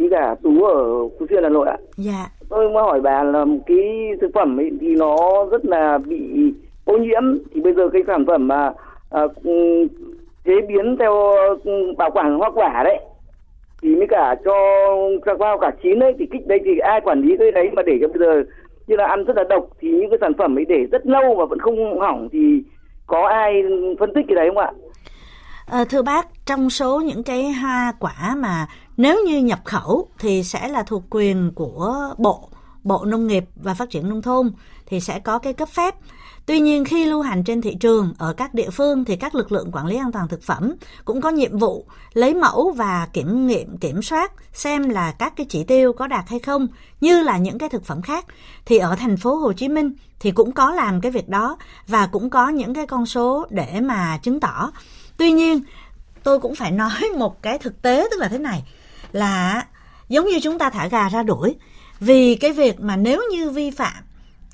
Thính 0.00 0.10
giả 0.10 0.34
Tú 0.42 0.64
ở 0.64 1.08
Phú 1.18 1.26
Xuyên 1.30 1.42
Hà 1.42 1.48
Nội 1.48 1.68
ạ. 1.68 1.76
Dạ. 1.96 2.26
Tôi 2.48 2.68
muốn 2.68 2.82
hỏi 2.82 3.00
bà 3.00 3.22
là 3.22 3.44
cái 3.66 4.10
thực 4.20 4.30
phẩm 4.34 4.60
ấy 4.60 4.70
thì 4.80 4.96
nó 4.98 5.16
rất 5.50 5.64
là 5.64 5.98
bị 5.98 6.18
ô 6.84 6.96
nhiễm 6.96 7.22
thì 7.54 7.60
bây 7.60 7.74
giờ 7.74 7.88
cái 7.92 8.02
sản 8.06 8.24
phẩm 8.26 8.48
mà 8.48 8.72
à, 9.10 9.22
chế 10.44 10.52
biến 10.68 10.96
theo 10.98 11.32
bảo 11.98 12.10
quản 12.10 12.38
hoa 12.38 12.50
quả 12.54 12.82
đấy 12.84 12.98
thì 13.82 13.96
mới 13.96 14.06
cả 14.10 14.34
cho 14.44 14.52
cho 15.26 15.34
hoa 15.38 15.56
quả 15.60 15.70
chín 15.82 15.98
đấy 15.98 16.12
thì 16.18 16.26
kích 16.32 16.46
đây 16.46 16.58
thì 16.64 16.78
ai 16.78 17.00
quản 17.00 17.20
lý 17.20 17.36
cái 17.38 17.50
đấy 17.52 17.70
mà 17.72 17.82
để 17.82 17.92
cho 18.00 18.08
bây 18.08 18.18
giờ 18.18 18.50
như 18.86 18.96
là 18.96 19.06
ăn 19.06 19.24
rất 19.24 19.36
là 19.36 19.44
độc 19.48 19.64
thì 19.80 19.88
những 19.90 20.10
cái 20.10 20.18
sản 20.20 20.32
phẩm 20.38 20.58
ấy 20.58 20.64
để 20.68 20.86
rất 20.92 21.06
lâu 21.06 21.34
mà 21.38 21.44
vẫn 21.44 21.58
không 21.58 22.00
hỏng 22.00 22.28
thì 22.32 22.62
có 23.06 23.28
ai 23.28 23.62
phân 23.98 24.14
tích 24.14 24.24
cái 24.28 24.34
đấy 24.34 24.48
không 24.48 24.58
ạ? 24.58 24.72
À, 25.66 25.84
thưa 25.90 26.02
bác, 26.02 26.26
trong 26.46 26.70
số 26.70 27.00
những 27.04 27.22
cái 27.22 27.52
hoa 27.52 27.92
quả 28.00 28.34
mà 28.38 28.66
nếu 28.96 29.24
như 29.26 29.38
nhập 29.38 29.60
khẩu 29.64 30.08
thì 30.18 30.42
sẽ 30.42 30.68
là 30.68 30.82
thuộc 30.82 31.02
quyền 31.10 31.52
của 31.54 32.14
Bộ 32.18 32.48
Bộ 32.82 33.04
Nông 33.04 33.26
nghiệp 33.26 33.44
và 33.56 33.74
Phát 33.74 33.90
triển 33.90 34.08
Nông 34.08 34.22
thôn, 34.22 34.52
thì 34.86 35.00
sẽ 35.00 35.18
có 35.18 35.38
cái 35.38 35.52
cấp 35.52 35.68
phép. 35.68 35.94
Tuy 36.46 36.60
nhiên, 36.60 36.84
khi 36.84 37.06
lưu 37.06 37.22
hành 37.22 37.44
trên 37.44 37.60
thị 37.60 37.74
trường, 37.74 38.14
ở 38.18 38.32
các 38.32 38.54
địa 38.54 38.70
phương 38.70 39.04
thì 39.04 39.16
các 39.16 39.34
lực 39.34 39.52
lượng 39.52 39.70
quản 39.72 39.86
lý 39.86 39.96
an 39.96 40.12
toàn 40.12 40.28
thực 40.28 40.42
phẩm 40.42 40.74
cũng 41.04 41.20
có 41.20 41.30
nhiệm 41.30 41.58
vụ 41.58 41.86
lấy 42.12 42.34
mẫu 42.34 42.72
và 42.76 43.08
kiểm 43.12 43.46
nghiệm, 43.46 43.76
kiểm 43.76 44.02
soát 44.02 44.32
xem 44.52 44.88
là 44.88 45.12
các 45.12 45.32
cái 45.36 45.46
chỉ 45.48 45.64
tiêu 45.64 45.92
có 45.92 46.06
đạt 46.06 46.28
hay 46.28 46.38
không, 46.38 46.68
như 47.00 47.22
là 47.22 47.38
những 47.38 47.58
cái 47.58 47.68
thực 47.68 47.84
phẩm 47.84 48.02
khác. 48.02 48.26
Thì 48.64 48.78
ở 48.78 48.96
thành 48.96 49.16
phố 49.16 49.34
Hồ 49.34 49.52
Chí 49.52 49.68
Minh 49.68 49.92
thì 50.20 50.30
cũng 50.30 50.52
có 50.52 50.70
làm 50.70 51.00
cái 51.00 51.12
việc 51.12 51.28
đó 51.28 51.56
và 51.86 52.06
cũng 52.06 52.30
có 52.30 52.48
những 52.48 52.74
cái 52.74 52.86
con 52.86 53.06
số 53.06 53.46
để 53.50 53.80
mà 53.80 54.18
chứng 54.22 54.40
tỏ. 54.40 54.70
Tuy 55.16 55.32
nhiên, 55.32 55.60
tôi 56.22 56.40
cũng 56.40 56.54
phải 56.54 56.70
nói 56.70 57.00
một 57.18 57.42
cái 57.42 57.58
thực 57.58 57.82
tế 57.82 58.08
tức 58.10 58.20
là 58.20 58.28
thế 58.28 58.38
này 58.38 58.62
là 59.12 59.66
giống 60.08 60.26
như 60.26 60.40
chúng 60.42 60.58
ta 60.58 60.70
thả 60.70 60.88
gà 60.88 61.08
ra 61.08 61.22
đuổi. 61.22 61.56
Vì 62.00 62.34
cái 62.34 62.52
việc 62.52 62.80
mà 62.80 62.96
nếu 62.96 63.22
như 63.32 63.50
vi 63.50 63.70
phạm 63.70 64.04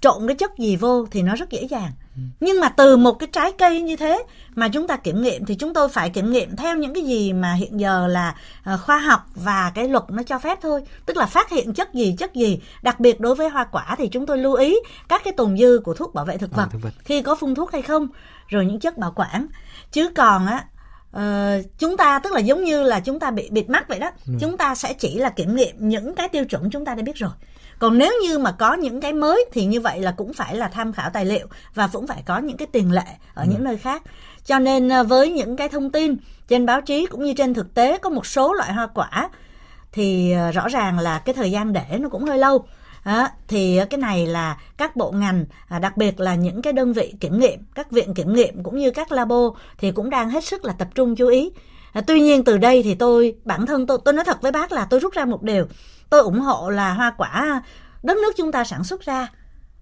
trộn 0.01 0.27
cái 0.27 0.37
chất 0.37 0.59
gì 0.59 0.77
vô 0.77 1.07
thì 1.11 1.23
nó 1.23 1.35
rất 1.35 1.51
dễ 1.51 1.63
dàng. 1.71 1.93
Nhưng 2.41 2.61
mà 2.61 2.69
từ 2.69 2.97
một 2.97 3.13
cái 3.13 3.29
trái 3.33 3.53
cây 3.59 3.83
như 3.83 3.97
thế 3.97 4.23
mà 4.55 4.69
chúng 4.69 4.87
ta 4.87 4.97
kiểm 4.97 5.23
nghiệm 5.23 5.45
thì 5.45 5.55
chúng 5.55 5.75
tôi 5.75 5.89
phải 5.89 6.11
kiểm 6.11 6.33
nghiệm 6.33 6.57
theo 6.57 6.77
những 6.77 6.95
cái 6.95 7.03
gì 7.03 7.33
mà 7.33 7.53
hiện 7.53 7.81
giờ 7.81 8.07
là 8.07 8.35
ờ, 8.65 8.79
khoa 8.79 8.99
học 8.99 9.27
và 9.35 9.73
cái 9.75 9.89
luật 9.89 10.05
nó 10.09 10.23
cho 10.23 10.39
phép 10.39 10.59
thôi. 10.63 10.83
Tức 11.07 11.17
là 11.17 11.27
phát 11.27 11.51
hiện 11.51 11.75
chất 11.75 11.95
gì 11.95 12.15
chất 12.19 12.35
gì. 12.35 12.61
Đặc 12.83 13.01
biệt 13.01 13.21
đối 13.21 13.35
với 13.35 13.49
hoa 13.49 13.65
quả 13.65 13.95
thì 13.99 14.09
chúng 14.09 14.27
tôi 14.27 14.39
lưu 14.39 14.55
ý 14.55 14.77
các 15.09 15.23
cái 15.25 15.33
tồn 15.37 15.59
dư 15.59 15.81
của 15.85 15.95
thuốc 15.95 16.15
bảo 16.15 16.25
vệ 16.25 16.39
thực 16.39 16.55
vật, 16.55 16.63
à, 16.63 16.69
thực 16.73 16.83
vật. 16.83 16.91
khi 17.05 17.23
có 17.23 17.35
phun 17.35 17.55
thuốc 17.55 17.73
hay 17.73 17.83
không 17.83 18.09
rồi 18.49 18.67
những 18.67 18.81
chất 18.81 18.99
bảo 18.99 19.13
quản. 19.17 19.47
Chứ 19.93 20.11
còn 20.15 20.47
á 20.47 20.65
Uh, 21.17 21.79
chúng 21.79 21.97
ta 21.97 22.19
tức 22.19 22.33
là 22.33 22.41
giống 22.41 22.65
như 22.65 22.83
là 22.83 23.01
chúng 23.01 23.21
ta 23.21 23.31
bị 23.31 23.49
bịt 23.51 23.71
mắt 23.71 23.89
vậy 23.89 23.99
đó 23.99 24.11
ừ. 24.27 24.33
chúng 24.41 24.57
ta 24.57 24.75
sẽ 24.75 24.93
chỉ 24.93 25.19
là 25.19 25.31
kiểm 25.31 25.57
nghiệm 25.57 25.89
những 25.89 26.15
cái 26.15 26.29
tiêu 26.29 26.45
chuẩn 26.45 26.71
chúng 26.71 26.85
ta 26.85 26.95
đã 26.95 27.03
biết 27.03 27.17
rồi 27.17 27.31
còn 27.79 27.99
nếu 27.99 28.13
như 28.23 28.39
mà 28.39 28.53
có 28.53 28.75
những 28.75 29.01
cái 29.01 29.13
mới 29.13 29.45
thì 29.53 29.65
như 29.65 29.81
vậy 29.81 30.01
là 30.01 30.11
cũng 30.11 30.33
phải 30.33 30.57
là 30.57 30.69
tham 30.69 30.93
khảo 30.93 31.11
tài 31.11 31.25
liệu 31.25 31.47
và 31.75 31.89
cũng 31.93 32.07
phải 32.07 32.23
có 32.27 32.39
những 32.39 32.57
cái 32.57 32.69
tiền 32.73 32.93
lệ 32.93 33.07
ở 33.35 33.43
ừ. 33.43 33.49
những 33.53 33.65
nơi 33.65 33.77
khác 33.77 34.03
cho 34.45 34.59
nên 34.59 34.89
ờ, 34.89 35.05
với 35.05 35.31
những 35.31 35.57
cái 35.57 35.69
thông 35.69 35.91
tin 35.91 36.17
trên 36.49 36.67
báo 36.67 36.81
chí 36.81 37.07
cũng 37.07 37.25
như 37.25 37.33
trên 37.33 37.55
thực 37.55 37.75
tế 37.75 37.99
có 37.99 38.11
một 38.11 38.27
số 38.27 38.53
loại 38.53 38.73
hoa 38.73 38.87
quả 38.87 39.29
thì 39.93 40.33
ờ, 40.33 40.51
rõ 40.51 40.69
ràng 40.69 40.99
là 40.99 41.19
cái 41.19 41.35
thời 41.35 41.51
gian 41.51 41.73
để 41.73 41.85
nó 41.99 42.09
cũng 42.09 42.25
hơi 42.25 42.39
lâu 42.39 42.67
À, 43.07 43.33
thì 43.49 43.81
cái 43.91 43.99
này 43.99 44.27
là 44.27 44.57
các 44.77 44.97
bộ 44.97 45.11
ngành 45.11 45.45
à, 45.69 45.79
đặc 45.79 45.97
biệt 45.97 46.21
là 46.21 46.35
những 46.35 46.63
cái 46.63 46.73
đơn 46.73 46.93
vị 46.93 47.15
kiểm 47.21 47.39
nghiệm 47.39 47.61
các 47.75 47.91
viện 47.91 48.15
kiểm 48.15 48.33
nghiệm 48.33 48.63
cũng 48.63 48.79
như 48.79 48.91
các 48.91 49.13
labo 49.13 49.51
thì 49.79 49.93
cũng 49.93 50.11
đang 50.11 50.31
hết 50.31 50.45
sức 50.45 50.65
là 50.65 50.73
tập 50.73 50.89
trung 50.95 51.17
chú 51.17 51.29
ý. 51.29 51.51
À, 51.93 52.01
tuy 52.07 52.21
nhiên 52.21 52.45
từ 52.45 52.59
đây 52.59 52.83
thì 52.83 52.95
tôi 52.95 53.35
bản 53.45 53.67
thân 53.67 53.87
tôi 53.87 53.99
tôi 54.05 54.15
nói 54.15 54.25
thật 54.25 54.43
với 54.43 54.53
bác 54.53 54.73
là 54.73 54.87
tôi 54.91 55.01
rút 55.01 55.13
ra 55.13 55.25
một 55.25 55.43
điều. 55.43 55.67
Tôi 56.11 56.21
ủng 56.21 56.41
hộ 56.41 56.71
là 56.71 56.95
hoa 56.95 57.15
quả 57.19 57.63
đất 58.03 58.17
nước 58.17 58.33
chúng 58.37 58.53
ta 58.53 58.65
sản 58.65 58.85
xuất 58.85 59.01
ra 59.01 59.29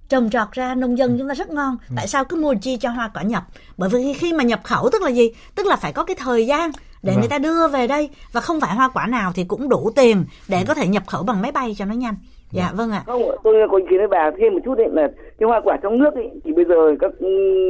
trồng 0.09 0.31
trọt 0.31 0.53
ra 0.53 0.75
nông 0.75 0.99
dân 0.99 1.19
chúng 1.19 1.29
ta 1.29 1.35
rất 1.35 1.51
ngon. 1.51 1.77
Ừ. 1.89 1.95
tại 1.97 2.09
sao 2.09 2.25
cứ 2.25 2.37
mua 2.37 2.55
chi 2.55 2.77
cho 2.77 2.91
hoa 2.91 3.11
quả 3.15 3.23
nhập? 3.23 3.45
Bởi 3.77 3.89
vì 3.89 4.13
khi 4.13 4.33
mà 4.33 4.45
nhập 4.45 4.61
khẩu 4.65 4.91
tức 4.93 5.03
là 5.03 5.11
gì? 5.11 5.31
Tức 5.55 5.67
là 5.67 5.77
phải 5.77 5.93
có 5.93 6.05
cái 6.05 6.17
thời 6.17 6.47
gian 6.47 6.71
để 7.03 7.13
vâng. 7.13 7.21
người 7.21 7.29
ta 7.29 7.39
đưa 7.39 7.69
về 7.69 7.87
đây 7.87 8.09
và 8.33 8.41
không 8.41 8.61
phải 8.61 8.75
hoa 8.75 8.89
quả 8.89 9.07
nào 9.07 9.33
thì 9.35 9.45
cũng 9.45 9.69
đủ 9.69 9.93
tiền 9.97 10.25
để 10.49 10.59
ừ. 10.59 10.65
có 10.69 10.75
thể 10.75 10.87
nhập 10.87 11.03
khẩu 11.07 11.23
bằng 11.23 11.43
máy 11.43 11.53
bay 11.53 11.75
cho 11.79 11.85
nó 11.85 11.95
nhanh 11.95 12.15
dạ 12.55 12.73
vâng 12.77 12.91
ạ. 12.91 13.03
Không 13.07 13.23
tôi 13.45 13.69
có 13.71 13.77
ý 13.77 13.85
kiến 13.91 13.99
với 13.99 14.09
bà 14.09 14.31
thêm 14.39 14.55
một 14.55 14.61
chút 14.65 14.75
định 14.79 14.95
là 14.95 15.09
cái 15.39 15.47
hoa 15.47 15.61
quả 15.65 15.77
trong 15.83 15.99
nước 15.99 16.15
ấy, 16.15 16.31
thì 16.45 16.53
bây 16.53 16.65
giờ 16.65 16.95
các 17.01 17.13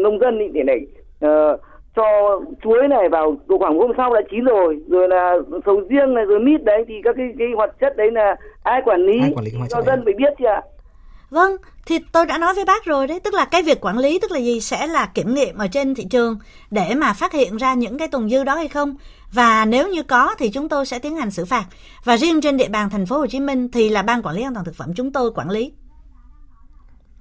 nông 0.03 0.18
dân 0.18 0.38
ý, 0.38 0.49
để 0.53 0.62
này 0.62 0.87
uh, 1.27 1.61
cho 1.97 2.40
chuối 2.62 2.88
này 2.88 3.09
vào 3.09 3.37
độ 3.47 3.59
khoảng 3.59 3.79
hôm 3.79 3.92
sau 3.97 4.14
đã 4.14 4.20
chín 4.31 4.44
rồi 4.44 4.79
rồi 4.88 5.09
là 5.09 5.35
sầu 5.66 5.81
riêng 5.90 6.14
này 6.14 6.25
rồi 6.25 6.40
mít 6.40 6.64
đấy 6.64 6.85
thì 6.88 6.94
các 7.05 7.14
cái 7.16 7.27
cái 7.38 7.49
hoạt 7.57 7.70
chất 7.81 7.97
đấy 7.97 8.11
là 8.11 8.37
ai 8.62 8.83
quản 8.85 9.07
lý, 9.07 9.20
ai 9.20 9.33
quản 9.37 9.44
lý 9.44 9.51
cho 9.70 9.83
dân 9.83 10.03
phải 10.05 10.14
biết 10.14 10.35
chứ 10.38 10.44
ạ 10.44 10.62
Vâng, 11.35 11.57
thì 11.87 11.99
tôi 12.12 12.27
đã 12.27 12.38
nói 12.38 12.55
với 12.55 12.64
bác 12.64 12.85
rồi 12.85 13.07
đấy, 13.07 13.20
tức 13.20 13.35
là 13.35 13.44
cái 13.44 13.62
việc 13.62 13.81
quản 13.81 13.99
lý 13.99 14.18
tức 14.18 14.31
là 14.31 14.38
gì 14.38 14.61
sẽ 14.61 14.87
là 14.87 15.07
kiểm 15.07 15.35
nghiệm 15.35 15.59
ở 15.59 15.66
trên 15.66 15.94
thị 15.94 16.05
trường 16.11 16.38
để 16.70 16.94
mà 16.94 17.12
phát 17.12 17.33
hiện 17.33 17.57
ra 17.57 17.75
những 17.75 17.99
cái 17.99 18.09
tồn 18.09 18.31
dư 18.31 18.44
đó 18.44 18.55
hay 18.55 18.68
không. 18.68 18.97
Và 19.33 19.64
nếu 19.64 19.88
như 19.88 20.03
có 20.03 20.35
thì 20.38 20.51
chúng 20.51 20.68
tôi 20.68 20.87
sẽ 20.87 20.99
tiến 20.99 21.16
hành 21.16 21.31
xử 21.31 21.44
phạt. 21.44 21.64
Và 22.05 22.16
riêng 22.16 22.40
trên 22.40 22.57
địa 22.57 22.68
bàn 22.68 22.90
thành 22.90 23.07
phố 23.07 23.18
Hồ 23.18 23.27
Chí 23.27 23.40
Minh 23.40 23.68
thì 23.70 23.88
là 23.88 24.03
ban 24.03 24.23
quản 24.23 24.37
lý 24.37 24.42
an 24.42 24.55
toàn 24.55 24.66
thực 24.66 24.77
phẩm 24.77 24.94
chúng 24.97 25.12
tôi 25.12 25.31
quản 25.35 25.51
lý. 25.51 25.73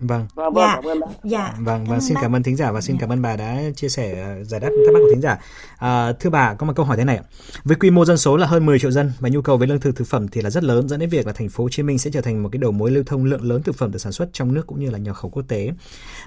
Vâng. 0.07 0.27
Vâng, 0.35 0.53
vâng, 0.53 0.63
Dạ. 0.63 0.75
cảm 0.75 0.85
ơn 0.85 0.99
bác. 0.99 1.07
Dạ. 1.23 1.53
Vâng, 1.59 1.85
vâng, 1.85 1.95
ơn 1.97 2.01
xin 2.01 2.17
cảm 2.21 2.35
ơn 2.35 2.43
thính 2.43 2.55
giả 2.55 2.71
và 2.71 2.81
xin 2.81 2.95
Dạ. 2.95 2.99
cảm 3.01 3.11
ơn 3.11 3.21
bà 3.21 3.35
đã 3.35 3.61
chia 3.75 3.89
sẻ 3.89 4.23
ờ, 4.23 4.43
giải 4.43 4.59
đáp 4.59 4.69
thắc 4.85 4.93
mắc 4.93 4.99
của 4.99 5.09
thính 5.13 5.21
giả. 5.21 5.37
À, 5.77 6.13
thưa 6.19 6.29
bà, 6.29 6.53
có 6.53 6.65
một 6.67 6.73
câu 6.75 6.85
hỏi 6.85 6.97
thế 6.97 7.03
này 7.03 7.17
ạ. 7.17 7.23
Với 7.63 7.77
quy 7.77 7.91
mô 7.91 8.05
dân 8.05 8.17
số 8.17 8.37
là 8.37 8.47
hơn 8.47 8.65
10 8.65 8.79
triệu 8.79 8.91
dân 8.91 9.11
và 9.19 9.29
nhu 9.29 9.41
cầu 9.41 9.57
về 9.57 9.67
lương 9.67 9.79
thực 9.79 9.95
thực 9.95 10.07
phẩm 10.07 10.27
thì 10.27 10.41
là 10.41 10.49
rất 10.49 10.63
lớn 10.63 10.89
dẫn 10.89 10.99
đến 10.99 11.09
việc 11.09 11.27
là 11.27 11.33
thành 11.33 11.49
phố 11.49 11.63
Hồ 11.63 11.69
Chí 11.69 11.83
Minh 11.83 11.99
sẽ 11.99 12.11
trở 12.13 12.21
thành 12.21 12.43
một 12.43 12.49
cái 12.51 12.59
đầu 12.59 12.71
mối 12.71 12.91
lưu 12.91 13.03
thông 13.07 13.25
lượng 13.25 13.43
lớn 13.43 13.63
thực 13.63 13.75
phẩm 13.75 13.91
được 13.91 13.99
sản 13.99 14.11
xuất 14.11 14.29
trong 14.33 14.53
nước 14.53 14.67
cũng 14.67 14.79
như 14.79 14.89
là 14.89 14.97
nhập 14.97 15.15
khẩu 15.15 15.31
quốc 15.31 15.43
tế. 15.47 15.71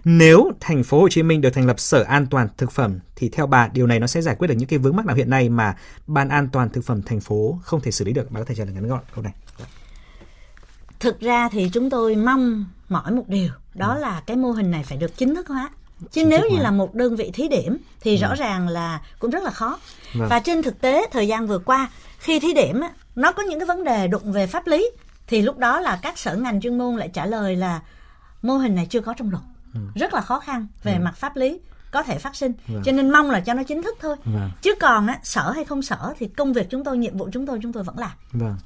Nếu 0.04 0.50
thành 0.60 0.82
phố 0.84 1.00
Hồ 1.00 1.08
Chí 1.08 1.22
Minh 1.22 1.40
được 1.40 1.50
thành 1.50 1.66
lập 1.66 1.80
Sở 1.80 2.02
An 2.02 2.26
toàn 2.26 2.48
thực 2.56 2.72
phẩm 2.72 2.98
thì 3.16 3.28
theo 3.28 3.46
bà 3.46 3.68
điều 3.68 3.86
này 3.86 4.00
nó 4.00 4.06
sẽ 4.06 4.22
giải 4.22 4.34
quyết 4.34 4.48
được 4.48 4.54
những 4.58 4.68
cái 4.68 4.78
vướng 4.78 4.96
mắc 4.96 5.06
nào 5.06 5.16
hiện 5.16 5.30
nay 5.30 5.48
mà 5.48 5.76
Ban 6.06 6.28
An 6.28 6.48
toàn 6.52 6.68
thực 6.70 6.84
phẩm 6.84 7.02
thành 7.02 7.20
phố 7.20 7.58
không 7.62 7.80
thể 7.80 7.90
xử 7.90 8.04
lý 8.04 8.12
được? 8.12 8.30
Bà 8.30 8.40
có 8.40 8.44
thể 8.46 8.54
trả 8.54 8.64
lời 8.64 8.74
ngắn 8.74 8.88
gọn 8.88 9.00
câu 9.14 9.24
này. 9.24 9.32
Thực 11.00 11.20
ra 11.20 11.48
thì 11.52 11.70
chúng 11.72 11.90
tôi 11.90 12.16
mong 12.16 12.64
mỏi 12.88 13.12
một 13.12 13.24
điều, 13.28 13.48
đó 13.76 13.94
là 13.94 14.22
cái 14.26 14.36
mô 14.36 14.50
hình 14.50 14.70
này 14.70 14.82
phải 14.82 14.98
được 14.98 15.16
chính 15.16 15.34
thức 15.34 15.48
hóa. 15.48 15.70
Chứ 16.00 16.06
Chính 16.10 16.28
nếu 16.28 16.40
như 16.40 16.56
hóa. 16.56 16.62
là 16.62 16.70
một 16.70 16.94
đơn 16.94 17.16
vị 17.16 17.30
thí 17.34 17.48
điểm 17.48 17.78
thì 18.00 18.16
rõ 18.16 18.34
ràng 18.34 18.68
là 18.68 19.00
cũng 19.18 19.30
rất 19.30 19.44
là 19.44 19.50
khó. 19.50 19.78
Vâng. 20.14 20.28
Và 20.28 20.40
trên 20.40 20.62
thực 20.62 20.80
tế 20.80 21.06
thời 21.12 21.28
gian 21.28 21.46
vừa 21.46 21.58
qua 21.58 21.88
khi 22.18 22.40
thí 22.40 22.54
điểm 22.54 22.80
nó 23.14 23.32
có 23.32 23.42
những 23.42 23.58
cái 23.58 23.66
vấn 23.66 23.84
đề 23.84 24.08
đụng 24.08 24.32
về 24.32 24.46
pháp 24.46 24.66
lý 24.66 24.90
thì 25.26 25.42
lúc 25.42 25.58
đó 25.58 25.80
là 25.80 25.98
các 26.02 26.18
sở 26.18 26.36
ngành 26.36 26.60
chuyên 26.60 26.78
môn 26.78 26.96
lại 26.96 27.10
trả 27.12 27.26
lời 27.26 27.56
là 27.56 27.80
mô 28.42 28.54
hình 28.54 28.74
này 28.74 28.86
chưa 28.90 29.00
có 29.00 29.14
trong 29.16 29.30
luật. 29.30 29.42
Rất 29.94 30.14
là 30.14 30.20
khó 30.20 30.40
khăn 30.40 30.66
về 30.82 30.98
mặt 30.98 31.16
pháp 31.16 31.36
lý 31.36 31.60
có 31.96 32.02
thể 32.02 32.18
phát 32.18 32.36
sinh. 32.36 32.52
Vâng. 32.68 32.82
Cho 32.84 32.92
nên 32.92 33.10
mong 33.10 33.30
là 33.30 33.40
cho 33.40 33.54
nó 33.54 33.62
chính 33.62 33.82
thức 33.82 33.96
thôi. 34.00 34.16
Vâng. 34.24 34.50
Chứ 34.62 34.74
còn 34.80 35.06
á, 35.06 35.18
sở 35.22 35.50
hay 35.50 35.64
không 35.64 35.82
sở 35.82 36.12
thì 36.18 36.28
công 36.28 36.52
việc 36.52 36.66
chúng 36.70 36.84
tôi, 36.84 36.98
nhiệm 36.98 37.16
vụ 37.16 37.28
chúng 37.32 37.46
tôi 37.46 37.58
chúng 37.62 37.72
tôi 37.72 37.82
vẫn 37.82 37.98
làm. 37.98 38.10
Vâng. 38.32 38.56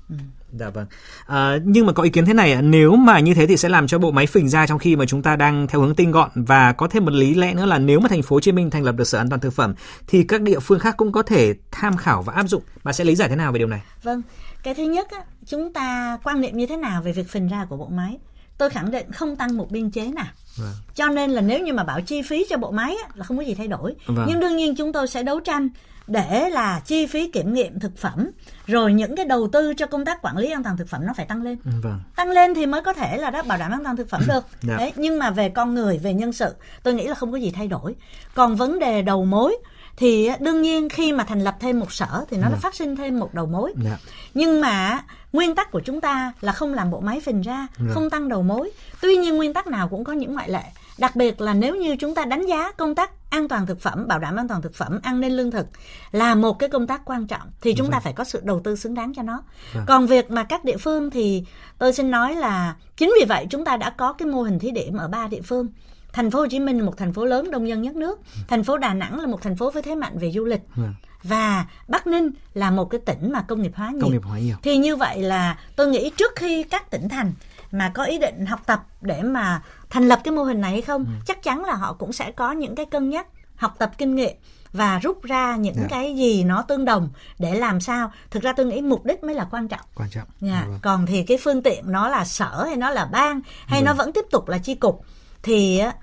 Dạ 0.52 0.70
vâng. 0.70 0.86
À, 1.26 1.58
nhưng 1.64 1.86
mà 1.86 1.92
có 1.92 2.02
ý 2.02 2.10
kiến 2.10 2.24
thế 2.24 2.34
này 2.34 2.62
nếu 2.62 2.96
mà 2.96 3.20
như 3.20 3.34
thế 3.34 3.46
thì 3.46 3.56
sẽ 3.56 3.68
làm 3.68 3.86
cho 3.86 3.98
bộ 3.98 4.10
máy 4.10 4.26
phình 4.26 4.48
ra 4.48 4.66
trong 4.66 4.78
khi 4.78 4.96
mà 4.96 5.04
chúng 5.06 5.22
ta 5.22 5.36
đang 5.36 5.66
theo 5.66 5.80
hướng 5.80 5.94
tinh 5.94 6.10
gọn 6.10 6.30
và 6.34 6.72
có 6.72 6.88
thêm 6.88 7.04
một 7.04 7.12
lý 7.12 7.34
lẽ 7.34 7.54
nữa 7.54 7.66
là 7.66 7.78
nếu 7.78 8.00
mà 8.00 8.08
thành 8.08 8.22
phố 8.22 8.36
Hồ 8.36 8.40
Chí 8.40 8.52
Minh 8.52 8.70
thành 8.70 8.82
lập 8.82 8.92
được 8.92 9.04
Sở 9.04 9.18
An 9.18 9.28
toàn 9.28 9.40
thực 9.40 9.52
phẩm 9.52 9.74
thì 10.06 10.22
các 10.22 10.40
địa 10.40 10.58
phương 10.58 10.78
khác 10.78 10.96
cũng 10.96 11.12
có 11.12 11.22
thể 11.22 11.54
tham 11.70 11.96
khảo 11.96 12.22
và 12.22 12.32
áp 12.32 12.46
dụng. 12.46 12.62
Bà 12.84 12.92
sẽ 12.92 13.04
lý 13.04 13.14
giải 13.14 13.28
thế 13.28 13.36
nào 13.36 13.52
về 13.52 13.58
điều 13.58 13.68
này? 13.68 13.80
Vâng, 14.02 14.22
cái 14.62 14.74
thứ 14.74 14.82
nhất 14.82 15.08
á, 15.10 15.18
chúng 15.46 15.72
ta 15.72 16.18
quan 16.24 16.40
niệm 16.40 16.56
như 16.56 16.66
thế 16.66 16.76
nào 16.76 17.02
về 17.02 17.12
việc 17.12 17.28
phình 17.28 17.48
ra 17.48 17.66
của 17.68 17.76
bộ 17.76 17.86
máy? 17.86 18.18
Tôi 18.60 18.70
khẳng 18.70 18.90
định 18.90 19.12
không 19.12 19.36
tăng 19.36 19.56
một 19.56 19.70
biên 19.70 19.90
chế 19.90 20.06
nào. 20.06 20.26
Vâng. 20.56 20.72
Cho 20.94 21.06
nên 21.08 21.30
là 21.30 21.40
nếu 21.40 21.60
như 21.60 21.72
mà 21.72 21.84
bảo 21.84 22.00
chi 22.00 22.22
phí 22.22 22.46
cho 22.50 22.56
bộ 22.56 22.70
máy 22.70 22.96
á, 23.04 23.08
là 23.14 23.24
không 23.24 23.36
có 23.36 23.42
gì 23.42 23.54
thay 23.54 23.68
đổi. 23.68 23.94
Vâng. 24.06 24.26
Nhưng 24.28 24.40
đương 24.40 24.56
nhiên 24.56 24.74
chúng 24.76 24.92
tôi 24.92 25.08
sẽ 25.08 25.22
đấu 25.22 25.40
tranh 25.40 25.68
để 26.06 26.50
là 26.50 26.80
chi 26.86 27.06
phí 27.06 27.30
kiểm 27.30 27.54
nghiệm 27.54 27.80
thực 27.80 27.98
phẩm 27.98 28.30
rồi 28.66 28.92
những 28.92 29.16
cái 29.16 29.24
đầu 29.24 29.48
tư 29.52 29.74
cho 29.74 29.86
công 29.86 30.04
tác 30.04 30.22
quản 30.22 30.36
lý 30.36 30.50
an 30.50 30.62
toàn 30.62 30.76
thực 30.76 30.88
phẩm 30.88 31.06
nó 31.06 31.12
phải 31.16 31.26
tăng 31.26 31.42
lên 31.42 31.58
Ừ, 31.64 31.70
Vâng. 31.82 32.00
tăng 32.16 32.30
lên 32.30 32.54
thì 32.54 32.66
mới 32.66 32.82
có 32.82 32.92
thể 32.92 33.16
là 33.16 33.30
đó 33.30 33.42
bảo 33.42 33.58
đảm 33.58 33.70
an 33.72 33.84
toàn 33.84 33.96
thực 33.96 34.08
phẩm 34.10 34.22
được 34.28 34.44
Dạ. 34.62 34.76
đấy 34.76 34.92
nhưng 34.96 35.18
mà 35.18 35.30
về 35.30 35.48
con 35.48 35.74
người 35.74 35.98
về 35.98 36.14
nhân 36.14 36.32
sự 36.32 36.54
tôi 36.82 36.94
nghĩ 36.94 37.06
là 37.06 37.14
không 37.14 37.32
có 37.32 37.38
gì 37.38 37.50
thay 37.50 37.68
đổi 37.68 37.94
còn 38.34 38.56
vấn 38.56 38.78
đề 38.78 39.02
đầu 39.02 39.24
mối 39.24 39.56
thì 39.96 40.30
đương 40.40 40.62
nhiên 40.62 40.88
khi 40.88 41.12
mà 41.12 41.24
thành 41.24 41.40
lập 41.44 41.56
thêm 41.60 41.80
một 41.80 41.92
sở 41.92 42.24
thì 42.30 42.36
nó 42.36 42.48
đã 42.48 42.56
phát 42.56 42.74
sinh 42.74 42.96
thêm 42.96 43.18
một 43.18 43.34
đầu 43.34 43.46
mối. 43.46 43.72
Dạ. 43.84 43.98
nhưng 44.34 44.60
mà 44.60 45.04
nguyên 45.32 45.54
tắc 45.54 45.70
của 45.70 45.80
chúng 45.80 46.00
ta 46.00 46.32
là 46.40 46.52
không 46.52 46.74
làm 46.74 46.90
bộ 46.90 47.00
máy 47.00 47.20
phình 47.20 47.40
ra 47.42 47.66
Dạ. 47.78 47.84
không 47.94 48.10
tăng 48.10 48.28
đầu 48.28 48.42
mối. 48.42 48.70
Tuy 49.02 49.16
nhiên 49.16 49.36
nguyên 49.36 49.54
tắc 49.54 49.66
nào 49.66 49.88
cũng 49.88 50.04
có 50.04 50.12
những 50.12 50.34
ngoại 50.34 50.50
lệ. 50.50 50.62
Đặc 50.98 51.16
biệt 51.16 51.40
là 51.40 51.54
nếu 51.54 51.76
như 51.76 51.96
chúng 51.96 52.14
ta 52.14 52.24
đánh 52.24 52.46
giá 52.46 52.72
công 52.72 52.94
tác 52.94 53.10
an 53.30 53.48
toàn 53.48 53.66
thực 53.66 53.80
phẩm 53.80 54.08
bảo 54.08 54.18
đảm 54.18 54.36
an 54.36 54.48
toàn 54.48 54.62
thực 54.62 54.74
phẩm 54.74 55.00
an 55.02 55.20
ninh 55.20 55.36
lương 55.36 55.50
thực 55.50 55.66
là 56.12 56.34
một 56.34 56.58
cái 56.58 56.68
công 56.68 56.86
tác 56.86 57.00
quan 57.04 57.26
trọng 57.26 57.50
thì 57.60 57.74
chúng 57.74 57.90
ta 57.90 58.00
phải 58.00 58.12
có 58.12 58.24
sự 58.24 58.40
đầu 58.44 58.60
tư 58.64 58.76
xứng 58.76 58.94
đáng 58.94 59.12
cho 59.14 59.22
nó. 59.22 59.42
Vâng. 59.72 59.84
còn 59.86 60.06
việc 60.06 60.30
mà 60.30 60.44
các 60.44 60.64
địa 60.64 60.76
phương 60.76 61.10
thì 61.10 61.44
tôi 61.78 61.92
xin 61.92 62.10
nói 62.10 62.34
là 62.34 62.74
chính 62.96 63.12
vì 63.20 63.26
vậy 63.28 63.46
chúng 63.50 63.64
ta 63.64 63.76
đã 63.76 63.90
có 63.90 64.12
cái 64.12 64.28
mô 64.28 64.42
hình 64.42 64.58
thí 64.58 64.70
điểm 64.70 64.96
ở 64.96 65.08
ba 65.08 65.28
địa 65.28 65.42
phương 65.42 65.68
thành 66.12 66.30
phố 66.30 66.38
Hồ 66.38 66.46
Chí 66.46 66.60
Minh 66.60 66.78
là 66.78 66.84
một 66.84 66.96
thành 66.96 67.12
phố 67.12 67.24
lớn 67.24 67.50
đông 67.50 67.68
dân 67.68 67.82
nhất 67.82 67.96
nước 67.96 68.20
thành 68.48 68.64
phố 68.64 68.78
Đà 68.78 68.94
Nẵng 68.94 69.20
là 69.20 69.26
một 69.26 69.42
thành 69.42 69.56
phố 69.56 69.70
với 69.70 69.82
thế 69.82 69.94
mạnh 69.94 70.18
về 70.18 70.30
du 70.32 70.44
lịch 70.44 70.60
Vâng. 70.74 70.94
và 71.22 71.66
Bắc 71.88 72.06
Ninh 72.06 72.30
là 72.54 72.70
một 72.70 72.84
cái 72.84 73.00
tỉnh 73.06 73.32
mà 73.32 73.42
công 73.42 73.62
nghiệp 73.62 73.72
hóa 73.74 73.90
nhiều 73.90 74.00
Công 74.02 74.12
nghiệp 74.12 74.22
hóa 74.24 74.38
nhiều. 74.38 74.56
thì 74.62 74.76
như 74.76 74.96
vậy 74.96 75.22
là 75.22 75.58
tôi 75.76 75.88
nghĩ 75.88 76.10
trước 76.16 76.32
khi 76.36 76.62
các 76.62 76.90
tỉnh 76.90 77.08
thành 77.08 77.32
mà 77.72 77.90
có 77.94 78.04
ý 78.04 78.18
định 78.18 78.46
học 78.46 78.60
tập 78.66 78.82
để 79.00 79.22
mà 79.22 79.62
thành 79.90 80.08
lập 80.08 80.20
cái 80.24 80.32
mô 80.34 80.42
hình 80.42 80.60
này 80.60 80.70
hay 80.70 80.82
không 80.82 81.04
Ừ. 81.04 81.10
chắc 81.26 81.42
chắn 81.42 81.64
là 81.64 81.74
họ 81.74 81.92
cũng 81.92 82.12
sẽ 82.12 82.30
có 82.32 82.52
những 82.52 82.74
cái 82.74 82.86
cân 82.86 83.10
nhắc 83.10 83.26
học 83.56 83.74
tập 83.78 83.90
kinh 83.98 84.14
nghiệm 84.14 84.36
và 84.72 84.98
rút 84.98 85.22
ra 85.22 85.56
những 85.56 85.74
Dạ. 85.76 85.86
cái 85.90 86.16
gì 86.16 86.44
nó 86.44 86.62
tương 86.62 86.84
đồng 86.84 87.08
để 87.38 87.54
làm 87.54 87.80
sao 87.80 88.12
thực 88.30 88.42
ra 88.42 88.52
tôi 88.52 88.66
nghĩ 88.66 88.80
mục 88.80 89.04
đích 89.04 89.24
mới 89.24 89.34
là 89.34 89.46
quan 89.50 89.68
trọng 89.68 89.80
Quan 89.94 90.10
trọng. 90.10 90.28
Dạ. 90.40 90.64
Vâng. 90.68 90.78
Còn 90.82 91.06
thì 91.06 91.22
cái 91.22 91.38
phương 91.44 91.62
tiện 91.62 91.84
nó 91.92 92.08
là 92.08 92.24
sở 92.24 92.64
hay 92.66 92.76
nó 92.76 92.90
là 92.90 93.04
bang 93.04 93.40
hay 93.66 93.82
nó 93.82 93.94
vẫn 93.94 94.12
tiếp 94.12 94.24
tục 94.30 94.48
là 94.48 94.58
chi 94.58 94.74
cục 94.74 95.04
thì 95.42 95.78
á, 95.78 95.94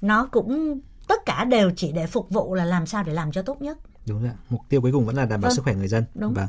nó 0.00 0.28
cũng 0.32 0.80
tất 1.08 1.26
cả 1.26 1.44
đều 1.44 1.70
chỉ 1.76 1.92
để 1.92 2.06
phục 2.06 2.30
vụ 2.30 2.54
là 2.54 2.64
làm 2.64 2.86
sao 2.86 3.02
để 3.02 3.12
làm 3.12 3.32
cho 3.32 3.42
tốt 3.42 3.62
nhất. 3.62 3.78
Đúng 4.06 4.22
rồi. 4.22 4.32
Mục 4.50 4.60
tiêu 4.68 4.80
cuối 4.80 4.92
cùng 4.92 5.06
vẫn 5.06 5.16
là 5.16 5.24
đảm 5.24 5.40
bảo 5.40 5.48
Vâng. 5.48 5.56
sức 5.56 5.62
khỏe 5.64 5.74
người 5.74 5.88
dân. 5.88 6.04
Đúng. 6.14 6.34
Vâng. 6.34 6.46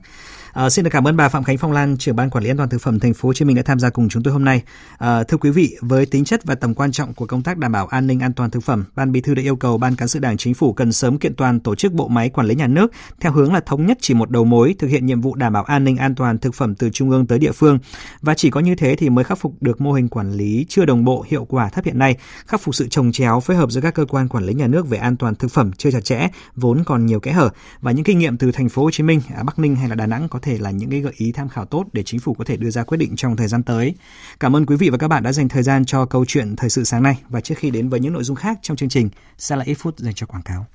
À, 0.54 0.70
xin 0.70 0.86
được 0.86 0.90
cảm 0.94 1.08
ơn 1.08 1.18
bà 1.18 1.30
Phạm 1.30 1.44
Khánh 1.44 1.58
Phong 1.58 1.72
Lan, 1.72 1.98
trưởng 1.98 2.16
ban 2.16 2.30
quản 2.30 2.44
lý 2.44 2.52
an 2.52 2.58
toàn 2.58 2.70
thực 2.70 2.82
phẩm 2.82 3.00
thành 3.00 3.14
phố 3.14 3.30
Hồ 3.30 3.34
Chí 3.34 3.46
Minh 3.46 3.56
đã 3.56 3.62
tham 3.66 3.80
gia 3.80 3.90
cùng 3.90 4.10
chúng 4.10 4.24
tôi 4.24 4.34
hôm 4.34 4.46
nay. 4.46 4.62
À, 4.98 5.24
thưa 5.24 5.38
quý 5.38 5.50
vị, 5.50 5.78
với 5.82 6.06
tính 6.06 6.26
chất 6.26 6.44
và 6.44 6.56
tầm 6.56 6.74
quan 6.74 6.92
trọng 6.92 7.14
của 7.14 7.26
công 7.26 7.44
tác 7.44 7.58
đảm 7.58 7.72
bảo 7.72 7.88
an 7.88 8.08
ninh 8.08 8.20
an 8.20 8.34
toàn 8.34 8.50
thực 8.50 8.64
phẩm, 8.64 8.86
Ban 8.96 9.12
Bí 9.12 9.22
thư 9.22 9.36
đã 9.36 9.42
yêu 9.42 9.56
cầu 9.56 9.78
Ban 9.78 9.96
cán 9.96 10.08
sự 10.08 10.20
Đảng 10.20 10.38
Chính 10.38 10.54
phủ 10.54 10.74
cần 10.74 10.92
sớm 10.92 11.18
kiện 11.18 11.36
toàn 11.36 11.60
tổ 11.60 11.76
chức 11.76 11.94
bộ 11.94 12.08
máy 12.08 12.30
quản 12.30 12.48
lý 12.48 12.56
nhà 12.56 12.68
nước 12.68 12.92
theo 13.20 13.32
hướng 13.32 13.54
là 13.54 13.60
thống 13.60 13.86
nhất 13.86 13.98
chỉ 14.02 14.14
một 14.14 14.30
đầu 14.30 14.46
mối 14.46 14.76
thực 14.80 14.88
hiện 14.88 15.06
nhiệm 15.06 15.22
vụ 15.22 15.36
đảm 15.36 15.54
bảo 15.54 15.64
an 15.64 15.84
ninh 15.84 15.98
an 15.98 16.16
toàn 16.16 16.38
thực 16.38 16.56
phẩm 16.56 16.76
từ 16.76 16.90
trung 16.90 17.10
ương 17.10 17.28
tới 17.28 17.40
địa 17.40 17.52
phương 17.52 17.80
và 18.22 18.34
chỉ 18.34 18.50
có 18.50 18.60
như 18.60 18.76
thế 18.76 18.96
thì 18.96 19.10
mới 19.10 19.24
khắc 19.24 19.38
phục 19.38 19.54
được 19.62 19.82
mô 19.82 19.94
hình 19.94 20.10
quản 20.10 20.32
lý 20.34 20.66
chưa 20.70 20.86
đồng 20.86 21.06
bộ 21.06 21.26
hiệu 21.28 21.46
quả 21.46 21.70
thấp 21.70 21.86
hiện 21.86 22.00
nay, 22.00 22.18
khắc 22.48 22.62
phục 22.62 22.76
sự 22.76 22.88
trồng 22.90 23.12
chéo 23.12 23.40
phối 23.40 23.58
hợp 23.58 23.72
giữa 23.72 23.82
các 23.82 23.94
cơ 23.94 24.06
quan 24.06 24.28
quản 24.28 24.44
lý 24.44 24.54
nhà 24.54 24.68
nước 24.68 24.88
về 24.90 24.98
an 24.98 25.18
toàn 25.18 25.36
thực 25.36 25.52
phẩm 25.52 25.72
chưa 25.78 25.92
chặt 25.92 26.04
chẽ, 26.04 26.28
vốn 26.56 26.84
còn 26.84 27.06
nhiều 27.06 27.20
kẽ 27.20 27.32
hở 27.32 27.43
và 27.82 27.92
những 27.92 28.04
kinh 28.04 28.20
nghiệm 28.20 28.38
từ 28.38 28.52
thành 28.52 28.70
phố 28.70 28.84
Hồ 28.84 28.92
Chí 28.92 29.04
Minh, 29.04 29.22
à, 29.36 29.44
Bắc 29.44 29.60
Ninh 29.60 29.76
hay 29.76 29.90
là 29.90 29.96
Đà 29.96 30.06
Nẵng 30.06 30.30
có 30.30 30.40
thể 30.40 30.58
là 30.58 30.72
những 30.72 30.90
cái 30.90 31.00
gợi 31.00 31.14
ý 31.18 31.32
tham 31.32 31.50
khảo 31.50 31.66
tốt 31.66 31.86
để 31.94 32.04
chính 32.04 32.20
phủ 32.20 32.34
có 32.34 32.44
thể 32.44 32.58
đưa 32.58 32.70
ra 32.70 32.84
quyết 32.84 32.98
định 32.98 33.16
trong 33.16 33.36
thời 33.36 33.48
gian 33.48 33.64
tới. 33.64 33.96
Cảm 34.40 34.56
ơn 34.56 34.66
quý 34.66 34.76
vị 34.76 34.90
và 34.90 34.98
các 34.98 35.08
bạn 35.08 35.24
đã 35.24 35.32
dành 35.32 35.50
thời 35.50 35.64
gian 35.64 35.86
cho 35.86 36.06
câu 36.06 36.26
chuyện 36.28 36.56
thời 36.56 36.70
sự 36.70 36.84
sáng 36.84 37.04
nay 37.04 37.18
và 37.30 37.42
trước 37.42 37.56
khi 37.58 37.70
đến 37.70 37.90
với 37.90 38.00
những 38.00 38.14
nội 38.14 38.24
dung 38.24 38.36
khác 38.36 38.60
trong 38.62 38.78
chương 38.78 38.90
trình, 38.90 39.10
sẽ 39.38 39.56
là 39.56 39.64
ít 39.66 39.74
phút 39.74 40.00
dành 40.00 40.14
cho 40.14 40.26
quảng 40.26 40.44
cáo. 40.44 40.66